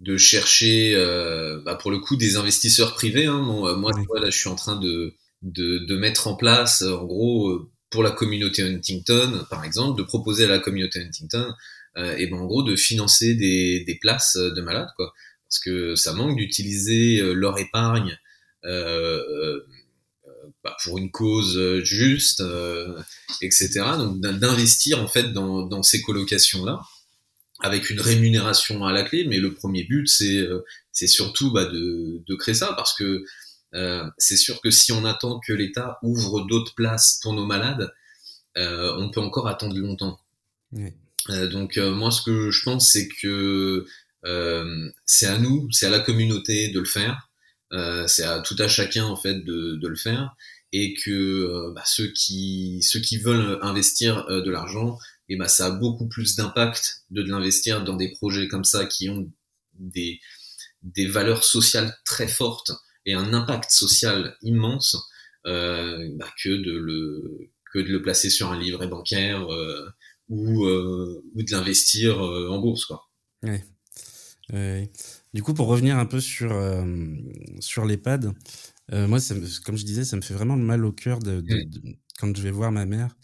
de 0.00 0.16
chercher, 0.16 0.94
euh, 0.94 1.60
bah, 1.64 1.74
pour 1.76 1.90
le 1.90 1.98
coup, 1.98 2.16
des 2.16 2.36
investisseurs 2.36 2.94
privés. 2.94 3.26
Hein. 3.26 3.42
Bon, 3.44 3.66
euh, 3.66 3.76
moi, 3.76 3.92
Oui. 3.94 4.02
tu 4.02 4.06
vois, 4.08 4.20
là, 4.20 4.30
je 4.30 4.38
suis 4.38 4.48
en 4.48 4.56
train 4.56 4.76
de 4.76 5.14
de, 5.42 5.78
de 5.78 5.96
mettre 5.96 6.26
en 6.28 6.36
place, 6.36 6.82
euh, 6.82 6.92
en 6.94 7.04
gros, 7.06 7.70
pour 7.90 8.02
la 8.02 8.10
communauté 8.10 8.62
Huntington, 8.62 9.46
par 9.50 9.64
exemple, 9.64 9.98
de 9.98 10.02
proposer 10.06 10.44
à 10.44 10.48
la 10.48 10.58
communauté 10.58 11.00
Huntington, 11.00 11.52
euh, 11.98 12.16
et 12.18 12.26
ben 12.28 12.36
en 12.38 12.46
gros, 12.46 12.62
de 12.62 12.76
financer 12.76 13.34
des 13.34 13.84
des 13.86 13.96
places 13.96 14.36
de 14.36 14.60
malades, 14.62 14.88
quoi. 14.96 15.12
Parce 15.48 15.58
que 15.60 15.94
ça 15.96 16.12
manque 16.14 16.36
d'utiliser 16.36 17.20
leur 17.34 17.58
épargne. 17.58 18.18
Euh, 18.66 19.60
bah, 20.62 20.76
pour 20.84 20.98
une 20.98 21.10
cause 21.10 21.80
juste, 21.82 22.40
euh, 22.40 22.98
etc. 23.42 23.96
Donc 23.98 24.20
d'in- 24.20 24.32
d'investir 24.34 25.00
en 25.02 25.08
fait 25.08 25.32
dans, 25.32 25.62
dans 25.66 25.82
ces 25.82 26.02
colocations 26.02 26.64
là 26.64 26.80
avec 27.62 27.90
une 27.90 28.00
rémunération 28.00 28.84
à 28.84 28.92
la 28.92 29.02
clé, 29.02 29.24
mais 29.24 29.38
le 29.38 29.54
premier 29.54 29.84
but 29.84 30.06
c'est 30.08 30.38
euh, 30.38 30.64
c'est 30.92 31.06
surtout 31.06 31.52
bah, 31.52 31.66
de, 31.66 32.22
de 32.26 32.34
créer 32.34 32.54
ça 32.54 32.72
parce 32.74 32.94
que 32.94 33.24
euh, 33.74 34.04
c'est 34.18 34.36
sûr 34.36 34.60
que 34.60 34.70
si 34.70 34.92
on 34.92 35.04
attend 35.04 35.40
que 35.46 35.52
l'État 35.52 35.98
ouvre 36.02 36.46
d'autres 36.46 36.74
places 36.74 37.20
pour 37.22 37.34
nos 37.34 37.46
malades, 37.46 37.92
euh, 38.56 38.94
on 38.98 39.10
peut 39.10 39.20
encore 39.20 39.46
attendre 39.46 39.76
longtemps. 39.76 40.18
Ouais. 40.72 40.94
Euh, 41.28 41.48
donc 41.48 41.76
euh, 41.76 41.92
moi 41.92 42.10
ce 42.10 42.22
que 42.22 42.50
je 42.50 42.62
pense 42.62 42.90
c'est 42.90 43.08
que 43.08 43.86
euh, 44.24 44.90
c'est 45.04 45.26
à 45.26 45.38
nous, 45.38 45.68
c'est 45.70 45.86
à 45.86 45.90
la 45.90 46.00
communauté 46.00 46.68
de 46.68 46.80
le 46.80 46.86
faire, 46.86 47.30
euh, 47.72 48.06
c'est 48.06 48.24
à 48.24 48.40
tout 48.40 48.56
à 48.58 48.68
chacun 48.68 49.04
en 49.04 49.16
fait 49.16 49.44
de, 49.44 49.76
de 49.76 49.88
le 49.88 49.96
faire 49.96 50.34
et 50.72 50.94
que 50.94 51.72
bah, 51.74 51.82
ceux 51.84 52.08
qui 52.12 52.80
ceux 52.82 53.00
qui 53.00 53.18
veulent 53.18 53.58
investir 53.60 54.26
de 54.28 54.50
l'argent 54.50 54.98
et 55.30 55.36
bah 55.36 55.48
ça 55.48 55.66
a 55.66 55.70
beaucoup 55.70 56.06
plus 56.08 56.36
d'impact 56.36 57.04
de, 57.10 57.22
de 57.22 57.30
l'investir 57.30 57.82
dans 57.84 57.96
des 57.96 58.10
projets 58.10 58.48
comme 58.48 58.64
ça 58.64 58.84
qui 58.84 59.08
ont 59.08 59.32
des 59.78 60.20
des 60.82 61.06
valeurs 61.06 61.44
sociales 61.44 61.94
très 62.04 62.28
fortes 62.28 62.72
et 63.06 63.14
un 63.14 63.32
impact 63.32 63.70
social 63.70 64.36
immense 64.42 64.96
euh, 65.46 66.10
bah, 66.16 66.28
que 66.42 66.50
de 66.50 66.72
le 66.72 67.50
que 67.72 67.78
de 67.78 67.88
le 67.88 68.02
placer 68.02 68.28
sur 68.28 68.50
un 68.52 68.58
livret 68.58 68.88
bancaire 68.88 69.50
euh, 69.50 69.88
ou 70.28 70.66
euh, 70.66 71.22
ou 71.34 71.42
de 71.42 71.50
l'investir 71.52 72.20
en 72.20 72.58
bourse 72.58 72.84
quoi. 72.84 73.08
Ouais. 73.42 73.64
Ouais. 74.52 74.90
Du 75.32 75.42
coup, 75.44 75.54
pour 75.54 75.68
revenir 75.68 75.96
un 75.96 76.06
peu 76.06 76.20
sur, 76.20 76.50
sur 77.60 77.84
l'EHPAD, 77.84 78.32
moi, 78.92 79.20
ça 79.20 79.34
me- 79.36 79.62
comme 79.64 79.76
je 79.76 79.84
disais, 79.84 80.04
ça 80.04 80.16
me 80.16 80.22
fait 80.22 80.34
vraiment 80.34 80.56
mal 80.56 80.84
au 80.84 80.90
cœur 80.92 81.20
de, 81.20 81.40
de- 81.40 81.62
de- 81.64 81.96
quand 82.18 82.36
je 82.36 82.42
vais 82.42 82.50
voir 82.50 82.72
ma 82.72 82.84
mère 82.84 83.16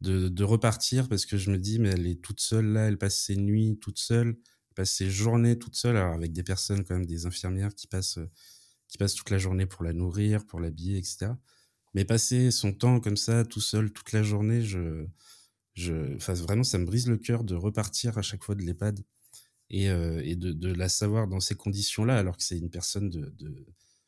de, 0.00 0.28
de 0.28 0.44
repartir 0.44 1.08
parce 1.08 1.26
que 1.26 1.36
je 1.36 1.50
me 1.50 1.58
dis, 1.58 1.78
mais 1.78 1.90
elle 1.90 2.06
est 2.06 2.20
toute 2.22 2.40
seule 2.40 2.66
là, 2.66 2.86
elle 2.86 2.98
passe 2.98 3.18
ses 3.18 3.36
nuits 3.36 3.78
toute 3.80 3.98
seule, 3.98 4.28
elle 4.28 4.74
passe 4.74 4.92
ses 4.92 5.10
journées 5.10 5.58
toute 5.58 5.76
seule, 5.76 5.96
alors 5.96 6.14
avec 6.14 6.32
des 6.32 6.42
personnes 6.42 6.84
quand 6.84 6.94
même, 6.94 7.06
des 7.06 7.26
infirmières 7.26 7.74
qui 7.74 7.86
passent, 7.86 8.18
euh, 8.18 8.30
qui 8.88 8.98
passent 8.98 9.14
toute 9.14 9.30
la 9.30 9.38
journée 9.38 9.66
pour 9.66 9.84
la 9.84 9.92
nourrir, 9.92 10.44
pour 10.46 10.60
l'habiller, 10.60 10.98
etc. 10.98 11.28
Mais 11.94 12.04
passer 12.04 12.50
son 12.50 12.72
temps 12.72 13.00
comme 13.00 13.16
ça, 13.16 13.44
tout 13.44 13.60
seul, 13.60 13.92
toute 13.92 14.12
la 14.12 14.22
journée, 14.22 14.62
je, 14.62 15.06
je, 15.74 16.14
enfin, 16.16 16.34
vraiment, 16.34 16.64
ça 16.64 16.78
me 16.78 16.84
brise 16.86 17.08
le 17.08 17.16
cœur 17.16 17.44
de 17.44 17.54
repartir 17.54 18.18
à 18.18 18.22
chaque 18.22 18.42
fois 18.44 18.54
de 18.56 18.62
l'EHPAD 18.62 19.00
et, 19.70 19.88
euh, 19.90 20.20
et 20.24 20.36
de, 20.36 20.52
de 20.52 20.72
la 20.72 20.88
savoir 20.88 21.28
dans 21.28 21.40
ces 21.40 21.54
conditions-là, 21.54 22.18
alors 22.18 22.36
que 22.36 22.42
c'est 22.42 22.58
une 22.58 22.70
personne 22.70 23.10
de, 23.10 23.32
de... 23.38 23.48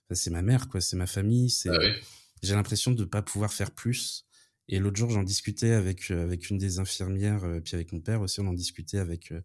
enfin, 0.05 0.14
c'est 0.14 0.30
ma 0.30 0.43
mère, 0.43 0.68
quoi, 0.68 0.80
c'est 0.80 0.97
ma 0.97 1.07
famille, 1.07 1.49
c'est, 1.49 1.70
Ah 1.70 1.78
oui. 1.80 1.89
j'ai 2.43 2.55
l'impression 2.55 2.91
de 2.91 3.03
ne 3.03 3.09
pas 3.09 3.22
pouvoir 3.22 3.53
faire 3.53 3.70
plus. 3.70 4.26
Et 4.69 4.79
l'autre 4.79 4.97
jour, 4.97 5.11
j'en 5.11 5.23
discutais 5.23 5.73
avec, 5.73 6.11
euh, 6.11 6.23
avec 6.25 6.51
une 6.51 6.59
des 6.59 6.79
infirmières, 6.79 7.45
euh, 7.45 7.61
puis 7.61 7.75
avec 7.75 7.93
mon 7.93 8.01
père 8.01 8.21
aussi, 8.21 8.41
on 8.41 8.49
en 8.49 8.53
discutait 8.53 8.99
avec 8.99 9.31
euh, 9.31 9.41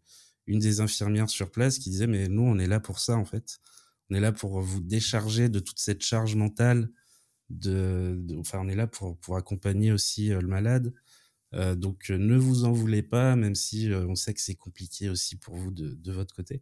une 0.47 0.59
des 0.59 0.79
infirmières 0.79 1.29
sur 1.29 1.51
place 1.51 1.77
qui 1.77 1.89
disait, 1.91 2.07
mais 2.07 2.27
nous, 2.27 2.41
on 2.41 2.57
est 2.57 2.67
là 2.67 2.79
pour 2.79 2.99
ça, 2.99 3.17
en 3.17 3.25
fait. 3.25 3.59
On 4.09 4.15
est 4.15 4.19
là 4.19 4.31
pour 4.31 4.59
vous 4.61 4.81
décharger 4.81 5.47
de 5.47 5.59
toute 5.59 5.79
cette 5.79 6.01
charge 6.03 6.35
mentale. 6.35 6.89
De, 7.49 8.17
enfin, 8.39 8.59
on 8.61 8.67
est 8.67 8.75
là 8.75 8.87
pour, 8.87 9.17
pour 9.17 9.37
accompagner 9.37 9.91
aussi 9.91 10.29
le 10.29 10.47
malade. 10.47 10.93
Donc, 11.53 12.09
ne 12.09 12.37
vous 12.37 12.63
en 12.63 12.71
voulez 12.71 13.03
pas, 13.03 13.35
même 13.35 13.55
si 13.55 13.89
on 13.93 14.15
sait 14.15 14.33
que 14.33 14.41
c'est 14.41 14.55
compliqué 14.55 15.09
aussi 15.09 15.35
pour 15.35 15.55
vous 15.55 15.71
de, 15.71 15.93
de 15.93 16.11
votre 16.11 16.33
côté. 16.33 16.61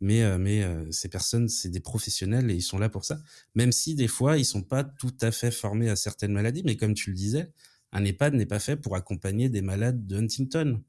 Mais, 0.00 0.38
mais 0.38 0.64
ces 0.92 1.08
personnes, 1.08 1.48
c'est 1.48 1.68
des 1.68 1.80
professionnels 1.80 2.50
et 2.50 2.54
ils 2.54 2.62
sont 2.62 2.78
là 2.78 2.88
pour 2.88 3.04
ça. 3.04 3.20
Même 3.54 3.72
si 3.72 3.94
des 3.94 4.08
fois, 4.08 4.36
ils 4.38 4.44
sont 4.44 4.62
pas 4.62 4.82
tout 4.84 5.14
à 5.20 5.30
fait 5.30 5.52
formés 5.52 5.88
à 5.88 5.96
certaines 5.96 6.32
maladies. 6.32 6.62
Mais 6.64 6.76
comme 6.76 6.94
tu 6.94 7.10
le 7.10 7.16
disais, 7.16 7.52
un 7.94 8.04
EHPAD 8.04 8.34
n'est 8.34 8.46
pas 8.46 8.58
fait 8.58 8.76
pour 8.76 8.96
accompagner 8.96 9.48
des 9.48 9.62
malades 9.62 10.06
de 10.06 10.16
Huntington. 10.16 10.82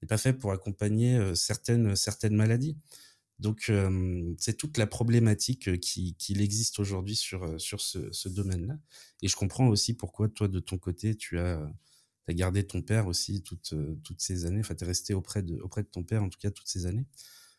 N'est 0.00 0.08
pas 0.08 0.18
fait 0.18 0.32
pour 0.32 0.52
accompagner 0.52 1.16
euh, 1.16 1.34
certaines, 1.34 1.96
certaines 1.96 2.34
maladies. 2.34 2.76
Donc, 3.40 3.66
euh, 3.68 4.32
c'est 4.38 4.56
toute 4.56 4.78
la 4.78 4.86
problématique 4.86 5.68
euh, 5.68 5.76
qui, 5.76 6.14
qu'il 6.14 6.40
existe 6.40 6.78
aujourd'hui 6.78 7.16
sur, 7.16 7.60
sur 7.60 7.80
ce, 7.80 8.10
ce 8.12 8.28
domaine-là. 8.28 8.78
Et 9.22 9.28
je 9.28 9.36
comprends 9.36 9.68
aussi 9.68 9.94
pourquoi, 9.94 10.28
toi, 10.28 10.48
de 10.48 10.60
ton 10.60 10.78
côté, 10.78 11.16
tu 11.16 11.38
as, 11.38 11.60
as 12.28 12.32
gardé 12.32 12.64
ton 12.64 12.80
père 12.80 13.06
aussi 13.06 13.42
toutes, 13.42 13.74
toutes 14.02 14.20
ces 14.20 14.46
années. 14.46 14.60
Enfin, 14.60 14.74
tu 14.74 14.84
es 14.84 14.86
resté 14.86 15.12
auprès 15.12 15.42
de, 15.42 15.58
auprès 15.60 15.82
de 15.82 15.88
ton 15.88 16.04
père, 16.04 16.22
en 16.22 16.28
tout 16.28 16.38
cas, 16.38 16.50
toutes 16.50 16.68
ces 16.68 16.86
années. 16.86 17.06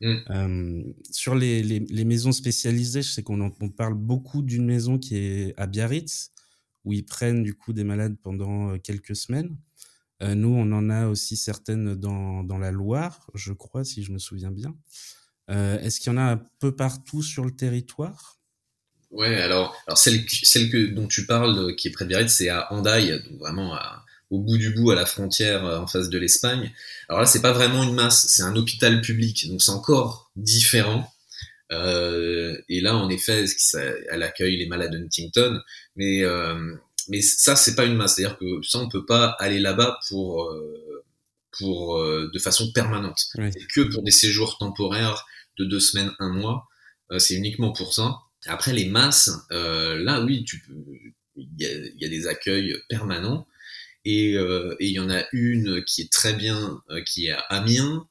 Mm. 0.01 0.15
Euh, 0.29 0.83
sur 1.11 1.35
les, 1.35 1.63
les, 1.63 1.79
les 1.79 2.05
maisons 2.05 2.31
spécialisées, 2.31 3.01
je 3.01 3.11
sais 3.11 3.23
qu'on 3.23 3.49
parle 3.69 3.95
beaucoup 3.95 4.41
d'une 4.41 4.65
maison 4.65 4.97
qui 4.97 5.17
est 5.17 5.53
à 5.57 5.67
Biarritz, 5.67 6.31
où 6.85 6.93
ils 6.93 7.05
prennent 7.05 7.43
du 7.43 7.53
coup 7.53 7.73
des 7.73 7.83
malades 7.83 8.15
pendant 8.21 8.69
euh, 8.69 8.77
quelques 8.77 9.15
semaines. 9.15 9.57
Euh, 10.23 10.35
nous, 10.35 10.49
on 10.49 10.71
en 10.71 10.89
a 10.89 11.07
aussi 11.07 11.35
certaines 11.35 11.95
dans, 11.95 12.43
dans 12.43 12.57
la 12.57 12.71
Loire, 12.71 13.29
je 13.33 13.51
crois, 13.51 13.83
si 13.83 14.03
je 14.03 14.11
me 14.11 14.19
souviens 14.19 14.51
bien. 14.51 14.73
Euh, 15.51 15.77
Est-ce 15.79 15.99
qu'il 15.99 16.11
y 16.11 16.15
en 16.15 16.17
a 16.17 16.31
un 16.31 16.41
peu 16.59 16.73
partout 16.73 17.21
sur 17.21 17.43
le 17.43 17.51
territoire? 17.51 18.39
Ouais, 19.11 19.35
alors, 19.41 19.75
alors 19.87 19.97
celle, 19.97 20.25
que, 20.25 20.93
dont 20.93 21.07
tu 21.07 21.25
parles, 21.25 21.75
qui 21.75 21.89
est 21.89 21.91
près 21.91 22.05
de 22.05 22.09
Biarritz, 22.09 22.33
c'est 22.33 22.49
à 22.49 22.71
Hendaye, 22.71 23.21
donc 23.29 23.39
vraiment 23.39 23.77
au 24.29 24.39
bout 24.39 24.57
du 24.57 24.71
bout, 24.71 24.91
à 24.91 24.95
la 24.95 25.05
frontière, 25.05 25.63
en 25.63 25.87
face 25.87 26.09
de 26.09 26.17
l'Espagne. 26.17 26.73
Alors 27.07 27.21
là, 27.21 27.27
c'est 27.27 27.41
pas 27.41 27.53
vraiment 27.53 27.83
une 27.83 27.93
masse, 27.93 28.25
c'est 28.27 28.41
un 28.41 28.55
hôpital 28.55 29.01
public, 29.01 29.47
donc 29.47 29.61
c'est 29.61 29.71
encore 29.71 30.31
différent. 30.35 31.13
Euh, 31.71 32.55
et 32.69 32.81
là, 32.81 32.95
en 32.95 33.09
effet, 33.09 33.45
elle 34.09 34.23
accueille 34.23 34.57
les 34.57 34.67
malades 34.67 34.91
de 34.91 34.97
Huntington, 34.99 35.59
mais 35.95 36.23
euh, 36.23 36.75
mais 37.07 37.21
ça, 37.21 37.55
c'est 37.55 37.75
pas 37.75 37.85
une 37.85 37.95
masse, 37.95 38.15
c'est-à-dire 38.15 38.37
que 38.37 38.61
ça, 38.63 38.79
on 38.79 38.89
peut 38.89 39.05
pas 39.05 39.35
aller 39.39 39.59
là-bas 39.59 39.99
pour 40.07 40.43
euh, 40.43 41.03
pour 41.57 41.97
euh, 41.97 42.29
de 42.33 42.39
façon 42.39 42.71
permanente. 42.71 43.19
Oui. 43.37 43.49
C'est 43.51 43.67
que 43.67 43.81
pour 43.81 44.03
des 44.03 44.11
séjours 44.11 44.57
temporaires 44.57 45.25
de 45.57 45.65
deux 45.65 45.79
semaines, 45.79 46.11
un 46.19 46.29
mois. 46.29 46.67
Euh, 47.11 47.19
c'est 47.19 47.35
uniquement 47.35 47.71
pour 47.71 47.93
ça. 47.93 48.17
Après 48.47 48.73
les 48.73 48.85
masses, 48.85 49.31
euh, 49.51 49.97
là 49.97 50.21
oui, 50.23 50.43
tu 50.43 50.59
peux, 50.59 50.73
il 51.35 51.49
y 51.57 51.65
a, 51.65 51.71
il 51.71 52.01
y 52.01 52.05
a 52.05 52.09
des 52.09 52.27
accueils 52.27 52.75
permanents 52.89 53.47
et 54.03 54.35
euh, 54.37 54.75
et 54.79 54.87
il 54.87 54.93
y 54.93 54.99
en 54.99 55.09
a 55.09 55.23
une 55.31 55.83
qui 55.83 56.01
est 56.01 56.11
très 56.11 56.33
bien, 56.33 56.81
euh, 56.89 57.01
qui 57.03 57.27
est 57.27 57.31
à 57.31 57.39
Amiens. 57.49 58.07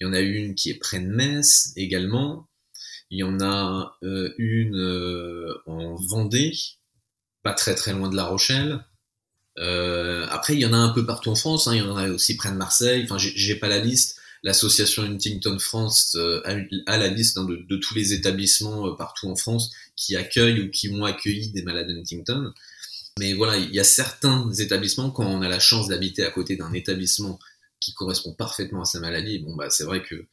Il 0.00 0.06
y 0.06 0.10
en 0.10 0.12
a 0.12 0.20
une 0.20 0.54
qui 0.54 0.70
est 0.70 0.78
près 0.78 1.00
de 1.00 1.06
Metz 1.06 1.72
également. 1.76 2.48
Il 3.10 3.18
y 3.18 3.24
en 3.24 3.40
a 3.40 3.96
euh, 4.04 4.32
une 4.38 4.76
euh, 4.76 5.52
en 5.66 5.96
Vendée, 5.96 6.52
pas 7.42 7.54
très 7.54 7.74
très 7.74 7.92
loin 7.92 8.08
de 8.08 8.14
La 8.14 8.24
Rochelle. 8.24 8.84
Euh, 9.58 10.26
après, 10.30 10.54
il 10.54 10.60
y 10.60 10.66
en 10.66 10.72
a 10.72 10.76
un 10.76 10.90
peu 10.90 11.04
partout 11.04 11.30
en 11.30 11.34
France. 11.34 11.66
Hein. 11.66 11.74
Il 11.74 11.78
y 11.78 11.82
en 11.82 11.96
a 11.96 12.08
aussi 12.08 12.36
près 12.36 12.52
de 12.52 12.56
Marseille. 12.56 13.02
Enfin, 13.04 13.18
j'ai 13.18 13.56
pas 13.56 13.68
la 13.68 13.80
liste. 13.80 14.20
L'association 14.42 15.02
Huntington 15.02 15.58
France 15.58 16.16
a, 16.16 16.56
a 16.86 16.96
la 16.96 17.08
liste 17.08 17.36
hein, 17.36 17.44
de, 17.44 17.56
de 17.56 17.76
tous 17.76 17.94
les 17.94 18.14
établissements 18.14 18.94
partout 18.94 19.28
en 19.28 19.36
France 19.36 19.70
qui 19.96 20.16
accueillent 20.16 20.62
ou 20.62 20.70
qui 20.70 20.88
ont 20.88 21.04
accueilli 21.04 21.50
des 21.50 21.62
malades 21.62 21.90
Huntington. 21.90 22.54
Mais 23.18 23.34
voilà, 23.34 23.58
il 23.58 23.74
y 23.74 23.80
a 23.80 23.84
certains 23.84 24.50
établissements, 24.52 25.10
quand 25.10 25.26
on 25.26 25.42
a 25.42 25.48
la 25.48 25.58
chance 25.58 25.88
d'habiter 25.88 26.24
à 26.24 26.30
côté 26.30 26.56
d'un 26.56 26.72
établissement 26.72 27.38
qui 27.80 27.92
correspond 27.92 28.32
parfaitement 28.32 28.82
à 28.82 28.86
sa 28.86 29.00
maladie, 29.00 29.40
bon 29.40 29.56
bah 29.56 29.68
c'est 29.68 29.84
vrai 29.84 30.02
que 30.02 30.26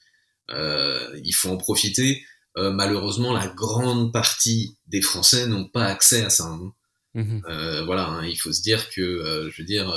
il 1.22 1.34
faut 1.34 1.50
en 1.50 1.58
profiter. 1.58 2.24
Euh, 2.58 2.72
malheureusement, 2.72 3.34
la 3.34 3.48
grande 3.48 4.12
partie 4.12 4.78
des 4.88 5.02
Français 5.02 5.48
n'ont 5.48 5.68
pas 5.70 5.86
accès 5.86 6.24
à 6.26 6.30
ça. 6.30 6.46
hein. 6.46 6.74
Mhm. 7.14 7.42
Euh, 7.48 7.86
voilà, 7.86 8.08
hein, 8.08 8.26
il 8.26 8.36
faut 8.36 8.52
se 8.52 8.62
dire 8.62 8.90
que, 8.90 9.02
euh, 9.02 9.50
je 9.52 9.62
veux 9.62 9.66
dire, 9.68 9.90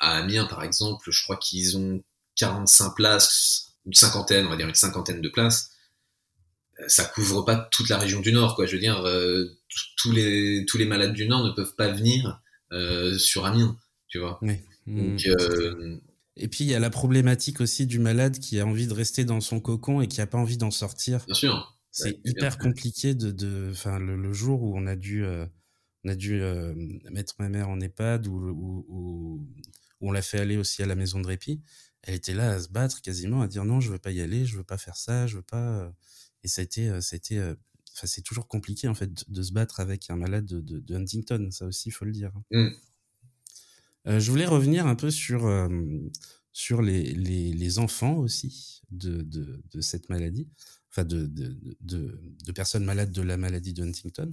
à 0.00 0.16
Amiens 0.18 0.46
par 0.46 0.62
exemple, 0.62 1.10
je 1.10 1.22
crois 1.22 1.36
qu'ils 1.36 1.76
ont 1.76 2.02
45 2.36 2.94
places, 2.94 3.74
une 3.84 3.92
cinquantaine, 3.94 4.46
on 4.46 4.50
va 4.50 4.56
dire 4.56 4.68
une 4.68 4.74
cinquantaine 4.74 5.20
de 5.20 5.28
places. 5.28 5.70
Ça 6.88 7.04
couvre 7.04 7.42
pas 7.42 7.56
toute 7.70 7.88
la 7.88 7.98
région 7.98 8.20
du 8.20 8.32
Nord, 8.32 8.54
quoi. 8.54 8.66
Je 8.66 8.72
veux 8.74 8.80
dire, 8.80 9.02
tous 9.96 10.12
les 10.12 10.64
tous 10.66 10.78
les 10.78 10.84
malades 10.86 11.12
du 11.14 11.26
Nord 11.28 11.44
ne 11.44 11.50
peuvent 11.50 11.74
pas 11.76 11.88
venir 11.88 12.40
sur 13.18 13.44
Amiens, 13.46 13.76
tu 14.08 14.18
vois. 14.18 14.38
Donc, 14.86 15.26
Mhm. 15.26 16.00
Et 16.36 16.48
puis 16.48 16.64
il 16.64 16.70
y 16.70 16.74
a 16.74 16.78
la 16.78 16.90
problématique 16.90 17.60
aussi 17.60 17.86
du 17.86 17.98
malade 17.98 18.38
qui 18.38 18.60
a 18.60 18.66
envie 18.66 18.86
de 18.86 18.92
rester 18.92 19.24
dans 19.24 19.40
son 19.40 19.60
cocon 19.60 20.00
et 20.02 20.08
qui 20.08 20.20
a 20.20 20.26
pas 20.26 20.38
envie 20.38 20.58
d'en 20.58 20.70
sortir. 20.70 21.24
bien 21.26 21.34
sûr. 21.34 21.78
C'est 21.90 22.10
Ouais, 22.10 22.20
hyper 22.24 22.58
compliqué 22.58 23.14
de, 23.14 23.30
de, 23.30 23.72
le, 23.98 24.16
le 24.16 24.32
jour 24.34 24.62
où 24.62 24.76
on 24.76 24.86
a 24.86 24.96
dû, 24.96 25.24
euh, 25.24 25.46
on 26.04 26.10
a 26.10 26.14
dû 26.14 26.42
euh, 26.42 26.74
mettre 27.10 27.34
ma 27.38 27.48
mère 27.48 27.70
en 27.70 27.80
EHPAD 27.80 28.26
ou, 28.26 28.36
ou, 28.50 28.84
ou- 28.88 29.48
où 30.00 30.08
on 30.08 30.12
l'a 30.12 30.20
fait 30.22 30.38
aller 30.38 30.58
aussi 30.58 30.82
à 30.82 30.86
la 30.86 30.94
maison 30.94 31.20
de 31.20 31.26
répit. 31.26 31.62
Elle 32.02 32.14
était 32.14 32.34
là 32.34 32.52
à 32.52 32.60
se 32.60 32.68
battre 32.68 33.00
quasiment, 33.00 33.40
à 33.40 33.48
dire 33.48 33.64
non, 33.64 33.80
je 33.80 33.90
veux 33.90 33.98
pas 33.98 34.10
y 34.12 34.20
aller, 34.20 34.44
je 34.44 34.58
veux 34.58 34.64
pas 34.64 34.78
faire 34.78 34.96
ça, 34.96 35.26
je 35.26 35.36
veux 35.36 35.42
pas. 35.42 35.80
euh. 35.84 35.90
Et 36.44 36.48
ça 36.48 36.60
a 36.60 36.64
été, 36.64 37.00
ça 37.00 37.14
a 37.14 37.16
été, 37.16 37.40
enfin 37.40 38.06
c'est 38.06 38.22
toujours 38.22 38.46
compliqué 38.46 38.88
en 38.88 38.94
fait 38.94 39.12
de, 39.12 39.24
de 39.28 39.42
se 39.42 39.52
battre 39.52 39.80
avec 39.80 40.10
un 40.10 40.16
malade 40.16 40.44
de, 40.46 40.60
de, 40.60 40.78
de 40.80 40.94
Huntington, 40.96 41.48
ça 41.50 41.66
aussi 41.66 41.88
il 41.88 41.92
faut 41.92 42.04
le 42.04 42.12
dire. 42.12 42.32
Mm. 42.50 42.68
Euh, 44.08 44.20
je 44.20 44.30
voulais 44.30 44.46
revenir 44.46 44.86
un 44.86 44.94
peu 44.94 45.10
sur 45.10 45.46
euh, 45.46 45.68
sur 46.52 46.80
les, 46.82 47.12
les, 47.12 47.78
enfants 47.78 48.14
aussi 48.16 48.80
de, 48.90 49.22
de, 49.22 49.62
de 49.70 49.80
cette 49.82 50.08
maladie, 50.08 50.48
enfin 50.90 51.04
de, 51.04 51.26
de, 51.26 52.52
personnes 52.52 52.84
malades 52.84 53.12
de 53.12 53.20
la 53.22 53.36
maladie 53.36 53.74
de 53.74 53.82
Huntington, 53.82 54.32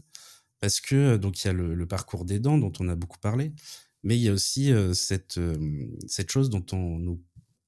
parce 0.61 0.79
que 0.79 0.95
euh, 0.95 1.17
donc 1.17 1.43
il 1.43 1.47
y 1.47 1.49
a 1.49 1.53
le, 1.53 1.85
parcours 1.87 2.25
des 2.25 2.39
dents 2.39 2.57
dont 2.57 2.71
on 2.79 2.87
a 2.87 2.95
beaucoup 2.95 3.19
parlé, 3.19 3.53
mais 4.03 4.17
il 4.17 4.21
y 4.23 4.29
a 4.29 4.33
aussi 4.33 4.71
cette 4.93 5.39
cette 6.07 6.31
chose 6.31 6.49
dont 6.49 6.65
on 6.71 6.99
nous 6.99 7.23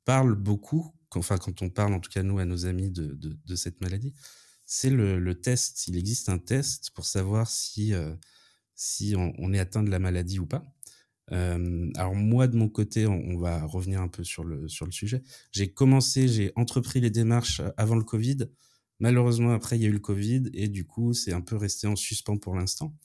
parle 0.06 0.36
beaucoup, 0.36 0.94
quand- 1.10 1.20
enfin 1.20 1.38
quand 1.38 1.62
on 1.62 1.70
parle 1.70 1.94
en 1.94 2.00
tout 2.00 2.12
cas 2.12 2.24
nous 2.24 2.40
à 2.40 2.46
nos 2.46 2.66
amis 2.66 2.92
de, 2.92 3.56
cette 3.56 3.82
maladie, 3.82 4.14
c'est 4.66 4.90
le, 4.90 5.34
test. 5.42 5.88
Il 5.88 5.98
existe 5.98 6.30
un 6.30 6.38
test 6.40 6.92
pour 6.94 7.06
savoir 7.06 7.50
si 7.50 7.94
si 8.76 9.16
on 9.18 9.54
est 9.54 9.60
atteint 9.60 9.84
de 9.84 9.90
la 9.92 10.00
maladie 10.00 10.40
ou 10.40 10.46
pas. 10.46 10.75
Alors 11.32 12.16
moi 12.16 12.48
de 12.48 12.56
mon 12.56 12.70
côté, 12.70 13.08
on, 13.08 13.38
va 13.38 13.66
revenir 13.66 14.02
un 14.02 14.08
peu 14.08 14.24
sur 14.24 14.44
le 14.44 14.68
sur 14.68 14.86
le 14.86 14.92
sujet. 14.92 15.24
J'ai 15.52 15.72
commencé, 15.72 16.28
j'ai 16.28 16.52
entrepris 16.56 17.02
les 17.02 17.10
démarches 17.10 17.62
avant 17.78 17.96
le 17.96 18.04
Covid. 18.04 18.50
Malheureusement 19.00 19.54
après 19.54 19.78
il 19.78 19.82
y 19.82 19.86
a 19.86 19.90
eu 19.90 19.94
le 19.94 20.00
Covid 20.00 20.44
et 20.54 20.68
du 20.68 20.86
coup 20.86 21.14
c'est 21.14 21.34
un 21.34 21.42
peu 21.42 21.56
resté 21.56 21.88
en 21.88 21.96
suspens 21.96 22.38
pour 22.38 22.56
l'instant. 22.56 22.96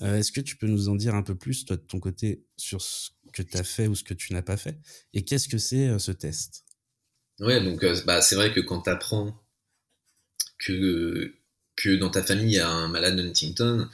Est-ce 0.00 0.32
que 0.32 0.40
tu 0.40 0.56
peux 0.56 0.66
nous 0.66 0.88
en 0.88 0.96
dire 0.96 1.14
un 1.14 1.22
peu 1.22 1.36
plus 1.36 1.64
toi 1.64 1.76
de 1.76 1.82
ton 1.82 2.00
côté 2.00 2.44
sur 2.56 2.82
ce 2.82 3.10
que 3.32 3.42
tu 3.42 3.56
as 3.56 3.62
fait 3.62 3.86
ou 3.86 3.94
ce 3.94 4.02
que 4.02 4.14
tu 4.14 4.32
n'as 4.32 4.42
pas 4.42 4.56
fait? 4.56 4.80
Et 5.14 5.24
qu'est-ce 5.24 5.48
que 5.48 5.58
c'est 5.58 5.96
ce 5.98 6.10
test? 6.10 6.64
Ouais, 7.38 7.62
donc 7.62 7.84
bah, 8.04 8.20
c'est 8.20 8.34
vrai 8.34 8.52
que 8.52 8.60
quand 8.60 8.82
tu 8.82 8.90
apprends 8.90 9.40
que, 10.58 11.34
que 11.76 11.96
dans 11.96 12.10
ta 12.10 12.22
famille 12.22 12.46
il 12.46 12.56
y 12.56 12.58
a 12.58 12.68
un 12.68 12.88
malade 12.88 13.16
de 13.16 13.22
Huntington, 13.22 13.88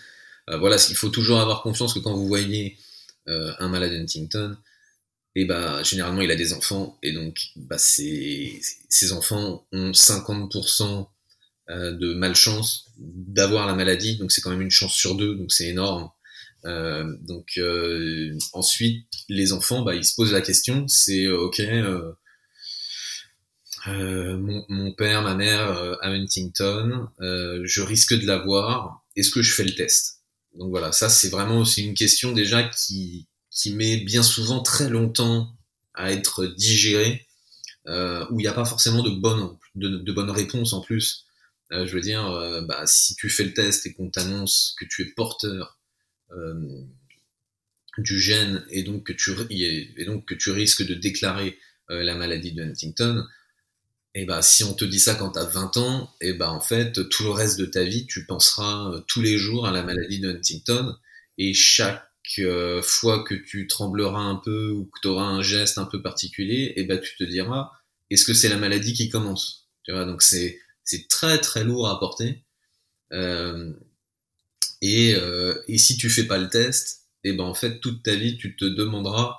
voilà, 0.46 0.76
il 0.88 0.96
faut 0.96 1.10
toujours 1.10 1.40
avoir 1.40 1.62
confiance 1.62 1.92
que 1.92 1.98
quand 1.98 2.14
vous 2.14 2.26
voyez 2.26 2.78
un 3.58 3.68
malade 3.68 3.92
de 3.92 3.98
Huntington, 3.98 4.56
et 5.34 5.44
bah 5.44 5.82
généralement 5.82 6.22
il 6.22 6.30
a 6.30 6.36
des 6.36 6.52
enfants 6.52 6.98
et 7.02 7.12
donc 7.12 7.38
bah 7.56 7.78
c'est 7.78 8.60
ces 8.88 9.12
enfants 9.12 9.66
ont 9.72 9.92
50% 9.92 11.08
euh, 11.70 11.92
de 11.92 12.14
malchance 12.14 12.86
d'avoir 12.98 13.66
la 13.66 13.74
maladie, 13.74 14.16
donc 14.16 14.32
c'est 14.32 14.40
quand 14.40 14.50
même 14.50 14.62
une 14.62 14.70
chance 14.70 14.94
sur 14.94 15.14
deux, 15.16 15.34
donc 15.36 15.52
c'est 15.52 15.68
énorme. 15.68 16.10
Euh, 16.64 17.04
donc 17.20 17.52
euh, 17.58 18.36
ensuite 18.52 19.06
les 19.28 19.52
enfants, 19.52 19.82
bah 19.82 19.94
ils 19.94 20.04
se 20.04 20.14
posent 20.16 20.32
la 20.32 20.40
question, 20.40 20.88
c'est 20.88 21.24
euh, 21.26 21.38
ok. 21.38 21.60
euh, 21.60 22.12
euh, 23.86 24.36
mon, 24.38 24.64
mon 24.68 24.92
père, 24.92 25.22
ma 25.22 25.34
mère 25.34 25.70
euh, 25.76 25.94
à 26.00 26.08
Huntington, 26.08 27.08
euh, 27.20 27.60
je 27.64 27.80
risque 27.82 28.14
de 28.18 28.26
l'avoir. 28.26 29.04
Est-ce 29.16 29.30
que 29.30 29.42
je 29.42 29.52
fais 29.52 29.64
le 29.64 29.74
test? 29.74 30.17
Donc 30.58 30.70
voilà, 30.70 30.92
ça 30.92 31.08
c'est 31.08 31.28
vraiment 31.28 31.64
c'est 31.64 31.82
une 31.82 31.94
question 31.94 32.32
déjà 32.32 32.64
qui 32.64 33.28
qui 33.50 33.72
met 33.74 33.98
bien 33.98 34.22
souvent 34.22 34.60
très 34.62 34.88
longtemps 34.88 35.56
à 35.94 36.12
être 36.12 36.46
digérée, 36.46 37.26
euh, 37.86 38.26
où 38.30 38.40
il 38.40 38.42
n'y 38.42 38.48
a 38.48 38.52
pas 38.52 38.64
forcément 38.64 39.02
de 39.02 39.10
bonnes 39.10 39.56
de, 39.76 39.88
de 39.98 40.12
bonnes 40.12 40.30
réponses 40.30 40.72
en 40.72 40.80
plus. 40.80 41.24
Euh, 41.72 41.86
je 41.86 41.94
veux 41.94 42.00
dire, 42.00 42.26
euh, 42.26 42.60
bah, 42.62 42.82
si 42.86 43.14
tu 43.14 43.28
fais 43.28 43.44
le 43.44 43.54
test 43.54 43.86
et 43.86 43.92
qu'on 43.92 44.10
t'annonce 44.10 44.74
que 44.78 44.84
tu 44.84 45.02
es 45.02 45.12
porteur 45.14 45.78
du 47.96 48.20
gène 48.20 48.64
et 48.70 48.82
donc 48.82 49.04
que 49.04 50.34
tu 50.34 50.50
risques 50.50 50.86
de 50.86 50.94
déclarer 50.94 51.58
la 51.88 52.14
maladie 52.14 52.52
de 52.52 52.62
Huntington, 52.62 53.26
et 54.14 54.24
bah 54.24 54.42
si 54.42 54.64
on 54.64 54.74
te 54.74 54.84
dit 54.84 55.00
ça 55.00 55.14
quand 55.14 55.30
t'as 55.30 55.44
20 55.44 55.76
ans, 55.78 56.10
et 56.20 56.32
bah 56.32 56.50
en 56.50 56.60
fait 56.60 57.08
tout 57.08 57.24
le 57.24 57.30
reste 57.30 57.58
de 57.58 57.66
ta 57.66 57.84
vie 57.84 58.06
tu 58.06 58.26
penseras 58.26 58.92
euh, 58.92 59.00
tous 59.08 59.20
les 59.22 59.38
jours 59.38 59.66
à 59.66 59.72
la 59.72 59.82
maladie 59.82 60.20
de 60.20 60.30
Huntington 60.30 60.94
et 61.38 61.54
chaque 61.54 62.04
euh, 62.38 62.82
fois 62.82 63.24
que 63.24 63.34
tu 63.34 63.66
trembleras 63.66 64.20
un 64.20 64.36
peu 64.36 64.70
ou 64.70 64.84
que 64.86 65.00
tu 65.02 65.08
auras 65.08 65.24
un 65.24 65.42
geste 65.42 65.78
un 65.78 65.86
peu 65.86 66.02
particulier, 66.02 66.74
et 66.76 66.84
bah 66.84 66.98
tu 66.98 67.16
te 67.16 67.24
diras 67.24 67.70
est-ce 68.10 68.24
que 68.24 68.34
c'est 68.34 68.48
la 68.48 68.56
maladie 68.58 68.92
qui 68.94 69.08
commence? 69.08 69.68
Tu 69.84 69.92
vois 69.92 70.04
donc 70.04 70.22
c'est 70.22 70.58
c'est 70.84 71.08
très 71.08 71.38
très 71.40 71.64
lourd 71.64 71.88
à 71.88 71.98
porter. 72.00 72.44
Euh, 73.12 73.72
et, 74.80 75.14
euh, 75.14 75.62
et 75.68 75.78
si 75.78 75.96
tu 75.96 76.10
fais 76.10 76.24
pas 76.24 76.38
le 76.38 76.48
test, 76.48 77.06
et 77.24 77.32
ben 77.32 77.44
en 77.44 77.54
fait 77.54 77.80
toute 77.80 78.02
ta 78.02 78.14
vie 78.14 78.36
tu 78.36 78.56
te 78.56 78.64
demanderas 78.64 79.38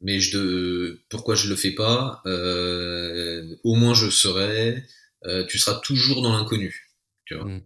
mais 0.00 0.20
je 0.20 0.36
de 0.38 1.00
pourquoi 1.08 1.34
je 1.34 1.48
le 1.48 1.56
fais 1.56 1.72
pas 1.72 2.22
euh, 2.26 3.56
au 3.64 3.74
moins 3.74 3.94
je 3.94 4.08
serai 4.10 4.84
euh, 5.26 5.44
tu 5.46 5.58
seras 5.58 5.80
toujours 5.80 6.22
dans 6.22 6.32
l'inconnu 6.36 6.90
tu 7.24 7.34
vois 7.34 7.44
Mm. 7.46 7.60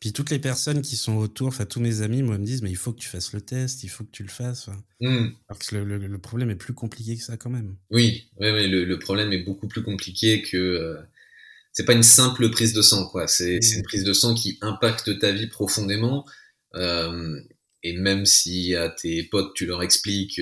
Puis 0.00 0.12
toutes 0.12 0.28
les 0.28 0.38
personnes 0.38 0.82
qui 0.82 0.96
sont 0.96 1.16
autour, 1.16 1.48
enfin 1.48 1.64
tous 1.64 1.80
mes 1.80 2.02
amis, 2.02 2.22
moi 2.22 2.36
me 2.36 2.44
disent 2.44 2.60
mais 2.60 2.68
il 2.68 2.76
faut 2.76 2.92
que 2.92 2.98
tu 3.00 3.08
fasses 3.08 3.32
le 3.32 3.40
test, 3.40 3.82
il 3.84 3.88
faut 3.88 4.04
que 4.04 4.10
tu 4.10 4.22
le 4.22 4.28
fasses. 4.28 4.68
Mm. 5.00 5.28
Alors 5.48 5.58
que 5.58 5.74
le, 5.76 5.84
le- 5.96 6.06
le 6.08 6.18
problème 6.18 6.50
est 6.50 6.56
plus 6.56 6.74
compliqué 6.74 7.16
que 7.16 7.22
ça 7.22 7.38
quand 7.38 7.48
même. 7.48 7.76
oui 7.90 8.28
oui 8.38 8.50
oui 8.50 8.68
le, 8.68 8.84
le 8.84 8.98
problème 8.98 9.32
est 9.32 9.42
beaucoup 9.42 9.68
plus 9.68 9.82
compliqué 9.82 10.42
que 10.42 10.58
euh, 10.58 11.00
c'est 11.72 11.86
pas 11.86 11.94
une 11.94 12.02
simple 12.02 12.50
prise 12.50 12.74
de 12.74 12.82
sang 12.82 13.06
quoi 13.08 13.26
c'est 13.26 13.60
Mm. 13.60 13.76
une 13.78 13.82
prise 13.82 14.04
de 14.04 14.12
sang 14.12 14.34
qui 14.34 14.58
impacte 14.60 15.18
ta 15.18 15.32
vie 15.32 15.46
profondément 15.46 16.26
euh, 16.74 17.40
et 17.82 17.96
même 17.96 18.26
si 18.26 18.74
à 18.74 18.90
tes 18.90 19.22
potes 19.22 19.54
tu 19.54 19.64
leur 19.64 19.82
expliques 19.82 20.38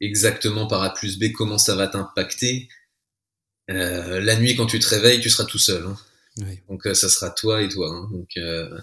exactement 0.00 0.66
par 0.66 0.82
A 0.82 0.92
plus 0.94 1.18
B 1.18 1.32
comment 1.32 1.58
ça 1.58 1.74
va 1.74 1.86
t'impacter 1.88 2.68
euh, 3.70 4.20
la 4.20 4.36
nuit 4.36 4.56
quand 4.56 4.66
tu 4.66 4.78
te 4.78 4.88
réveilles 4.88 5.20
tu 5.20 5.30
seras 5.30 5.44
tout 5.44 5.58
seul 5.58 5.84
hein. 5.86 5.96
Ouais. 6.38 6.62
Donc 6.68 6.86
euh, 6.86 6.94
ça 6.94 7.08
sera 7.08 7.30
toi 7.30 7.60
et 7.62 7.68
toi. 7.68 7.90
hein. 7.90 8.08
Donc 8.12 8.30
euh, 8.36 8.78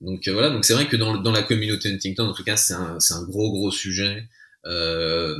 donc 0.00 0.26
euh, 0.28 0.32
voilà. 0.32 0.50
Donc 0.50 0.64
c'est 0.64 0.74
vrai 0.74 0.88
que 0.88 0.96
dans, 0.96 1.16
dans 1.16 1.30
la 1.32 1.42
communauté 1.44 1.88
Huntington, 1.92 2.24
en 2.28 2.32
tout 2.34 2.42
cas, 2.42 2.56
c'est 2.56 2.74
un 2.74 2.98
c'est 2.98 3.14
un 3.14 3.22
gros 3.22 3.52
gros 3.52 3.70
sujet. 3.70 4.28
Euh, 4.66 5.36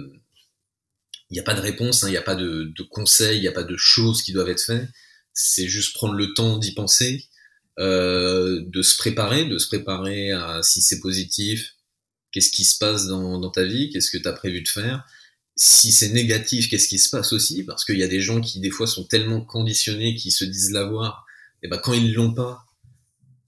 Il 1.30 1.34
n'y 1.34 1.40
a 1.40 1.42
pas 1.42 1.54
de 1.54 1.60
réponse, 1.60 2.04
hein, 2.04 2.08
il 2.08 2.12
n'y 2.12 2.16
a 2.16 2.22
pas 2.22 2.36
de, 2.36 2.72
de 2.76 2.82
conseils, 2.84 3.38
il 3.38 3.40
n'y 3.40 3.48
a 3.48 3.52
pas 3.52 3.64
de 3.64 3.76
choses 3.76 4.22
qui 4.22 4.32
doivent 4.32 4.50
être 4.50 4.62
faites. 4.62 4.88
C'est 5.34 5.66
juste 5.66 5.94
prendre 5.94 6.14
le 6.14 6.32
temps 6.34 6.58
d'y 6.58 6.74
penser, 6.74 7.26
euh, 7.80 8.62
de 8.66 8.82
se 8.82 8.96
préparer, 8.96 9.44
de 9.46 9.58
se 9.58 9.66
préparer 9.66 10.30
à 10.30 10.62
si 10.62 10.80
c'est 10.80 11.00
positif, 11.00 11.74
qu'est-ce 12.32 12.50
qui 12.50 12.64
se 12.64 12.78
passe 12.78 13.06
dans, 13.06 13.38
dans 13.38 13.50
ta 13.50 13.64
vie, 13.64 13.90
qu'est-ce 13.90 14.10
que 14.10 14.18
tu 14.18 14.28
as 14.28 14.32
prévu 14.32 14.62
de 14.62 14.68
faire? 14.68 15.04
Si 15.54 15.92
c'est 15.92 16.08
négatif, 16.10 16.68
qu'est-ce 16.68 16.88
qui 16.88 16.98
se 16.98 17.10
passe 17.10 17.32
aussi? 17.32 17.62
Parce 17.62 17.84
qu'il 17.84 17.98
y 17.98 18.02
a 18.02 18.08
des 18.08 18.20
gens 18.20 18.40
qui 18.40 18.58
des 18.60 18.70
fois 18.70 18.86
sont 18.86 19.04
tellement 19.04 19.42
conditionnés 19.42 20.14
qu'ils 20.14 20.32
se 20.32 20.44
disent 20.44 20.72
l'avoir 20.72 21.26
et 21.62 21.68
ben 21.68 21.78
quand 21.78 21.92
ils 21.92 22.12
l'ont 22.12 22.34
pas, 22.34 22.64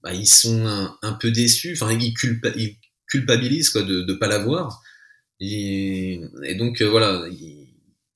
bah, 0.03 0.13
ils 0.13 0.27
sont 0.27 0.65
un, 1.01 1.13
peu 1.13 1.31
déçus, 1.31 1.73
enfin 1.73 1.91
ils, 1.91 2.13
culpa, 2.13 2.49
ils 2.55 2.77
culpabilisent 3.07 3.69
quoi 3.69 3.83
de 3.83 4.03
ne 4.03 4.13
pas 4.13 4.27
l'avoir. 4.27 4.81
Et, 5.39 6.21
donc 6.57 6.81
euh, 6.81 6.89
voilà, 6.89 7.27
il- 7.29 7.63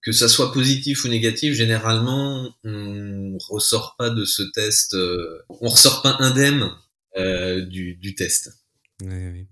que 0.02 0.14
ça 0.14 0.30
soit 0.30 0.54
positif 0.54 1.04
ou 1.04 1.10
négatif, 1.10 1.54
généralement 1.54 2.50
on 2.64 3.38
ressort 3.50 3.96
pas 3.98 4.10
de 4.10 4.24
ce 4.24 4.44
test, 4.44 4.94
euh, 4.94 5.40
on 5.50 5.68
ressort 5.68 6.02
pas 6.02 6.16
indemne 6.20 6.72
euh, 7.18 7.66
du, 7.66 7.96
du 7.96 8.16
test. 8.16 8.50
Ouais, 9.02 9.10
ouais. 9.10 9.48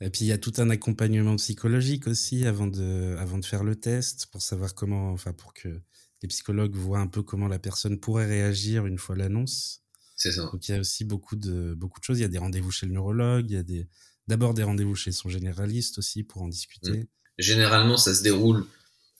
Et 0.00 0.10
puis 0.10 0.24
il 0.24 0.28
y 0.28 0.32
a 0.32 0.38
tout 0.38 0.52
un 0.58 0.70
accompagnement 0.70 1.36
psychologique 1.36 2.06
aussi 2.06 2.46
avant 2.46 2.66
de, 2.66 3.16
avant 3.18 3.38
de 3.38 3.44
faire 3.44 3.64
le 3.64 3.76
test 3.76 4.26
pour 4.32 4.42
savoir 4.42 4.74
comment, 4.74 5.12
enfin 5.12 5.32
pour 5.32 5.54
que 5.54 5.80
les 6.22 6.28
psychologues 6.28 6.74
voient 6.74 6.98
un 6.98 7.06
peu 7.06 7.22
comment 7.22 7.48
la 7.48 7.58
personne 7.58 8.00
pourrait 8.00 8.26
réagir 8.26 8.86
une 8.86 8.98
fois 8.98 9.16
l'annonce. 9.16 9.82
C'est 10.16 10.32
ça. 10.32 10.48
Donc 10.52 10.68
il 10.68 10.72
y 10.72 10.74
a 10.74 10.80
aussi 10.80 11.04
beaucoup 11.04 11.36
de, 11.36 11.74
beaucoup 11.74 12.00
de 12.00 12.04
choses. 12.04 12.18
Il 12.18 12.22
y 12.22 12.26
a 12.26 12.28
des 12.28 12.38
rendez-vous 12.38 12.70
chez 12.70 12.86
le 12.86 12.92
neurologue, 12.92 13.46
il 13.50 13.54
y 13.54 13.58
a 13.58 13.62
des, 13.62 13.88
d'abord 14.26 14.54
des 14.54 14.62
rendez-vous 14.62 14.94
chez 14.94 15.12
son 15.12 15.28
généraliste 15.28 15.98
aussi 15.98 16.22
pour 16.22 16.42
en 16.42 16.48
discuter. 16.48 17.06
Généralement, 17.38 17.96
ça 17.96 18.14
se 18.14 18.22
déroule 18.22 18.66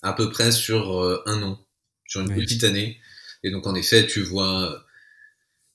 à 0.02 0.12
peu 0.12 0.30
près 0.30 0.52
sur 0.52 0.98
euh, 0.98 1.22
un 1.26 1.42
an, 1.42 1.66
sur 2.06 2.20
une 2.20 2.34
petite 2.34 2.64
année. 2.64 2.98
Et 3.42 3.50
donc 3.50 3.66
en 3.66 3.74
effet, 3.74 4.06
tu 4.06 4.22
vois 4.22 4.84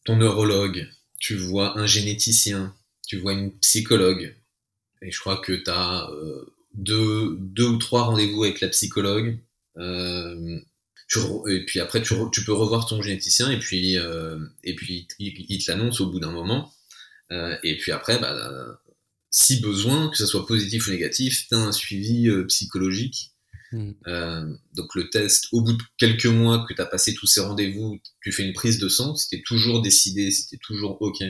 ton 0.06 0.18
neurologue, 0.18 0.88
tu 1.20 1.36
vois 1.36 1.78
un 1.78 1.86
généticien, 1.86 2.76
tu 3.08 3.18
vois 3.18 3.34
une 3.34 3.52
psychologue. 3.60 4.36
Et 5.02 5.12
je 5.12 5.20
crois 5.20 5.38
que 5.38 5.54
tu 5.54 5.70
as 5.70 6.10
deux, 6.74 7.38
deux 7.40 7.68
ou 7.68 7.78
trois 7.78 8.04
rendez-vous 8.04 8.44
avec 8.44 8.62
la 8.62 8.70
psychologue. 8.70 9.40
Euh, 9.78 10.60
tu 11.08 11.20
et 11.48 11.66
puis 11.66 11.80
après, 11.80 12.02
tu, 12.02 12.14
tu 12.32 12.44
peux 12.44 12.54
revoir 12.54 12.86
ton 12.86 13.02
généticien 13.02 13.50
et 13.50 13.60
puis, 13.60 13.98
euh, 13.98 14.40
et 14.64 14.76
puis 14.76 15.08
il, 15.18 15.46
il 15.50 15.64
te 15.64 15.72
l'annonce 15.72 16.02
au 16.02 16.12
bout 16.12 16.20
d'un 16.20 16.32
moment. 16.32 16.72
Euh, 17.32 17.58
et 17.64 17.78
puis 17.78 17.92
après, 17.92 18.20
bah, 18.20 18.80
si 19.32 19.60
besoin, 19.60 20.10
que 20.10 20.18
ce 20.18 20.26
soit 20.26 20.46
positif 20.46 20.88
ou 20.88 20.92
négatif, 20.92 21.48
tu 21.48 21.56
as 21.56 21.60
un 21.60 21.72
suivi 21.72 22.30
euh, 22.30 22.46
psychologique. 22.46 23.32
Mm. 23.72 23.92
Euh, 24.08 24.54
donc 24.74 24.96
le 24.96 25.10
test, 25.10 25.48
au 25.52 25.62
bout 25.62 25.74
de 25.74 25.84
quelques 25.98 26.26
mois 26.26 26.66
que 26.68 26.74
tu 26.74 26.82
as 26.82 26.86
passé 26.86 27.14
tous 27.14 27.28
ces 27.28 27.42
rendez-vous, 27.42 28.00
tu 28.22 28.32
fais 28.32 28.44
une 28.44 28.54
prise 28.54 28.80
de 28.80 28.90
sang. 28.90 29.16
Si 29.16 29.30
tu 29.30 29.44
toujours 29.44 29.82
décidé, 29.82 30.32
si 30.32 30.48
tu 30.48 30.58
toujours 30.60 31.02
OK, 31.02 31.24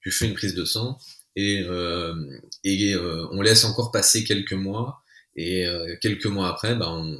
tu 0.00 0.10
fais 0.10 0.26
une 0.26 0.34
prise 0.34 0.54
de 0.54 0.64
sang. 0.64 0.98
Et, 1.36 1.62
euh, 1.64 2.14
euh, 2.64 3.28
on 3.32 3.42
laisse 3.42 3.64
encore 3.64 3.90
passer 3.90 4.24
quelques 4.24 4.52
mois. 4.52 5.02
Et 5.36 5.66
euh, 5.66 5.96
quelques 6.00 6.26
mois 6.26 6.48
après, 6.48 6.76
bah, 6.76 6.90
on, 6.90 7.18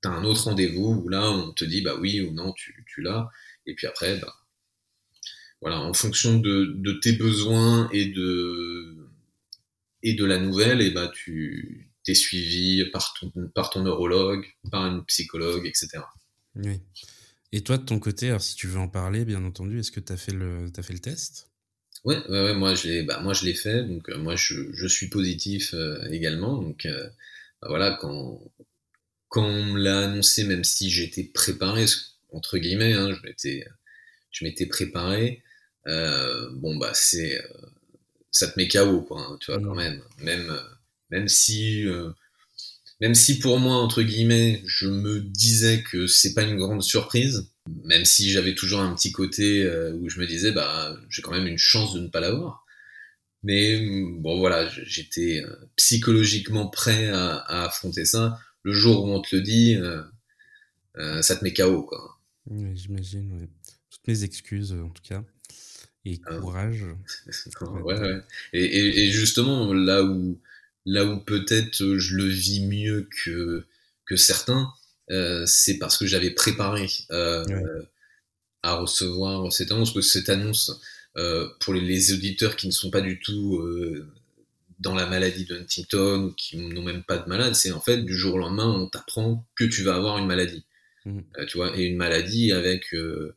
t'as 0.00 0.10
un 0.10 0.24
autre 0.24 0.44
rendez-vous 0.44 1.02
où 1.04 1.08
là, 1.08 1.30
on 1.30 1.52
te 1.52 1.64
dit 1.64 1.80
bah 1.80 1.96
oui 1.98 2.20
ou 2.20 2.32
non, 2.32 2.52
tu, 2.52 2.84
tu 2.86 3.02
l'as. 3.02 3.28
Et 3.66 3.74
puis 3.74 3.86
après, 3.86 4.18
bah, 4.18 4.34
voilà, 5.60 5.80
en 5.80 5.94
fonction 5.94 6.38
de, 6.38 6.74
de 6.76 6.92
tes 6.92 7.12
besoins 7.12 7.88
et 7.92 8.06
de, 8.06 9.08
et 10.02 10.14
de 10.14 10.24
la 10.24 10.38
nouvelle, 10.38 10.80
et 10.80 10.90
bah, 10.90 11.10
tu 11.14 11.90
t'es 12.04 12.14
suivi 12.14 12.84
par 12.90 13.14
ton, 13.18 13.30
par 13.54 13.70
ton 13.70 13.82
neurologue, 13.82 14.44
par 14.70 14.86
une 14.86 15.04
psychologue, 15.04 15.66
etc. 15.66 16.02
Oui. 16.56 16.80
Et 17.52 17.62
toi, 17.62 17.78
de 17.78 17.84
ton 17.84 17.98
côté, 17.98 18.28
alors 18.28 18.40
si 18.40 18.56
tu 18.56 18.66
veux 18.66 18.78
en 18.78 18.88
parler, 18.88 19.24
bien 19.24 19.44
entendu, 19.44 19.78
est-ce 19.78 19.92
que 19.92 20.00
tu 20.00 20.12
as 20.12 20.16
fait 20.16 20.32
le, 20.32 20.70
t'as 20.72 20.82
fait 20.82 20.94
le 20.94 20.98
test? 20.98 21.51
Ouais, 22.04 22.16
ouais, 22.28 22.42
ouais, 22.44 22.54
moi 22.54 22.74
je 22.74 22.88
l'ai, 22.88 23.02
bah, 23.04 23.20
moi 23.20 23.32
je 23.32 23.44
l'ai 23.44 23.54
fait, 23.54 23.84
donc 23.84 24.08
euh, 24.08 24.18
moi 24.18 24.34
je, 24.34 24.54
je 24.74 24.86
suis 24.88 25.08
positif 25.08 25.72
euh, 25.74 26.04
également, 26.10 26.58
donc 26.60 26.84
euh, 26.86 27.08
bah, 27.62 27.68
voilà 27.68 27.96
quand 28.00 28.40
quand 29.28 29.44
on 29.46 29.64
me 29.74 29.80
l'a 29.80 30.00
annoncé, 30.06 30.44
même 30.44 30.64
si 30.64 30.90
j'étais 30.90 31.24
préparé 31.24 31.86
entre 32.32 32.58
guillemets, 32.58 32.94
hein, 32.94 33.12
je 33.14 33.22
m'étais 33.26 33.66
je 34.32 34.44
m'étais 34.44 34.66
préparé, 34.66 35.42
euh, 35.88 36.50
bon 36.54 36.76
bah 36.76 36.92
c'est 36.94 37.38
euh, 37.40 37.48
ça 38.32 38.48
te 38.48 38.58
met 38.58 38.68
KO 38.68 39.02
quoi, 39.02 39.22
hein, 39.22 39.38
tu 39.40 39.50
vois 39.52 39.60
Mhm. 39.60 39.68
quand 39.68 39.76
même, 39.76 40.02
même 40.20 40.50
euh, 40.50 40.60
même 41.10 41.28
si 41.28 41.86
euh, 41.88 42.10
même 43.00 43.14
si 43.14 43.38
pour 43.38 43.58
moi 43.58 43.76
entre 43.76 44.02
guillemets 44.02 44.62
je 44.66 44.88
me 44.88 45.20
disais 45.20 45.82
que 45.82 46.06
c'est 46.06 46.34
pas 46.34 46.42
une 46.42 46.56
grande 46.56 46.82
surprise, 46.82 47.51
même 47.84 48.04
si 48.04 48.30
j'avais 48.30 48.54
toujours 48.54 48.80
un 48.80 48.94
petit 48.94 49.12
côté 49.12 49.64
euh, 49.64 49.92
où 49.94 50.08
je 50.08 50.20
me 50.20 50.26
disais 50.26 50.52
bah 50.52 50.96
j'ai 51.10 51.22
quand 51.22 51.32
même 51.32 51.46
une 51.46 51.58
chance 51.58 51.94
de 51.94 52.00
ne 52.00 52.08
pas 52.08 52.20
l'avoir 52.20 52.66
mais 53.42 53.80
bon 54.18 54.38
voilà 54.38 54.68
j'étais 54.68 55.42
euh, 55.44 55.56
psychologiquement 55.76 56.68
prêt 56.68 57.08
à, 57.08 57.36
à 57.36 57.64
affronter 57.66 58.04
ça 58.04 58.38
le 58.62 58.72
jour 58.72 59.04
où 59.04 59.08
on 59.10 59.20
te 59.20 59.36
le 59.36 59.42
dit 59.42 59.76
euh, 59.76 60.02
euh, 60.98 61.22
ça 61.22 61.36
te 61.36 61.44
met 61.44 61.52
KO 61.52 61.82
quoi 61.84 62.18
Oui, 62.46 62.76
j'imagine, 62.76 63.32
ouais. 63.40 63.48
Toutes 63.90 64.06
mes 64.08 64.24
excuses, 64.24 64.72
en 64.72 64.90
tout 64.90 65.02
cas. 65.02 65.22
Et 66.04 66.20
Ah. 66.26 66.36
courage. 66.38 66.84
ouais, 67.62 67.98
ouais. 67.98 68.20
Et, 68.52 68.64
et, 68.64 69.06
et 69.06 69.10
justement 69.10 69.72
là 69.72 70.02
où 70.04 70.40
là 70.84 71.04
où 71.04 71.20
peut-être 71.20 71.96
je 71.98 72.16
le 72.16 72.24
vis 72.26 72.66
mieux 72.66 73.08
que 73.24 73.64
que 74.06 74.16
certains 74.16 74.72
c'est 75.46 75.78
parce 75.78 75.98
que 75.98 76.06
j'avais 76.06 76.30
préparé 76.30 76.88
euh, 77.10 77.44
Ouais. 77.44 77.64
à 78.62 78.76
recevoir 78.76 79.52
cette 79.52 79.72
annonce, 79.72 79.92
parce 79.92 80.06
que 80.06 80.12
cette 80.12 80.28
annonce, 80.28 80.80
euh, 81.16 81.48
pour 81.60 81.74
les, 81.74 82.12
auditeurs 82.12 82.56
qui 82.56 82.66
ne 82.66 82.72
sont 82.72 82.90
pas 82.90 83.00
du 83.00 83.18
tout 83.20 83.58
euh, 83.58 84.08
dans 84.78 84.94
la 84.94 85.06
maladie 85.06 85.44
de 85.44 85.56
Huntington, 85.58 86.26
ou 86.26 86.32
qui 86.32 86.56
n'ont 86.56 86.82
même 86.82 87.02
pas 87.02 87.18
de 87.18 87.28
malade, 87.28 87.54
c'est 87.54 87.72
en 87.72 87.80
fait 87.80 87.98
du 87.98 88.16
jour 88.16 88.34
au 88.34 88.38
lendemain, 88.38 88.68
on 88.68 88.88
t'apprend 88.88 89.46
que 89.54 89.64
tu 89.64 89.82
vas 89.82 89.94
avoir 89.96 90.18
une 90.18 90.26
maladie. 90.26 90.64
Euh, 91.06 91.46
tu 91.46 91.56
vois, 91.56 91.76
et 91.76 91.82
une 91.82 91.96
maladie 91.96 92.52
avec 92.52 92.94
euh, 92.94 93.34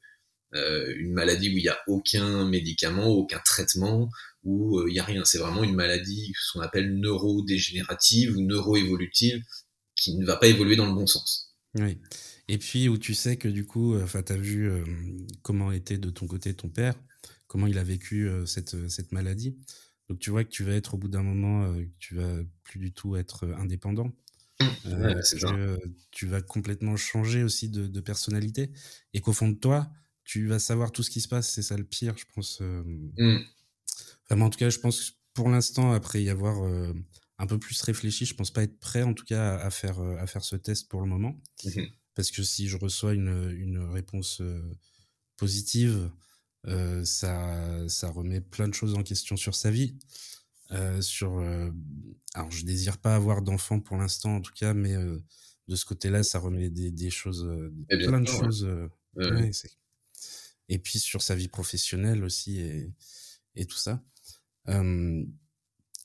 euh, 0.53 0.93
une 0.97 1.13
maladie 1.13 1.49
où 1.49 1.57
il 1.57 1.63
n'y 1.63 1.67
a 1.67 1.79
aucun 1.87 2.45
médicament, 2.45 3.07
aucun 3.07 3.39
traitement, 3.39 4.09
où 4.43 4.79
euh, 4.79 4.85
il 4.87 4.93
n'y 4.93 4.99
a 4.99 5.03
rien. 5.03 5.25
C'est 5.25 5.39
vraiment 5.39 5.63
une 5.63 5.75
maladie, 5.75 6.33
ce 6.39 6.53
qu'on 6.53 6.61
appelle 6.61 6.95
neurodégénérative 6.99 8.37
ou 8.37 8.41
neuroévolutive, 8.41 9.41
qui 9.95 10.15
ne 10.15 10.25
va 10.25 10.37
pas 10.37 10.47
évoluer 10.47 10.75
dans 10.75 10.85
le 10.85 10.93
bon 10.93 11.07
sens. 11.07 11.44
Oui. 11.75 11.97
Et 12.47 12.57
puis 12.57 12.87
où 12.89 12.97
tu 12.97 13.13
sais 13.13 13.37
que 13.37 13.47
du 13.47 13.65
coup, 13.65 13.95
enfin, 13.99 14.23
tu 14.23 14.33
as 14.33 14.37
vu 14.37 14.69
euh, 14.69 14.83
comment 15.41 15.71
était 15.71 15.97
de 15.97 16.09
ton 16.09 16.25
côté 16.27 16.53
ton 16.53 16.69
père, 16.69 16.95
comment 17.47 17.67
il 17.67 17.77
a 17.77 17.83
vécu 17.83 18.27
euh, 18.27 18.45
cette, 18.45 18.87
cette 18.89 19.11
maladie. 19.11 19.57
Donc 20.09 20.19
tu 20.19 20.29
vois 20.29 20.43
que 20.43 20.49
tu 20.49 20.63
vas 20.63 20.73
être 20.73 20.93
au 20.93 20.97
bout 20.97 21.07
d'un 21.07 21.23
moment, 21.23 21.65
euh, 21.65 21.83
tu 21.99 22.15
vas 22.15 22.39
plus 22.63 22.79
du 22.79 22.93
tout 22.93 23.15
être 23.15 23.45
euh, 23.45 23.55
indépendant. 23.55 24.11
Ouais, 24.85 25.15
que 25.15 25.45
euh, 25.53 25.77
tu 26.11 26.27
vas 26.27 26.41
complètement 26.41 26.95
changer 26.95 27.43
aussi 27.43 27.67
de, 27.69 27.87
de 27.87 27.99
personnalité 27.99 28.71
et 29.13 29.19
qu'au 29.19 29.33
fond 29.33 29.49
de 29.49 29.55
toi, 29.55 29.91
tu 30.23 30.47
vas 30.47 30.59
savoir 30.59 30.91
tout 30.93 31.03
ce 31.03 31.09
qui 31.09 31.19
se 31.19 31.27
passe. 31.27 31.51
C'est 31.51 31.61
ça 31.61 31.75
le 31.75 31.83
pire, 31.83 32.17
je 32.17 32.25
pense. 32.33 32.59
euh, 32.61 32.83
Mm. 33.17 33.39
En 34.41 34.49
tout 34.49 34.57
cas, 34.57 34.69
je 34.69 34.79
pense 34.79 35.11
que 35.11 35.15
pour 35.33 35.49
l'instant, 35.49 35.91
après 35.91 36.23
y 36.23 36.29
avoir 36.29 36.63
euh, 36.63 36.93
un 37.37 37.47
peu 37.47 37.59
plus 37.59 37.81
réfléchi, 37.81 38.25
je 38.25 38.33
pense 38.33 38.51
pas 38.51 38.63
être 38.63 38.79
prêt, 38.79 39.03
en 39.03 39.13
tout 39.13 39.25
cas, 39.25 39.57
à, 39.57 39.69
faire, 39.69 39.99
euh, 39.99 40.17
à 40.17 40.27
faire 40.27 40.43
ce 40.43 40.55
test 40.55 40.87
pour 40.89 41.01
le 41.01 41.07
moment. 41.07 41.35
Mhm. 41.65 41.87
Parce 42.13 42.31
que 42.31 42.43
si 42.43 42.67
je 42.69 42.77
reçois 42.77 43.13
une, 43.13 43.51
une 43.57 43.77
réponse 43.79 44.39
euh, 44.41 44.61
positive, 45.37 46.09
euh, 46.67 47.03
ça, 47.03 47.87
ça 47.89 48.09
remet 48.09 48.39
plein 48.41 48.67
de 48.69 48.73
choses 48.73 48.93
en 48.95 49.03
question 49.03 49.35
sur 49.35 49.53
sa 49.55 49.69
vie. 49.69 49.97
Euh, 50.71 51.01
sur, 51.01 51.37
euh, 51.39 51.69
alors, 52.33 52.49
je 52.51 52.65
désire 52.65 52.97
pas 52.97 53.15
avoir 53.15 53.41
d'enfant 53.41 53.79
pour 53.79 53.97
l'instant, 53.97 54.37
en 54.37 54.41
tout 54.41 54.53
cas, 54.53 54.73
mais 54.73 54.95
de 54.95 55.75
ce 55.75 55.85
côté-là, 55.85 56.23
ça 56.23 56.39
remet 56.39 56.69
des, 56.69 56.89
des 56.91 57.09
choses, 57.09 57.45
Eh 57.89 57.97
bien 57.97 58.07
plein 58.07 58.21
de 58.21 58.29
ouais. 58.29 58.39
choses. 58.39 58.63
Ouais, 59.15 59.31
ouais, 59.31 59.53
c'est- 59.53 59.71
et 60.67 60.79
puis 60.79 60.97
sur 60.97 61.21
sa 61.21 61.35
vie 61.35 61.47
professionnelle 61.47 62.23
aussi 62.23 62.59
et, 62.59 62.91
et 63.55 63.65
tout 63.67 63.77
ça. 63.77 64.01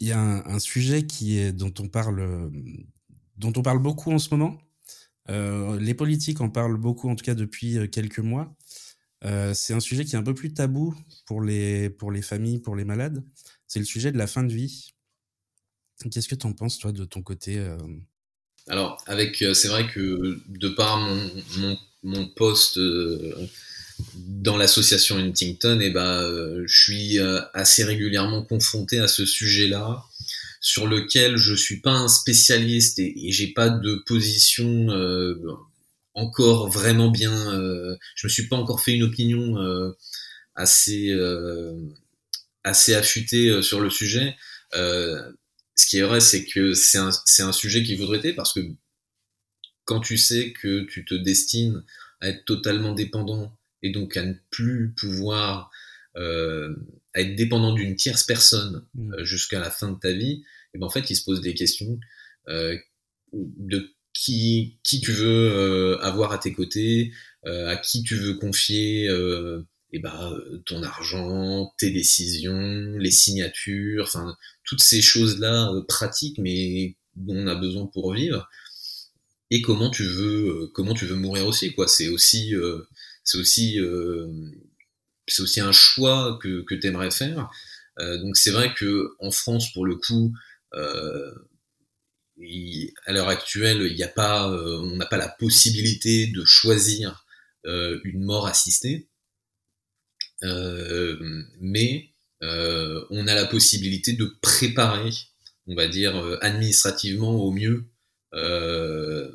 Il 0.00 0.08
y 0.08 0.12
a 0.12 0.18
un, 0.18 0.58
sujet 0.58 1.06
qui 1.06 1.38
est 1.38 1.52
dont 1.52 1.72
on 1.78 1.88
parle 1.88 2.50
dont 3.36 3.52
on 3.56 3.62
parle 3.62 3.80
beaucoup 3.80 4.12
en 4.12 4.18
ce 4.18 4.30
moment. 4.30 4.58
Euh, 5.28 5.78
les 5.78 5.94
politiques 5.94 6.40
en 6.40 6.48
parlent 6.48 6.78
beaucoup, 6.78 7.08
en 7.08 7.16
tout 7.16 7.24
cas 7.24 7.34
depuis 7.34 7.78
euh, 7.78 7.86
quelques 7.86 8.18
mois. 8.18 8.54
Euh, 9.24 9.52
c'est 9.54 9.74
un 9.74 9.80
sujet 9.80 10.04
qui 10.04 10.14
est 10.14 10.18
un 10.18 10.22
peu 10.22 10.34
plus 10.34 10.54
tabou 10.54 10.94
pour 11.26 11.42
les 11.42 11.90
pour 11.90 12.10
les 12.10 12.22
familles, 12.22 12.58
pour 12.58 12.76
les 12.76 12.84
malades. 12.84 13.22
C'est 13.66 13.78
le 13.78 13.84
sujet 13.84 14.10
de 14.10 14.18
la 14.18 14.26
fin 14.26 14.42
de 14.42 14.52
vie. 14.52 14.94
Qu'est-ce 16.10 16.28
que 16.28 16.34
tu 16.34 16.46
en 16.46 16.54
penses 16.54 16.78
toi 16.78 16.92
de 16.92 17.04
ton 17.04 17.22
côté 17.22 17.62
Alors, 18.68 18.96
avec, 19.06 19.44
c'est 19.52 19.68
vrai 19.68 19.86
que 19.86 20.40
de 20.48 20.68
par 20.70 20.98
mon, 20.98 21.78
mon, 22.02 22.26
poste 22.28 22.80
dans 24.14 24.56
l'association 24.56 25.16
Huntington, 25.16 25.80
et 25.80 25.90
ben, 25.90 26.22
euh, 26.22 26.64
je 26.66 26.82
suis 26.82 27.18
euh, 27.18 27.40
assez 27.54 27.84
régulièrement 27.84 28.42
confronté 28.42 28.98
à 28.98 29.08
ce 29.08 29.26
sujet-là, 29.26 30.04
sur 30.60 30.86
lequel 30.86 31.36
je 31.36 31.54
suis 31.54 31.80
pas 31.80 31.92
un 31.92 32.08
spécialiste 32.08 32.98
et, 32.98 33.28
et 33.28 33.32
j'ai 33.32 33.48
pas 33.48 33.70
de 33.70 34.02
position 34.06 34.90
euh, 34.90 35.40
encore 36.14 36.70
vraiment 36.70 37.10
bien. 37.10 37.32
Je 38.14 38.26
me 38.26 38.28
suis 38.28 38.48
pas 38.48 38.56
encore 38.56 38.82
fait 38.82 38.92
une 38.92 39.04
opinion 39.04 39.56
assez 40.54 41.14
assez 42.62 42.94
affûtée 42.94 43.62
sur 43.62 43.80
le 43.80 43.88
sujet. 43.88 44.36
Ce 44.72 45.86
qui 45.88 45.98
est 45.98 46.02
vrai, 46.02 46.20
c'est 46.20 46.44
que 46.44 46.74
c'est 46.74 46.98
un, 46.98 47.10
un 47.38 47.52
sujet 47.52 47.82
qu'il 47.82 47.96
faudrait 47.96 48.18
traiter 48.18 48.34
parce 48.34 48.52
que 48.52 48.60
quand 49.84 50.00
tu 50.00 50.18
sais 50.18 50.52
que 50.52 50.82
tu 50.82 51.04
te 51.04 51.14
destines 51.14 51.82
à 52.20 52.28
être 52.28 52.44
totalement 52.44 52.92
dépendant 52.92 53.56
et 53.82 53.90
donc 53.90 54.16
à 54.16 54.24
ne 54.24 54.34
plus 54.50 54.92
pouvoir 54.96 55.70
euh, 56.16 56.74
à 57.14 57.20
être 57.20 57.36
dépendant 57.36 57.72
d'une 57.72 57.96
tierce 57.96 58.24
personne 58.24 58.84
Mm. 58.94 59.14
euh, 59.14 59.24
jusqu'à 59.24 59.60
la 59.60 59.70
fin 59.70 59.90
de 59.92 59.98
ta 59.98 60.12
vie, 60.12 60.42
et 60.74 60.78
ben 60.78 60.86
en 60.86 60.90
fait, 60.90 61.08
il 61.10 61.16
se 61.16 61.24
pose 61.24 61.40
des 61.40 61.54
questions 61.54 61.98
euh, 62.48 62.76
de 63.32 63.90
qui 64.12 64.78
qui 64.82 65.00
tu 65.00 65.12
veux 65.12 65.50
euh, 65.52 65.98
avoir 66.00 66.32
à 66.32 66.38
tes 66.38 66.52
côtés, 66.52 67.12
euh, 67.46 67.68
à 67.68 67.76
qui 67.76 68.02
tu 68.02 68.16
veux 68.16 68.34
confier 68.34 69.08
euh, 69.08 69.62
et 69.92 69.98
ben 70.00 70.36
ton 70.66 70.82
argent, 70.82 71.72
tes 71.78 71.90
décisions, 71.90 72.96
les 72.98 73.10
signatures, 73.10 74.04
enfin 74.04 74.36
toutes 74.64 74.80
ces 74.82 75.02
choses-là 75.02 75.70
pratiques 75.88 76.38
mais 76.38 76.96
dont 77.16 77.36
on 77.36 77.46
a 77.48 77.54
besoin 77.56 77.86
pour 77.86 78.14
vivre 78.14 78.48
et 79.50 79.62
comment 79.62 79.90
tu 79.90 80.04
veux 80.04 80.48
euh, 80.48 80.70
comment 80.74 80.94
tu 80.94 81.06
veux 81.06 81.16
mourir 81.16 81.46
aussi 81.46 81.72
quoi 81.74 81.88
c'est 81.88 82.08
aussi 82.08 82.54
euh, 82.54 82.86
c'est 83.24 83.38
aussi 83.38 83.80
euh, 83.80 84.26
c'est 85.26 85.42
aussi 85.42 85.60
un 85.60 85.72
choix 85.72 86.38
que 86.42 86.62
que 86.62 86.74
t'aimerais 86.74 87.10
faire. 87.10 87.50
Euh, 87.98 88.18
donc 88.18 88.36
c'est 88.36 88.50
vrai 88.50 88.74
que 88.74 89.14
en 89.18 89.30
France 89.30 89.72
pour 89.72 89.84
le 89.86 89.96
coup 89.96 90.32
euh, 90.74 91.32
à 93.06 93.12
l'heure 93.12 93.28
actuelle, 93.28 93.82
il 93.90 94.02
a 94.02 94.08
pas, 94.08 94.48
on 94.48 94.96
n'a 94.96 95.04
pas 95.04 95.18
la 95.18 95.28
possibilité 95.28 96.26
de 96.28 96.42
choisir 96.44 97.26
une 97.64 98.24
mort 98.24 98.46
assistée, 98.46 99.10
mais 100.40 102.08
on 102.40 103.26
a 103.26 103.34
la 103.34 103.44
possibilité 103.44 104.14
de 104.14 104.24
préparer, 104.40 105.10
on 105.66 105.74
va 105.74 105.86
dire 105.86 106.16
administrativement 106.40 107.34
au 107.34 107.50
mieux, 107.50 107.84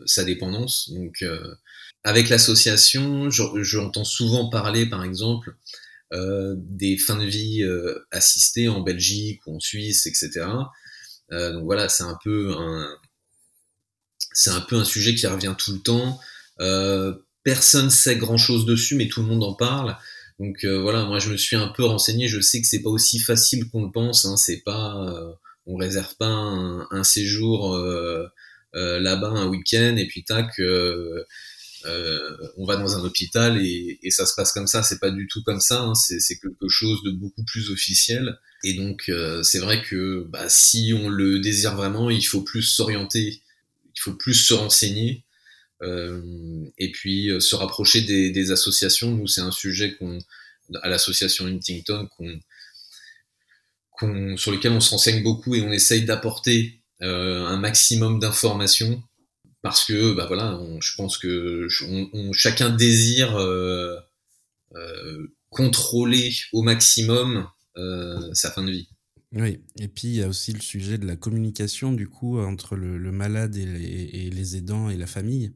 sa 0.06 0.24
dépendance. 0.24 0.90
Donc, 0.92 1.22
euh, 1.22 1.56
avec 2.04 2.30
l'association, 2.30 3.30
je- 3.30 3.64
j'entends 3.64 4.04
souvent 4.06 4.50
parler, 4.50 4.86
par 4.86 5.04
exemple, 5.04 5.56
euh, 6.14 6.56
des 6.58 6.98
fins 6.98 7.18
de 7.18 7.26
vie 7.26 7.64
euh, 7.64 8.00
assistées 8.12 8.70
en 8.70 8.82
Belgique 8.82 9.42
ou 9.48 9.56
en 9.56 9.60
Suisse, 9.60 10.06
etc. 10.06 10.46
Donc 11.32 11.64
voilà, 11.64 11.90
c'est 11.90 12.04
un 12.04 12.18
peu 12.24 12.54
un, 12.56 12.88
c'est 14.34 14.52
un 14.52 14.62
peu 14.62 14.76
un 14.76 14.86
sujet 14.86 15.16
qui 15.16 15.28
revient 15.28 15.56
tout 15.58 15.74
le 15.74 15.80
temps. 15.80 16.20
Euh, 16.60 17.14
personne 17.44 17.90
sait 17.90 18.16
grand 18.18 18.38
chose 18.38 18.66
dessus, 18.66 18.96
mais 18.96 19.08
tout 19.08 19.22
le 19.22 19.28
monde 19.28 19.44
en 19.44 19.54
parle. 19.54 19.98
Donc 20.40 20.66
voilà, 20.66 21.06
moi 21.06 21.20
je 21.20 21.32
me 21.32 21.38
suis 21.38 21.56
un 21.56 21.70
peu 21.70 21.84
renseigné. 21.84 22.28
Je 22.28 22.40
sais 22.42 22.62
que 22.62 22.68
c'est 22.68 22.82
pas 22.82 22.90
aussi 22.90 23.20
facile 23.20 23.70
qu'on 23.70 23.86
le 23.86 23.92
pense. 23.92 24.26
Hein, 24.26 24.38
c'est 24.38 24.62
pas, 24.62 24.96
on 25.66 25.78
réserve 25.78 26.16
pas 26.18 26.28
un, 26.28 27.04
séjour 27.04 27.76
là-bas 28.76 29.30
un 29.30 29.48
week-end 29.48 29.96
et 29.98 30.08
puis 30.08 30.24
tac, 30.24 30.60
euh, 30.60 31.24
euh, 31.86 32.38
on 32.58 32.66
va 32.66 32.78
dans 32.78 32.98
un 32.98 33.04
hôpital 33.04 33.60
et, 33.64 34.00
et 34.04 34.12
ça 34.12 34.26
se 34.26 34.34
passe 34.36 34.52
comme 34.52 34.68
ça. 34.68 34.84
C'est 34.84 35.00
pas 35.00 35.12
du 35.12 35.28
tout 35.28 35.44
comme 35.44 35.62
ça. 35.62 35.82
Hein, 35.82 35.94
c'est 35.96 36.40
quelque 36.40 36.68
chose 36.70 37.02
de 37.04 37.12
beaucoup 37.12 37.44
plus 37.44 37.72
officiel. 37.72 38.38
Et 38.64 38.74
donc 38.74 39.10
euh, 39.10 39.44
c'est 39.44 39.60
vrai 39.60 39.82
que 39.82 40.26
bah, 40.30 40.50
si 40.50 40.94
on 40.96 41.10
le 41.10 41.40
désire 41.40 41.76
vraiment, 41.76 42.10
il 42.10 42.24
faut 42.24 42.42
plus 42.42 42.64
s'orienter, 42.64 43.42
il 43.96 44.00
faut 44.00 44.14
plus 44.14 44.34
se 44.34 44.54
renseigner. 44.54 45.24
Euh, 45.82 46.22
et 46.78 46.90
puis 46.92 47.30
euh, 47.30 47.42
se 47.42 47.54
rapprocher 47.54 48.02
des, 48.02 48.32
des 48.32 48.52
associations. 48.52 49.12
Nous, 49.12 49.28
c'est 49.28 49.42
un 49.42 49.52
sujet 49.52 49.94
qu'on, 49.96 50.20
à 50.82 50.88
l'association 50.88 51.46
Huntington, 51.48 52.08
qu'on, 52.16 52.40
qu'on, 53.92 54.38
sur 54.38 54.52
lequel 54.52 54.72
on 54.72 54.80
se 54.80 54.92
renseigne 54.92 55.22
beaucoup 55.22 55.54
et 55.54 55.62
on 55.62 55.72
essaye 55.74 56.06
d'apporter 56.06 56.58
euh, 56.58 56.85
un 57.02 57.58
maximum 57.58 58.20
d'informations 58.20 59.04
parce 59.66 59.84
que, 59.84 60.14
bah 60.14 60.28
voilà, 60.28 60.60
je 60.80 60.96
pense 60.96 61.18
que 61.18 61.68
chacun 62.34 62.70
désire 62.70 63.36
euh, 63.36 63.98
euh, 64.76 65.34
contrôler 65.50 66.32
au 66.54 66.62
maximum 66.62 67.48
euh, 67.76 68.32
sa 68.34 68.52
fin 68.52 68.64
de 68.64 68.70
vie. 68.70 68.90
Oui, 69.32 69.64
et 69.80 69.88
puis 69.88 70.10
il 70.10 70.16
y 70.18 70.22
a 70.22 70.28
aussi 70.28 70.54
le 70.54 70.60
sujet 70.60 71.00
de 71.00 71.08
la 71.08 71.16
communication, 71.16 71.94
du 71.94 72.08
coup, 72.08 72.40
entre 72.40 72.76
le, 72.76 73.12
malade 73.12 73.56
et 73.56 73.66
les, 73.66 73.86
et 73.86 74.30
les 74.30 74.56
aidants 74.56 74.92
et 74.92 74.98
la 74.98 75.08
famille, 75.08 75.52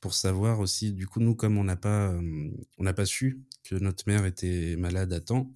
pour 0.00 0.12
savoir 0.12 0.60
aussi, 0.60 0.92
du 0.92 1.06
coup, 1.06 1.20
nous, 1.20 1.34
comme 1.34 1.56
on 1.56 1.64
n'a 1.64 1.76
pas, 1.76 2.10
euh, 2.10 2.50
on 2.76 2.84
n'a 2.84 2.92
pas 2.92 3.06
su 3.06 3.42
que 3.64 3.74
notre 3.74 4.04
mère 4.06 4.26
était 4.26 4.76
malade 4.76 5.14
à 5.14 5.20
temps, 5.20 5.50
euh, 5.50 5.54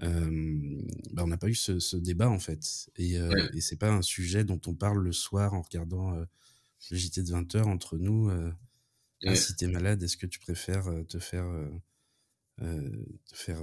bah, 0.00 1.22
on 1.22 1.26
n'a 1.26 1.36
pas 1.36 1.48
eu 1.48 1.54
ce, 1.54 1.78
ce 1.78 1.96
débat, 1.96 2.28
en 2.28 2.38
fait. 2.38 2.88
Et, 2.96 3.18
Ouais. 3.18 3.48
et 3.54 3.60
c'est 3.60 3.76
pas 3.76 3.90
un 3.90 4.02
sujet 4.02 4.44
dont 4.44 4.60
on 4.66 4.74
parle 4.74 5.02
le 5.02 5.12
soir 5.12 5.54
en 5.54 5.62
regardant 5.62 6.12
le 6.90 6.96
JT 6.96 7.22
de 7.22 7.30
20h 7.32 7.66
entre 7.66 7.98
nous. 7.98 8.30
Ah, 8.30 8.56
Ouais. 9.30 9.36
si 9.36 9.54
t'es 9.56 9.68
malade, 9.68 10.02
est-ce 10.02 10.16
que 10.16 10.26
tu 10.26 10.38
préfères 10.38 10.86
te 11.08 11.18
faire, 11.18 11.46
te 12.58 13.34
faire 13.34 13.60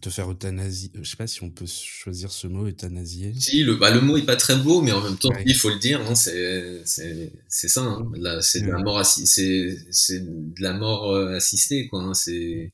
te 0.00 0.10
faire 0.10 0.30
euthanasie. 0.30 0.92
Je 0.94 1.08
sais 1.08 1.16
pas 1.16 1.26
si 1.26 1.42
on 1.42 1.50
peut 1.50 1.66
choisir 1.66 2.30
ce 2.30 2.46
mot, 2.46 2.66
euthanasier? 2.66 3.32
Si, 3.34 3.62
le, 3.62 3.76
bah, 3.76 3.90
le 3.90 4.00
mot 4.02 4.16
est 4.18 4.26
pas 4.26 4.36
très 4.36 4.56
beau, 4.56 4.82
mais 4.82 4.92
en 4.92 5.02
même 5.02 5.16
temps, 5.16 5.30
Ouais. 5.30 5.42
il 5.46 5.54
faut 5.54 5.70
le 5.70 5.78
dire, 5.78 6.00
hein, 6.02 6.14
c'est, 6.14 6.84
ça, 6.84 7.80
hein, 7.80 8.10
là, 8.14 8.42
c'est 8.42 8.60
de 8.60 8.70
la 8.70 8.78
mort 8.78 9.00
assi- 9.00 9.24
c'est, 9.26 9.78
c'est 9.90 10.20
de 10.20 10.62
la 10.62 10.74
mort 10.74 11.10
euh, 11.12 11.36
assistée, 11.36 11.88
quoi, 11.88 12.02
hein, 12.02 12.14
c'est, 12.14 12.72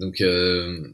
donc, 0.00 0.20
euh, 0.22 0.88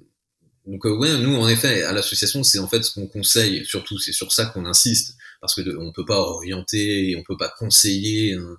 donc, 0.67 0.85
euh, 0.87 0.97
ouais, 0.97 1.19
nous, 1.19 1.37
en 1.37 1.49
effet, 1.49 1.83
à 1.85 1.93
l'association, 1.93 2.43
c'est 2.45 2.59
en 2.61 2.69
fait 2.69 2.83
ce 2.85 2.93
qu'on 2.93 3.07
conseille, 3.09 3.65
surtout, 3.67 3.99
c'est 3.99 4.13
sur 4.13 4.33
ça 4.33 4.47
qu'on 4.47 4.67
insiste, 4.67 5.17
parce 5.41 5.55
que 5.55 5.63
de- 5.63 5.77
on 5.77 5.93
peut 5.93 6.05
pas 6.07 6.21
orienter 6.21 7.17
on 7.19 7.23
peut 7.25 7.37
pas 7.39 7.55
conseiller, 7.59 8.35
hein, 8.35 8.59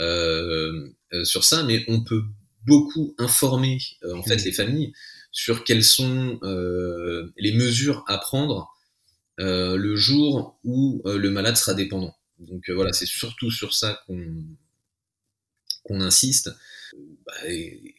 euh, 0.00 0.88
euh, 1.14 1.24
sur 1.24 1.44
ça, 1.44 1.64
mais 1.64 1.84
on 1.88 2.02
peut 2.04 2.22
beaucoup 2.66 3.14
informer, 3.18 3.78
euh, 4.04 4.14
en 4.16 4.22
fait, 4.22 4.36
Mhm. 4.38 4.44
les 4.44 4.52
familles 4.52 4.92
sur 5.32 5.64
quelles 5.64 5.84
sont 5.84 6.38
euh, 6.42 7.32
les 7.38 7.52
mesures 7.52 8.04
à 8.08 8.18
prendre 8.18 8.68
euh, 9.40 9.76
le 9.76 9.96
jour 9.96 10.58
où 10.64 11.02
le 11.06 11.30
malade 11.30 11.56
sera 11.56 11.74
dépendant. 11.74 12.14
Donc 12.40 12.70
voilà, 12.70 12.92
c'est 12.92 13.06
surtout 13.06 13.50
sur 13.50 13.74
ça 13.74 14.00
qu'on 14.06 14.34
qu'on 15.82 16.00
insiste. 16.00 16.50
Bah, 17.26 17.32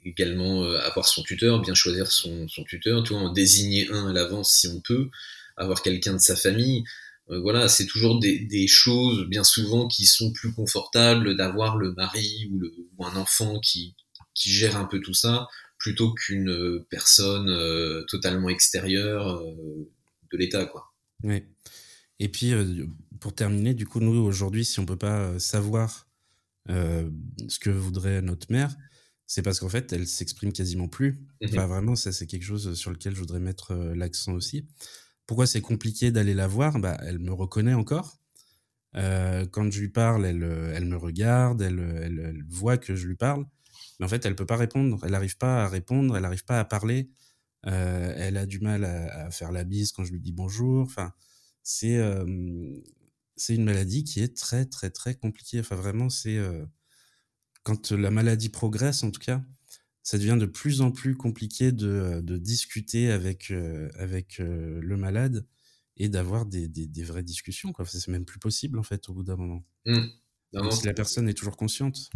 également 0.05 0.63
euh, 0.63 0.79
avoir 0.79 1.07
son 1.07 1.23
tuteur, 1.23 1.61
bien 1.61 1.73
choisir 1.73 2.11
son, 2.11 2.47
tuteur, 2.67 3.03
en 3.11 3.31
désigner 3.31 3.89
un 3.91 4.09
à 4.09 4.13
l'avance 4.13 4.53
si 4.53 4.67
on 4.67 4.81
peut, 4.81 5.09
avoir 5.57 5.81
quelqu'un 5.81 6.13
de 6.13 6.19
sa 6.19 6.35
famille. 6.35 6.83
Euh, 7.29 7.39
voilà, 7.39 7.67
c'est 7.67 7.85
toujours 7.85 8.19
des, 8.19 8.67
choses 8.67 9.27
bien 9.27 9.43
souvent 9.43 9.87
qui 9.87 10.05
sont 10.05 10.31
plus 10.31 10.51
confortables 10.51 11.35
d'avoir 11.35 11.77
le 11.77 11.93
mari 11.93 12.49
ou, 12.51 13.05
un 13.05 13.15
enfant 13.15 13.59
qui, 13.59 13.95
gère 14.35 14.77
un 14.77 14.85
peu 14.85 15.01
tout 15.01 15.13
ça 15.13 15.47
plutôt 15.77 16.13
qu'une 16.13 16.49
euh, 16.49 16.87
personne 16.89 18.05
totalement 18.07 18.49
extérieure 18.49 19.43
de 20.31 20.37
l'État, 20.37 20.65
quoi. 20.65 20.91
Ouais. 21.23 21.45
Et 22.19 22.29
puis, 22.29 22.53
pour 23.19 23.33
terminer, 23.33 23.73
du 23.73 23.85
coup, 23.85 23.99
nous, 23.99 24.17
aujourd'hui, 24.21 24.65
si 24.65 24.79
on 24.79 24.85
peut 24.85 24.97
pas 24.97 25.37
savoir 25.39 26.08
euh, 26.69 27.09
ce 27.47 27.59
que 27.59 27.69
voudrait 27.69 28.21
notre 28.21 28.51
mère, 28.51 28.75
c'est 29.25 29.41
parce 29.41 29.59
qu'en 29.59 29.69
fait, 29.69 29.91
elle 29.93 30.07
s'exprime 30.07 30.51
quasiment 30.53 30.87
plus. 30.87 31.27
Mhm. 31.41 31.49
Enfin, 31.49 31.67
vraiment, 31.67 31.95
ça, 31.95 32.11
c'est 32.11 32.27
quelque 32.27 32.43
chose 32.43 32.73
sur 32.73 32.91
lequel 32.91 33.15
je 33.15 33.19
voudrais 33.19 33.39
mettre 33.39 33.71
euh, 33.71 33.95
l'accent 33.95 34.33
aussi. 34.33 34.67
Pourquoi 35.27 35.45
c'est 35.47 35.61
compliqué 35.61 36.11
d'aller 36.11 36.33
la 36.33 36.47
voir? 36.47 36.79
Bah, 36.79 36.97
Elle 37.03 37.19
me 37.19 37.31
reconnaît 37.33 37.73
encore. 37.75 38.19
Euh, 38.95 39.45
quand 39.45 39.71
je 39.71 39.79
lui 39.81 39.89
parle, 39.89 40.25
elle, 40.25 40.43
elle 40.73 40.85
me 40.85 40.97
regarde, 40.97 41.61
elle, 41.61 41.79
elle, 41.79 42.19
elle 42.19 42.43
voit 42.49 42.77
que 42.77 42.95
je 42.95 43.07
lui 43.07 43.15
parle. 43.15 43.45
Mais 43.99 44.05
en 44.05 44.09
fait, 44.09 44.25
elle 44.25 44.35
peut 44.35 44.45
pas 44.47 44.57
répondre. 44.57 44.99
Elle 45.03 45.11
n'arrive 45.11 45.37
pas 45.37 45.63
à 45.63 45.67
répondre, 45.67 46.15
elle 46.15 46.23
n'arrive 46.23 46.45
pas 46.45 46.59
à 46.59 46.65
parler. 46.65 47.11
Euh, 47.67 48.13
elle 48.17 48.37
a 48.37 48.45
du 48.45 48.59
mal 48.59 48.85
à, 48.85 49.25
à 49.25 49.31
faire 49.31 49.51
la 49.51 49.63
bise 49.63 49.91
quand 49.91 50.03
je 50.05 50.11
lui 50.13 50.21
dis 50.21 50.31
bonjour. 50.31 50.81
Enfin, 50.81 51.11
c'est 51.63 51.97
euh, 51.97 52.25
c'est 53.39 53.55
une 53.55 53.63
maladie 53.63 54.03
qui 54.03 54.21
est 54.21 54.35
très 54.35 54.65
très 54.65 54.89
très 54.89 55.15
compliquée. 55.15 55.59
Enfin, 55.59 55.75
vraiment, 55.75 56.09
c'est 56.09 56.37
euh, 56.37 56.65
quand 57.63 57.91
la 57.91 58.11
maladie 58.11 58.49
progresse, 58.49 59.03
en 59.03 59.11
tout 59.11 59.19
cas, 59.19 59.43
ça 60.03 60.17
devient 60.17 60.37
de 60.39 60.45
plus 60.45 60.81
en 60.81 60.91
plus 60.91 61.15
compliqué 61.15 61.71
de, 61.71 62.21
de 62.23 62.37
discuter 62.37 63.11
avec 63.11 63.51
euh, 63.51 63.89
avec 63.95 64.39
euh, 64.39 64.79
le 64.81 64.97
malade 64.97 65.45
et 65.97 66.09
d'avoir 66.09 66.45
des, 66.45 66.67
des, 66.67 66.87
des 66.87 67.03
vraies 67.03 67.23
discussions. 67.23 67.73
Quoi. 67.73 67.85
C'est 67.85 68.07
même 68.07 68.25
plus 68.25 68.39
possible 68.39 68.79
en 68.79 68.83
fait 68.83 69.09
au 69.09 69.13
bout 69.13 69.23
d'un 69.23 69.35
moment. 69.35 69.65
Non, 69.85 70.09
non, 70.53 70.71
si 70.71 70.85
la 70.85 70.93
personne 70.93 71.27
est 71.29 71.33
toujours 71.33 71.57
consciente. 71.57 72.09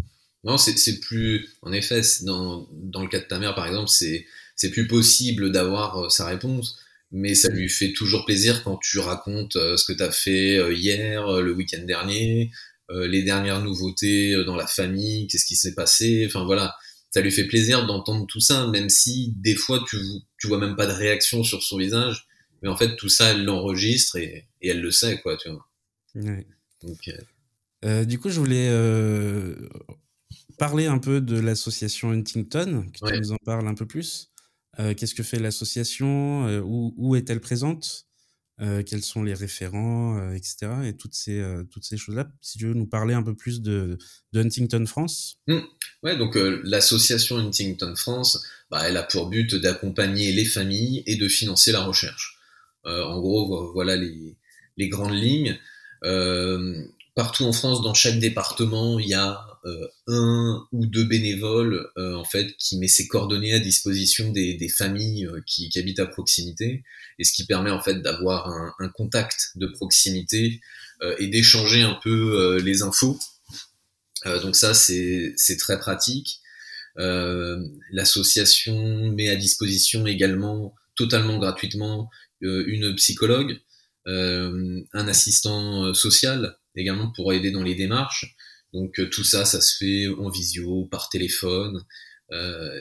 Non, 0.43 0.57
c'est 0.57 0.99
plus. 0.99 1.47
En 1.61 1.71
effet, 1.71 2.01
dans, 2.23 2.67
dans 2.73 3.01
le 3.01 3.07
cas 3.07 3.19
de 3.19 3.25
ta 3.25 3.39
mère, 3.39 3.55
par 3.55 3.67
exemple, 3.67 3.89
c'est 3.89 4.25
c'est 4.55 4.71
plus 4.71 4.87
possible 4.87 5.51
d'avoir 5.51 5.97
euh, 5.97 6.09
sa 6.09 6.25
réponse, 6.25 6.77
mais 7.13 7.35
ça 7.35 7.47
lui 7.49 7.69
fait 7.69 7.93
toujours 7.93 8.25
plaisir 8.25 8.63
quand 8.63 8.77
tu 8.77 8.99
racontes 8.99 9.55
euh, 9.55 9.77
ce 9.77 9.85
que 9.85 9.93
tu 9.93 10.03
as 10.03 10.11
fait 10.11 10.57
euh, 10.57 10.73
hier, 10.73 11.25
euh, 11.27 11.41
le 11.41 11.53
week-end 11.53 11.83
dernier, 11.85 12.51
les 12.89 13.23
dernières 13.23 13.61
nouveautés 13.61 14.43
dans 14.45 14.55
la 14.55 14.67
famille, 14.67 15.25
qu'est-ce 15.27 15.45
qui 15.45 15.55
s'est 15.55 15.73
passé. 15.73 16.25
Enfin 16.27 16.43
voilà, 16.45 16.75
ça 17.11 17.21
lui 17.21 17.31
fait 17.31 17.47
plaisir 17.47 17.87
d'entendre 17.87 18.27
tout 18.27 18.41
ça, 18.41 18.67
même 18.67 18.89
si 18.89 19.33
des 19.37 19.55
fois 19.55 19.83
tu 19.89 19.97
tu 20.37 20.47
vois 20.47 20.59
même 20.59 20.75
pas 20.75 20.85
de 20.85 20.91
réaction 20.91 21.43
sur 21.43 21.63
son 21.63 21.77
visage, 21.79 22.27
mais 22.61 22.69
en 22.69 22.75
fait 22.77 22.95
tout 22.97 23.09
ça 23.09 23.31
elle 23.31 23.45
l'enregistre 23.45 24.17
et, 24.17 24.47
et 24.61 24.69
elle 24.69 24.81
le 24.81 24.91
sait 24.91 25.19
quoi, 25.21 25.37
tu 25.37 25.49
vois. 25.49 25.65
Donc 26.83 27.07
euh, 27.07 27.17
Euh, 27.85 28.05
du 28.05 28.19
coup, 28.19 28.29
je 28.29 28.39
voulais 28.39 28.69
euh, 28.69 29.55
parler 30.57 30.85
un 30.87 30.99
peu 30.99 31.21
de 31.21 31.39
l'association 31.39 32.11
Huntington, 32.11 32.85
que 32.93 32.99
tu 33.07 33.19
nous 33.19 33.31
en 33.33 33.37
parles 33.45 33.67
un 33.67 33.75
peu 33.75 33.85
plus. 33.85 34.31
Euh, 34.79 34.93
Qu'est-ce 34.93 35.13
que 35.15 35.23
fait 35.23 35.39
l'association 35.39 36.47
euh, 36.47 36.61
Où, 36.63 37.15
est-elle 37.15 37.39
présente 37.39 38.05
Euh, 38.59 38.83
Quels 38.83 39.03
sont 39.03 39.23
les 39.23 39.33
référents, 39.33 40.31
etc. 40.33 40.71
Et 40.85 40.93
toutes 40.95 41.13
ces, 41.15 41.43
toutes 41.71 41.83
ces 41.85 41.97
choses-là. 41.97 42.31
Si 42.41 42.57
tu 42.57 42.67
veux 42.67 42.73
nous 42.73 42.85
parler 42.87 43.13
un 43.13 43.23
peu 43.23 43.35
plus 43.35 43.61
de, 43.61 43.97
Huntington 44.35 44.85
France. 44.85 45.37
Ouais, 46.03 46.17
donc 46.17 46.35
l'association 46.63 47.37
Huntington 47.37 47.95
France, 47.95 48.43
bah, 48.69 48.83
elle 48.87 48.97
a 48.97 49.03
pour 49.03 49.29
but 49.29 49.55
d'accompagner 49.55 50.31
les 50.31 50.45
familles 50.45 51.03
et 51.05 51.15
de 51.15 51.27
financer 51.27 51.71
la 51.71 51.81
recherche. 51.83 52.37
En 52.85 53.19
gros, 53.21 53.47
vo- 53.47 53.73
voilà 53.73 53.95
les, 53.95 54.35
les 54.77 54.89
grandes 54.89 55.13
lignes. 55.15 55.57
Partout 57.15 57.45
en 57.45 57.53
France, 57.53 57.81
dans 57.81 57.93
chaque 57.93 58.19
département, 58.19 58.99
il 58.99 59.07
y 59.07 59.13
a 59.13 59.45
euh, 59.65 59.87
un 60.07 60.67
ou 60.71 60.85
deux 60.85 61.05
bénévoles 61.05 61.87
euh, 61.97 62.15
en 62.15 62.25
fait 62.25 62.55
qui 62.57 62.77
met 62.77 62.87
ses 62.87 63.07
coordonnées 63.07 63.53
à 63.53 63.59
disposition 63.59 64.31
des, 64.31 64.69
familles 64.75 65.25
euh, 65.25 65.41
qui, 65.45 65.69
habitent 65.77 65.99
à 65.99 66.05
proximité, 66.05 66.83
et 67.19 67.23
ce 67.23 67.31
qui 67.31 67.45
permet 67.45 67.71
en 67.71 67.81
fait 67.81 68.01
d'avoir 68.01 68.49
un 68.79 68.89
contact 68.89 69.51
de 69.55 69.67
proximité 69.67 70.61
et 71.19 71.27
d'échanger 71.27 71.81
un 71.81 71.99
peu 72.01 72.61
les 72.63 72.81
infos. 72.81 73.19
donc 74.25 74.55
ça, 74.55 74.73
c'est 74.73 75.57
très 75.59 75.77
pratique. 75.77 76.39
L'association 76.95 79.11
met 79.11 79.29
à 79.29 79.35
disposition 79.35 80.07
également 80.07 80.73
totalement 80.95 81.37
gratuitement 81.39 82.09
une 82.41 82.95
psychologue, 82.95 83.59
un 84.05 84.83
assistant 84.93 85.93
social 85.93 86.57
également 86.75 87.11
pour 87.15 87.33
aider 87.33 87.51
dans 87.51 87.63
les 87.63 87.75
démarches. 87.75 88.35
Donc 88.73 88.99
tout 89.11 89.23
ça, 89.23 89.45
ça 89.45 89.61
se 89.61 89.77
fait 89.77 90.07
en 90.07 90.29
visio, 90.29 90.85
par 90.85 91.09
téléphone. 91.09 91.83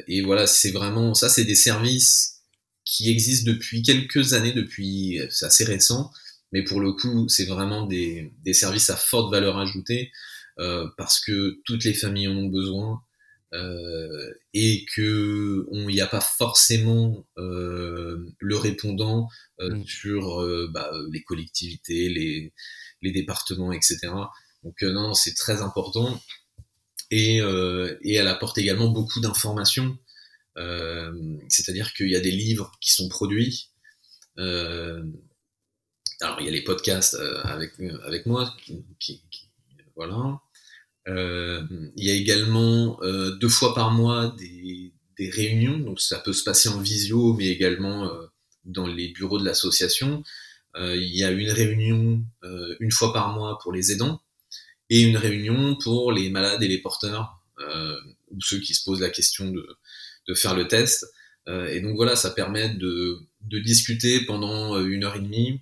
et 0.08 0.22
voilà, 0.22 0.46
c'est 0.46 0.70
vraiment 0.70 1.14
ça, 1.14 1.28
c'est 1.28 1.44
des 1.44 1.54
services 1.54 2.40
qui 2.84 3.10
existent 3.10 3.50
depuis 3.50 3.82
quelques 3.82 4.32
années, 4.32 4.52
depuis 4.52 5.20
c'est 5.30 5.46
assez 5.46 5.64
récent, 5.64 6.10
mais 6.52 6.62
pour 6.62 6.80
le 6.80 6.92
coup, 6.92 7.28
c'est 7.28 7.46
vraiment 7.46 7.86
des, 7.86 8.32
des, 8.44 8.54
services 8.54 8.90
à 8.90 8.96
forte 8.96 9.30
valeur 9.32 9.58
ajoutée 9.58 10.10
euh, 10.58 10.86
parce 10.98 11.20
que 11.20 11.60
toutes 11.64 11.84
les 11.84 11.94
familles 11.94 12.28
en 12.28 12.36
ont 12.36 12.48
besoin 12.48 13.02
euh, 13.54 14.32
et 14.54 14.84
que 14.94 15.66
il 15.72 15.86
n'y 15.86 16.00
a 16.00 16.06
pas 16.06 16.20
forcément 16.20 17.26
euh, 17.38 18.26
le 18.38 18.56
répondant 18.56 19.28
euh, 19.60 19.76
mm. 19.76 19.86
sur 19.86 20.40
euh, 20.42 20.70
bah, 20.72 20.90
les 21.10 21.22
collectivités, 21.22 22.08
les, 22.08 22.52
les 23.02 23.12
départements, 23.12 23.72
etc. 23.72 23.98
Donc 24.62 24.82
euh, 24.82 24.92
non, 24.92 25.14
c'est 25.14 25.34
très 25.34 25.62
important 25.62 26.20
et, 27.10 27.38
et 28.02 28.14
elle 28.14 28.28
apporte 28.28 28.56
également 28.56 28.88
beaucoup 28.88 29.20
d'informations 29.20 29.98
euh, 30.58 31.12
c'est-à-dire 31.48 31.92
qu'il 31.94 32.10
y 32.10 32.16
a 32.16 32.20
des 32.20 32.30
livres 32.30 32.72
qui 32.80 32.92
sont 32.92 33.08
produits. 33.08 33.70
Euh, 34.38 35.02
alors 36.20 36.40
il 36.40 36.46
y 36.46 36.48
a 36.48 36.52
les 36.52 36.62
podcasts 36.62 37.14
euh, 37.14 37.40
avec 37.44 37.72
avec 38.04 38.26
moi, 38.26 38.54
voilà. 39.96 40.40
il 41.06 42.04
y 42.04 42.10
a 42.10 42.14
également 42.14 42.98
deux 43.40 43.48
fois 43.48 43.74
par 43.74 43.90
mois 43.90 44.34
des, 44.38 44.92
des, 45.18 45.30
réunions, 45.30 45.78
donc 45.78 46.00
ça 46.00 46.18
peut 46.18 46.32
se 46.32 46.44
passer 46.44 46.68
en 46.68 46.80
visio, 46.80 47.34
mais 47.34 47.48
également 47.48 48.10
dans 48.64 48.86
les 48.86 49.08
bureaux 49.08 49.38
de 49.38 49.44
l'association. 49.44 50.22
Il 50.76 51.14
y 51.16 51.24
a 51.24 51.30
une 51.30 51.50
réunion 51.50 52.24
une 52.80 52.90
fois 52.90 53.12
par 53.12 53.34
mois 53.34 53.58
pour 53.62 53.72
les 53.72 53.92
aidants 53.92 54.20
et 54.90 55.02
une 55.02 55.16
réunion 55.16 55.76
pour 55.76 56.12
les 56.12 56.30
malades 56.30 56.62
et 56.62 56.68
les 56.68 56.78
porteurs, 56.78 57.42
ou 58.30 58.40
ceux 58.40 58.58
qui 58.60 58.74
se 58.74 58.84
posent 58.84 59.00
la 59.00 59.10
question 59.10 59.50
de 59.50 59.66
de 60.28 60.34
faire 60.34 60.54
le 60.54 60.68
test. 60.68 61.06
Euh, 61.48 61.68
et 61.68 61.80
donc 61.80 61.96
voilà, 61.96 62.16
ça 62.16 62.30
permet 62.30 62.68
de, 62.74 63.18
de 63.40 63.58
discuter 63.58 64.24
pendant 64.24 64.76
euh, 64.76 64.84
une 64.84 65.04
heure 65.04 65.16
et 65.16 65.20
demie 65.20 65.60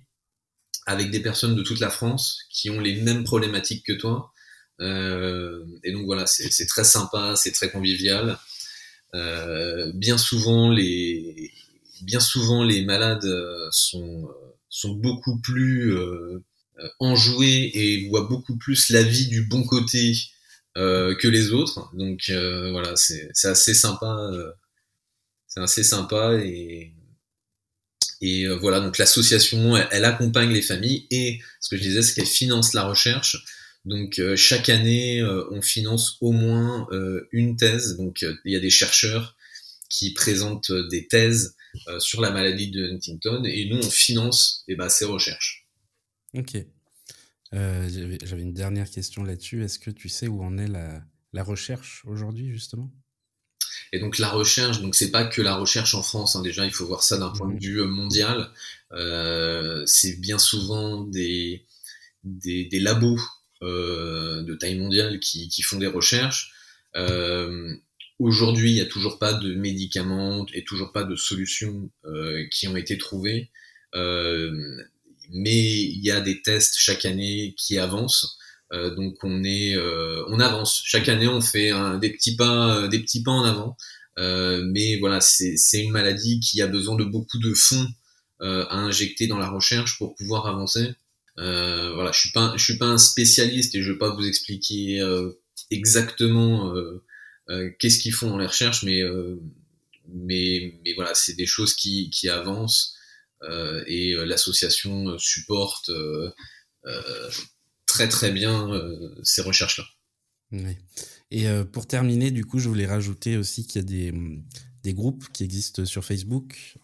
avec 0.85 1.11
des 1.11 1.21
personnes 1.21 1.55
de 1.55 1.63
toute 1.63 1.79
la 1.79 1.89
France 1.89 2.39
qui 2.49 2.69
ont 2.69 2.79
les 2.79 3.01
mêmes 3.01 3.23
problématiques 3.23 3.85
que 3.85 3.93
toi. 3.93 4.31
Euh, 4.79 5.63
et 5.83 5.91
donc 5.91 6.05
voilà, 6.05 6.25
c'est 6.25 6.65
très 6.65 6.83
sympa, 6.83 7.35
c'est 7.35 7.51
très 7.51 7.71
convivial. 7.71 8.37
Euh, 9.13 9.91
bien 9.93 10.17
souvent, 10.17 10.71
les 10.71 11.51
bien 12.01 12.19
souvent 12.19 12.63
les 12.63 12.83
malades 12.83 13.27
sont 13.69 14.27
sont 14.71 14.95
beaucoup 14.95 15.39
plus 15.39 15.95
euh, 15.95 16.43
enjoués 16.99 17.69
et 17.75 18.09
voient 18.09 18.27
beaucoup 18.27 18.57
plus 18.57 18.89
la 18.89 19.03
vie 19.03 19.27
du 19.27 19.43
bon 19.43 19.63
côté 19.63 20.13
euh, 20.77 21.15
que 21.15 21.27
les 21.27 21.51
autres. 21.51 21.89
Donc 21.95 22.29
euh, 22.29 22.71
voilà, 22.71 22.95
c'est 22.95 23.29
assez 23.43 23.73
sympa. 23.73 24.07
Euh, 24.31 24.51
c'est 25.47 25.59
assez 25.59 25.83
sympa 25.83 26.35
et 26.35 26.93
et 28.23 28.47
voilà, 28.47 28.79
donc 28.79 28.99
l'association, 28.99 29.75
elle, 29.77 30.05
accompagne 30.05 30.51
les 30.51 30.61
familles 30.61 31.07
et 31.09 31.41
ce 31.59 31.69
que 31.69 31.77
je 31.77 31.81
disais, 31.81 32.03
c'est 32.03 32.13
qu'elle 32.13 32.27
finance 32.27 32.73
la 32.73 32.83
recherche. 32.83 33.43
Donc 33.83 34.21
chaque 34.35 34.69
année, 34.69 35.23
on 35.49 35.61
finance 35.63 36.17
au 36.21 36.31
moins 36.31 36.87
une 37.31 37.55
thèse. 37.57 37.97
Donc 37.97 38.21
il 38.45 38.53
y 38.53 38.55
a 38.55 38.59
des 38.59 38.69
chercheurs 38.69 39.35
qui 39.91 40.13
présentent 40.13 40.71
des 40.89 41.07
thèses 41.07 41.55
sur 41.99 42.21
la 42.21 42.31
maladie 42.31 42.71
de 42.71 42.91
Huntington 42.91 43.43
et 43.45 43.69
nous, 43.69 43.77
on 43.77 43.89
finance 43.89 44.63
eh 44.67 44.75
ben, 44.75 44.89
ces 44.89 45.05
recherches. 45.05 45.67
Ok. 46.33 46.55
Euh, 47.53 48.17
j'avais 48.23 48.41
une 48.41 48.53
dernière 48.53 48.89
question 48.89 49.23
là-dessus. 49.23 49.63
Est-ce 49.63 49.79
que 49.79 49.91
tu 49.91 50.07
sais 50.07 50.27
où 50.27 50.41
en 50.41 50.57
est 50.57 50.67
la, 50.67 51.03
la 51.33 51.43
recherche 51.43 52.03
aujourd'hui, 52.05 52.49
justement? 52.49 52.89
Et 53.93 53.99
donc 53.99 54.17
la 54.17 54.29
recherche, 54.29 54.81
donc 54.81 54.95
c'est 54.95 55.11
pas 55.11 55.25
que 55.25 55.41
la 55.41 55.55
recherche 55.55 55.93
en 55.95 56.03
France. 56.03 56.35
Hein, 56.35 56.41
déjà, 56.41 56.65
il 56.65 56.71
faut 56.71 56.85
voir 56.85 57.03
ça 57.03 57.17
d'un 57.17 57.29
point 57.29 57.49
de 57.49 57.55
mmh. 57.55 57.59
vue 57.59 57.81
euh, 57.81 57.87
mondial. 57.87 58.49
Euh, 58.93 59.83
c'est 59.85 60.15
bien 60.21 60.39
souvent 60.39 61.01
des 61.01 61.65
des, 62.23 62.65
des 62.65 62.79
labos 62.79 63.19
euh, 63.63 64.43
de 64.43 64.55
taille 64.55 64.79
mondiale 64.79 65.19
qui, 65.19 65.49
qui 65.49 65.61
font 65.61 65.77
des 65.77 65.87
recherches. 65.87 66.53
Euh, 66.95 67.75
Aujourd'hui, 68.21 68.69
il 68.69 68.73
n'y 68.75 68.81
a 68.81 68.85
toujours 68.85 69.17
pas 69.17 69.33
de 69.33 69.55
médicaments 69.55 70.45
et 70.53 70.63
toujours 70.63 70.91
pas 70.91 71.03
de 71.03 71.15
solutions 71.15 71.89
euh, 72.05 72.45
qui 72.51 72.67
ont 72.67 72.75
été 72.75 72.99
trouvées. 72.99 73.49
Euh, 73.95 74.51
mais 75.31 75.81
il 75.81 76.05
y 76.05 76.11
a 76.11 76.21
des 76.21 76.43
tests 76.43 76.75
chaque 76.77 77.05
année 77.05 77.55
qui 77.57 77.79
avancent. 77.79 78.37
Euh, 78.73 78.93
donc 78.93 79.15
on 79.23 79.43
est, 79.43 79.75
euh, 79.75 80.23
on 80.27 80.39
avance. 80.39 80.83
Chaque 80.85 81.09
année, 81.09 81.27
on 81.27 81.41
fait 81.41 81.71
des 81.99 82.11
petits 82.11 82.35
pas, 82.35 82.77
euh, 82.77 82.87
des 82.87 82.99
petits 82.99 83.23
pas 83.23 83.31
en 83.31 83.43
avant. 83.43 83.75
Euh, 84.19 84.63
mais 84.71 84.99
voilà, 84.99 85.19
c'est 85.19 85.81
une 85.81 85.91
maladie 85.91 86.39
qui 86.41 86.61
a 86.61 86.67
besoin 86.67 86.95
de 86.97 87.05
beaucoup 87.05 87.39
de 87.39 87.55
fonds 87.55 87.87
à 88.39 88.75
injecter 88.75 89.25
dans 89.25 89.37
la 89.39 89.49
recherche 89.49 89.97
pour 89.97 90.13
pouvoir 90.13 90.45
avancer. 90.45 90.93
voilà, 91.37 92.11
je 92.11 92.19
suis 92.19 92.31
pas, 92.31 92.53
je 92.55 92.63
suis 92.63 92.77
pas 92.77 92.85
un 92.85 92.99
spécialiste 92.99 93.73
et 93.73 93.81
je 93.81 93.91
vais 93.93 93.97
pas 93.97 94.13
vous 94.13 94.27
expliquer 94.27 95.01
exactement 95.71 96.71
qu'est-ce 97.79 97.99
qu'ils 97.99 98.13
font 98.13 98.29
dans 98.29 98.37
les 98.37 98.45
recherches, 98.45 98.83
mais 98.83 99.01
mais 100.07 100.79
mais 100.83 100.93
voilà, 100.93 101.13
c'est 101.15 101.33
des 101.33 101.45
choses 101.45 101.75
qui 101.75 102.09
qui 102.09 102.29
avancent. 102.29 102.97
Euh, 103.43 103.83
et 103.87 104.13
euh, 104.13 104.25
l'association 104.25 105.09
euh, 105.09 105.17
supporte 105.17 105.91
très 107.85 108.07
très 108.07 108.31
bien 108.31 108.69
ces 109.21 109.41
recherches-là. 109.41 109.83
Oui. 110.51 110.77
Et 111.29 111.45
pour 111.71 111.87
terminer, 111.87 112.31
du 112.31 112.43
coup, 112.43 112.57
je 112.57 112.67
voulais 112.67 112.87
rajouter 112.87 113.37
aussi 113.37 113.67
qu'il 113.67 113.81
y 113.81 113.83
a 113.83 113.87
des, 113.87 114.13
des, 114.83 114.93
groupes 114.93 115.27
qui 115.31 115.43
existent 115.43 115.85
sur 115.85 116.03
Facebook 116.03 116.77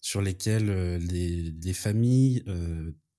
sur 0.00 0.20
lesquels 0.20 0.96
les, 0.96 1.52
les, 1.62 1.72
familles 1.72 2.42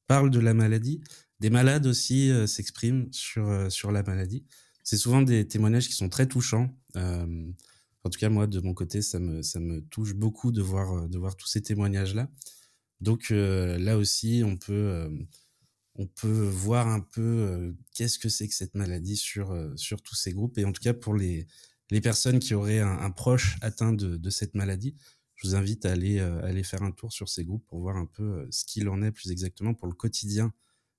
parlent 0.07 0.31
de 0.31 0.39
la 0.39 0.53
maladie. 0.53 1.01
Des 1.39 1.49
malades 1.49 1.87
aussi 1.87 2.31
s'expriment 2.47 3.07
sur, 3.13 3.71
sur 3.71 3.91
la 3.91 4.03
maladie. 4.03 4.43
C'est 4.83 4.97
souvent 4.97 5.21
des 5.21 5.47
témoignages 5.47 5.87
qui 5.87 5.93
sont 5.93 6.09
très 6.09 6.27
touchants. 6.27 6.73
En 8.03 8.09
tout 8.09 8.19
cas, 8.19 8.29
moi, 8.29 8.47
de 8.47 8.59
mon 8.61 8.73
côté, 8.73 9.01
ça 9.01 9.19
me, 9.19 9.41
ça 9.41 9.59
me 9.59 9.81
touche 9.81 10.13
beaucoup 10.13 10.51
de 10.51 10.61
voir, 10.61 10.93
euh, 10.93 11.07
de 11.07 11.17
voir 11.17 11.35
tous 11.35 11.47
ces 11.47 11.61
témoignages-là. 11.61 12.29
Donc 13.01 13.31
euh, 13.31 13.77
là 13.77 13.97
aussi, 13.97 14.41
on 14.45 14.57
peut, 14.57 14.73
euh, 14.73 15.09
on 15.95 16.07
peut 16.07 16.47
voir 16.47 16.87
un 16.87 17.01
peu 17.01 17.75
qu'est-ce 17.93 18.19
que 18.19 18.29
c'est 18.29 18.47
que 18.47 18.53
cette 18.53 18.75
maladie 18.75 19.17
sur, 19.17 19.55
sur 19.75 20.01
tous 20.01 20.15
ces 20.15 20.33
groupes. 20.33 20.57
Et 20.57 20.65
en 20.65 20.71
tout 20.71 20.81
cas, 20.81 20.93
pour 20.93 21.13
les, 21.13 21.47
les 21.91 22.01
personnes 22.01 22.39
qui 22.39 22.53
auraient 22.53 22.79
un, 22.79 23.11
proche 23.11 23.57
atteint 23.61 23.93
de, 23.93 24.17
de, 24.17 24.29
cette 24.29 24.55
maladie, 24.55 24.95
je 25.35 25.47
vous 25.47 25.55
invite 25.55 25.85
à 25.85 25.91
aller, 25.91 26.19
aller 26.19 26.63
faire 26.63 26.83
un 26.83 26.91
tour 26.91 27.11
sur 27.11 27.27
ces 27.29 27.45
groupes 27.45 27.65
pour 27.67 27.79
voir 27.79 27.97
un 27.97 28.05
peu 28.05 28.47
ce 28.51 28.63
qu'il 28.65 28.87
en 28.89 29.01
est 29.01 29.11
plus 29.11 29.31
exactement 29.31 29.73
pour 29.73 29.87
le 29.87 29.93
quotidien 29.93 30.53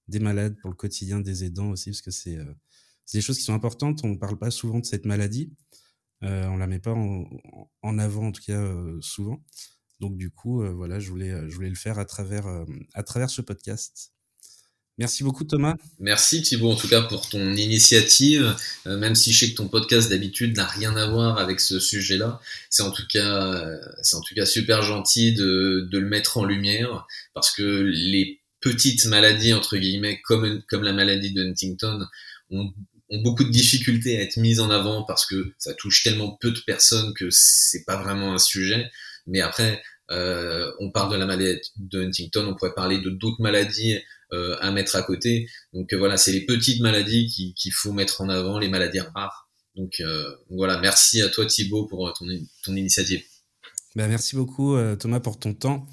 des 0.08 0.20
malades, 0.20 0.56
pour 0.60 0.70
le 0.70 0.76
quotidien 0.76 1.20
des 1.20 1.44
aidants 1.44 1.70
aussi, 1.70 1.90
parce 1.90 2.02
que 2.02 2.10
c'est 2.10 2.38
des 3.18 3.22
choses 3.22 3.38
qui 3.38 3.44
sont 3.44 3.54
importantes. 3.54 4.00
On 4.04 4.08
ne 4.08 4.18
parle 4.18 4.38
pas 4.38 4.50
souvent 4.50 4.78
de 4.78 4.84
cette 4.84 5.04
maladie. 5.04 5.52
Euh, 6.22 6.44
on 6.46 6.56
la 6.56 6.66
met 6.66 6.78
pas 6.78 6.94
en, 6.94 7.98
avant 7.98 8.28
en 8.28 8.32
tout 8.32 8.42
cas 8.46 8.60
euh, 8.60 8.98
souvent. 9.00 9.42
Donc 10.00 10.16
du 10.16 10.30
coup, 10.30 10.62
euh, 10.62 10.70
voilà, 10.70 10.98
je 10.98 11.08
voulais, 11.10 11.30
je 11.48 11.54
voulais 11.54 11.68
le 11.68 11.74
faire 11.74 11.98
à 11.98 12.04
travers, 12.04 12.46
à 12.94 13.02
travers 13.02 13.30
ce 13.30 13.40
podcast. 13.40 14.12
Merci 14.98 15.24
beaucoup 15.24 15.44
Thomas. 15.44 15.76
Merci 15.98 16.42
Thibaut 16.42 16.72
en 16.72 16.76
tout 16.76 16.88
cas 16.88 17.00
pour 17.00 17.26
ton 17.26 17.54
initiative, 17.54 18.54
même 18.84 19.14
si 19.14 19.32
je 19.32 19.46
sais 19.46 19.52
que 19.52 19.56
ton 19.56 19.68
podcast 19.68 20.10
d'habitude 20.10 20.54
n'a 20.58 20.66
rien 20.66 20.94
à 20.94 21.08
voir 21.08 21.38
avec 21.38 21.60
ce 21.60 21.80
sujet-là. 21.80 22.38
C'est 22.68 22.82
en 22.82 22.90
tout 22.90 23.06
cas, 23.10 23.64
c'est 24.02 24.16
en 24.16 24.20
tout 24.20 24.34
cas 24.34 24.44
super 24.44 24.82
gentil 24.82 25.32
de, 25.32 25.88
de, 25.90 25.98
le 25.98 26.06
mettre 26.06 26.36
en 26.36 26.44
lumière 26.44 27.06
parce 27.32 27.50
que 27.50 27.62
les 27.62 28.42
petites 28.60 29.06
maladies 29.06 29.54
entre 29.54 29.78
guillemets 29.78 30.20
comme 30.20 30.62
comme 30.68 30.82
la 30.82 30.92
maladie 30.92 31.32
de 31.32 31.44
Huntington 31.44 32.06
ont 32.50 32.70
ont 33.10 33.22
beaucoup 33.22 33.44
de 33.44 33.50
difficultés 33.50 34.18
à 34.18 34.22
être 34.22 34.36
mises 34.36 34.60
en 34.60 34.70
avant 34.70 35.04
parce 35.04 35.26
que 35.26 35.54
ça 35.58 35.74
touche 35.74 36.02
tellement 36.02 36.36
peu 36.40 36.50
de 36.52 36.60
personnes 36.66 37.12
que 37.14 37.28
c'est 37.30 37.84
pas 37.84 37.96
vraiment 37.96 38.32
un 38.32 38.38
sujet. 38.38 38.88
Mais 39.26 39.40
après, 39.40 39.82
euh, 40.10 40.72
on 40.80 40.90
parle 40.90 41.12
de 41.12 41.16
la 41.16 41.26
maladie 41.26 41.60
de 41.76 42.02
Huntington, 42.02 42.46
on 42.46 42.54
pourrait 42.54 42.74
parler 42.74 42.98
de 42.98 43.10
d'autres 43.10 43.40
maladies 43.40 43.98
euh, 44.32 44.56
à 44.60 44.70
mettre 44.70 44.96
à 44.96 45.02
côté. 45.02 45.48
Donc 45.72 45.92
euh, 45.92 45.98
voilà, 45.98 46.16
c'est 46.16 46.32
les 46.32 46.44
petites 46.46 46.80
maladies 46.80 47.54
qu'il 47.56 47.72
faut 47.72 47.92
mettre 47.92 48.20
en 48.20 48.28
avant, 48.28 48.58
les 48.58 48.68
maladies 48.68 49.00
rares. 49.00 49.48
Donc 49.76 50.02
voilà, 50.50 50.78
merci 50.80 51.22
à 51.22 51.28
toi 51.28 51.46
Thibaut 51.46 51.86
pour 51.86 52.12
ton, 52.12 52.26
ton 52.64 52.76
initiative. 52.76 53.22
Ben, 53.94 54.08
merci 54.08 54.36
beaucoup 54.36 54.76
Thomas 54.98 55.20
pour 55.20 55.38
ton 55.38 55.54
temps. 55.54 55.86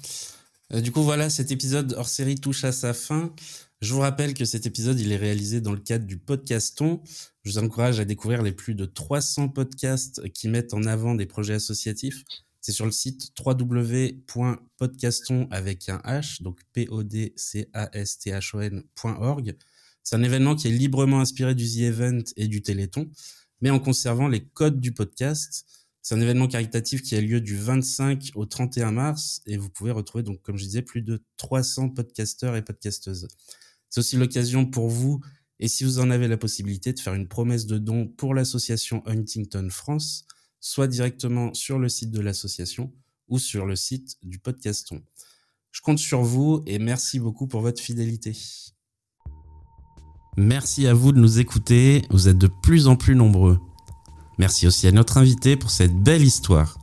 du 0.74 0.90
coup 0.92 1.02
voilà, 1.02 1.30
cet 1.30 1.52
épisode 1.52 1.94
hors 1.96 2.08
série 2.08 2.40
touche 2.40 2.64
à 2.64 2.72
sa 2.72 2.92
fin. 2.92 3.32
Je 3.80 3.94
vous 3.94 4.00
rappelle 4.00 4.34
que 4.34 4.44
cet 4.44 4.66
épisode, 4.66 4.98
il 4.98 5.12
est 5.12 5.16
réalisé 5.16 5.60
dans 5.60 5.70
le 5.70 5.78
cadre 5.78 6.04
du 6.04 6.18
podcaston. 6.18 7.00
Je 7.44 7.52
vous 7.52 7.58
encourage 7.58 8.00
à 8.00 8.04
découvrir 8.04 8.42
les 8.42 8.50
plus 8.50 8.74
de 8.74 8.84
300 8.84 9.50
podcasts 9.50 10.28
qui 10.32 10.48
mettent 10.48 10.74
en 10.74 10.82
avant 10.82 11.14
des 11.14 11.26
projets 11.26 11.54
associatifs. 11.54 12.24
C'est 12.60 12.72
sur 12.72 12.86
le 12.86 12.90
site 12.90 13.30
www.podcaston 13.38 15.46
avec 15.52 15.88
un 15.88 15.98
H, 15.98 16.42
donc 16.42 16.58
p 16.72 16.88
o 16.90 17.04
d 17.04 17.32
c 17.36 17.70
a 17.72 17.88
s 17.96 18.18
t 18.18 18.32
h 18.32 18.56
o 18.56 18.60
n.org. 18.60 19.56
C'est 20.02 20.16
un 20.16 20.24
événement 20.24 20.56
qui 20.56 20.66
est 20.66 20.72
librement 20.72 21.20
inspiré 21.20 21.54
du 21.54 21.68
The 21.68 21.82
Event 21.82 22.24
et 22.36 22.48
du 22.48 22.62
Téléthon, 22.62 23.08
mais 23.60 23.70
en 23.70 23.78
conservant 23.78 24.26
les 24.26 24.44
codes 24.44 24.80
du 24.80 24.90
podcast. 24.90 25.64
C'est 26.02 26.16
un 26.16 26.20
événement 26.20 26.48
caritatif 26.48 27.02
qui 27.02 27.14
a 27.14 27.20
lieu 27.20 27.40
du 27.40 27.56
25 27.56 28.32
au 28.34 28.44
31 28.44 28.90
mars 28.90 29.40
et 29.46 29.56
vous 29.56 29.70
pouvez 29.70 29.92
retrouver, 29.92 30.24
donc, 30.24 30.42
comme 30.42 30.56
je 30.56 30.64
disais, 30.64 30.82
plus 30.82 31.02
de 31.02 31.22
300 31.36 31.90
podcasteurs 31.90 32.56
et 32.56 32.62
podcasteuses. 32.62 33.28
C'est 33.90 34.00
aussi 34.00 34.16
l'occasion 34.16 34.66
pour 34.66 34.88
vous, 34.88 35.20
et 35.60 35.68
si 35.68 35.84
vous 35.84 35.98
en 35.98 36.10
avez 36.10 36.28
la 36.28 36.36
possibilité, 36.36 36.92
de 36.92 37.00
faire 37.00 37.14
une 37.14 37.28
promesse 37.28 37.66
de 37.66 37.78
don 37.78 38.06
pour 38.06 38.34
l'association 38.34 39.02
Huntington 39.06 39.68
France, 39.70 40.26
soit 40.60 40.86
directement 40.86 41.54
sur 41.54 41.78
le 41.78 41.88
site 41.88 42.10
de 42.10 42.20
l'association 42.20 42.92
ou 43.28 43.38
sur 43.38 43.66
le 43.66 43.76
site 43.76 44.16
du 44.22 44.38
podcaston. 44.38 45.02
Je 45.70 45.80
compte 45.80 45.98
sur 45.98 46.22
vous 46.22 46.62
et 46.66 46.78
merci 46.78 47.20
beaucoup 47.20 47.46
pour 47.46 47.60
votre 47.60 47.80
fidélité. 47.80 48.36
Merci 50.36 50.86
à 50.86 50.94
vous 50.94 51.12
de 51.12 51.18
nous 51.18 51.40
écouter, 51.40 52.02
vous 52.10 52.28
êtes 52.28 52.38
de 52.38 52.48
plus 52.62 52.86
en 52.86 52.96
plus 52.96 53.16
nombreux. 53.16 53.58
Merci 54.38 54.68
aussi 54.68 54.86
à 54.86 54.92
notre 54.92 55.18
invité 55.18 55.56
pour 55.56 55.70
cette 55.70 55.94
belle 55.94 56.22
histoire. 56.22 56.78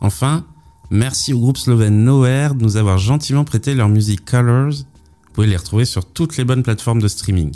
Enfin, 0.00 0.46
merci 0.90 1.32
au 1.32 1.40
groupe 1.40 1.56
slovène 1.56 2.04
Nowhere 2.04 2.54
de 2.54 2.62
nous 2.62 2.76
avoir 2.76 2.98
gentiment 2.98 3.44
prêté 3.44 3.74
leur 3.74 3.88
musique 3.88 4.24
Colors 4.24 4.84
pouvez 5.38 5.46
les 5.46 5.56
retrouver 5.56 5.84
sur 5.84 6.04
toutes 6.04 6.36
les 6.36 6.42
bonnes 6.42 6.64
plateformes 6.64 7.00
de 7.00 7.06
streaming. 7.06 7.52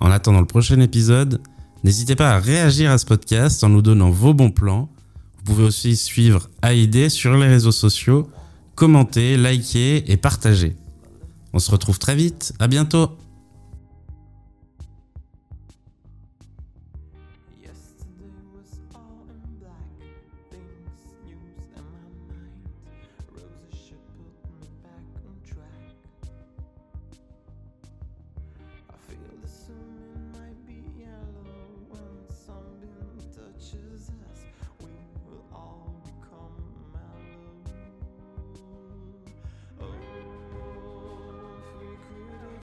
En 0.00 0.10
attendant 0.10 0.40
le 0.40 0.46
prochain 0.46 0.80
épisode, 0.80 1.42
n'hésitez 1.84 2.16
pas 2.16 2.30
à 2.30 2.38
réagir 2.38 2.90
à 2.90 2.96
ce 2.96 3.04
podcast 3.04 3.62
en 3.64 3.68
nous 3.68 3.82
donnant 3.82 4.08
vos 4.08 4.32
bons 4.32 4.50
plans. 4.50 4.88
Vous 5.36 5.44
pouvez 5.44 5.64
aussi 5.64 5.94
suivre 5.94 6.48
AID 6.62 7.10
sur 7.10 7.36
les 7.36 7.48
réseaux 7.48 7.70
sociaux, 7.70 8.30
commenter, 8.76 9.36
liker 9.36 10.10
et 10.10 10.16
partager. 10.16 10.74
On 11.52 11.58
se 11.58 11.70
retrouve 11.70 11.98
très 11.98 12.16
vite, 12.16 12.54
à 12.60 12.66
bientôt 12.66 13.10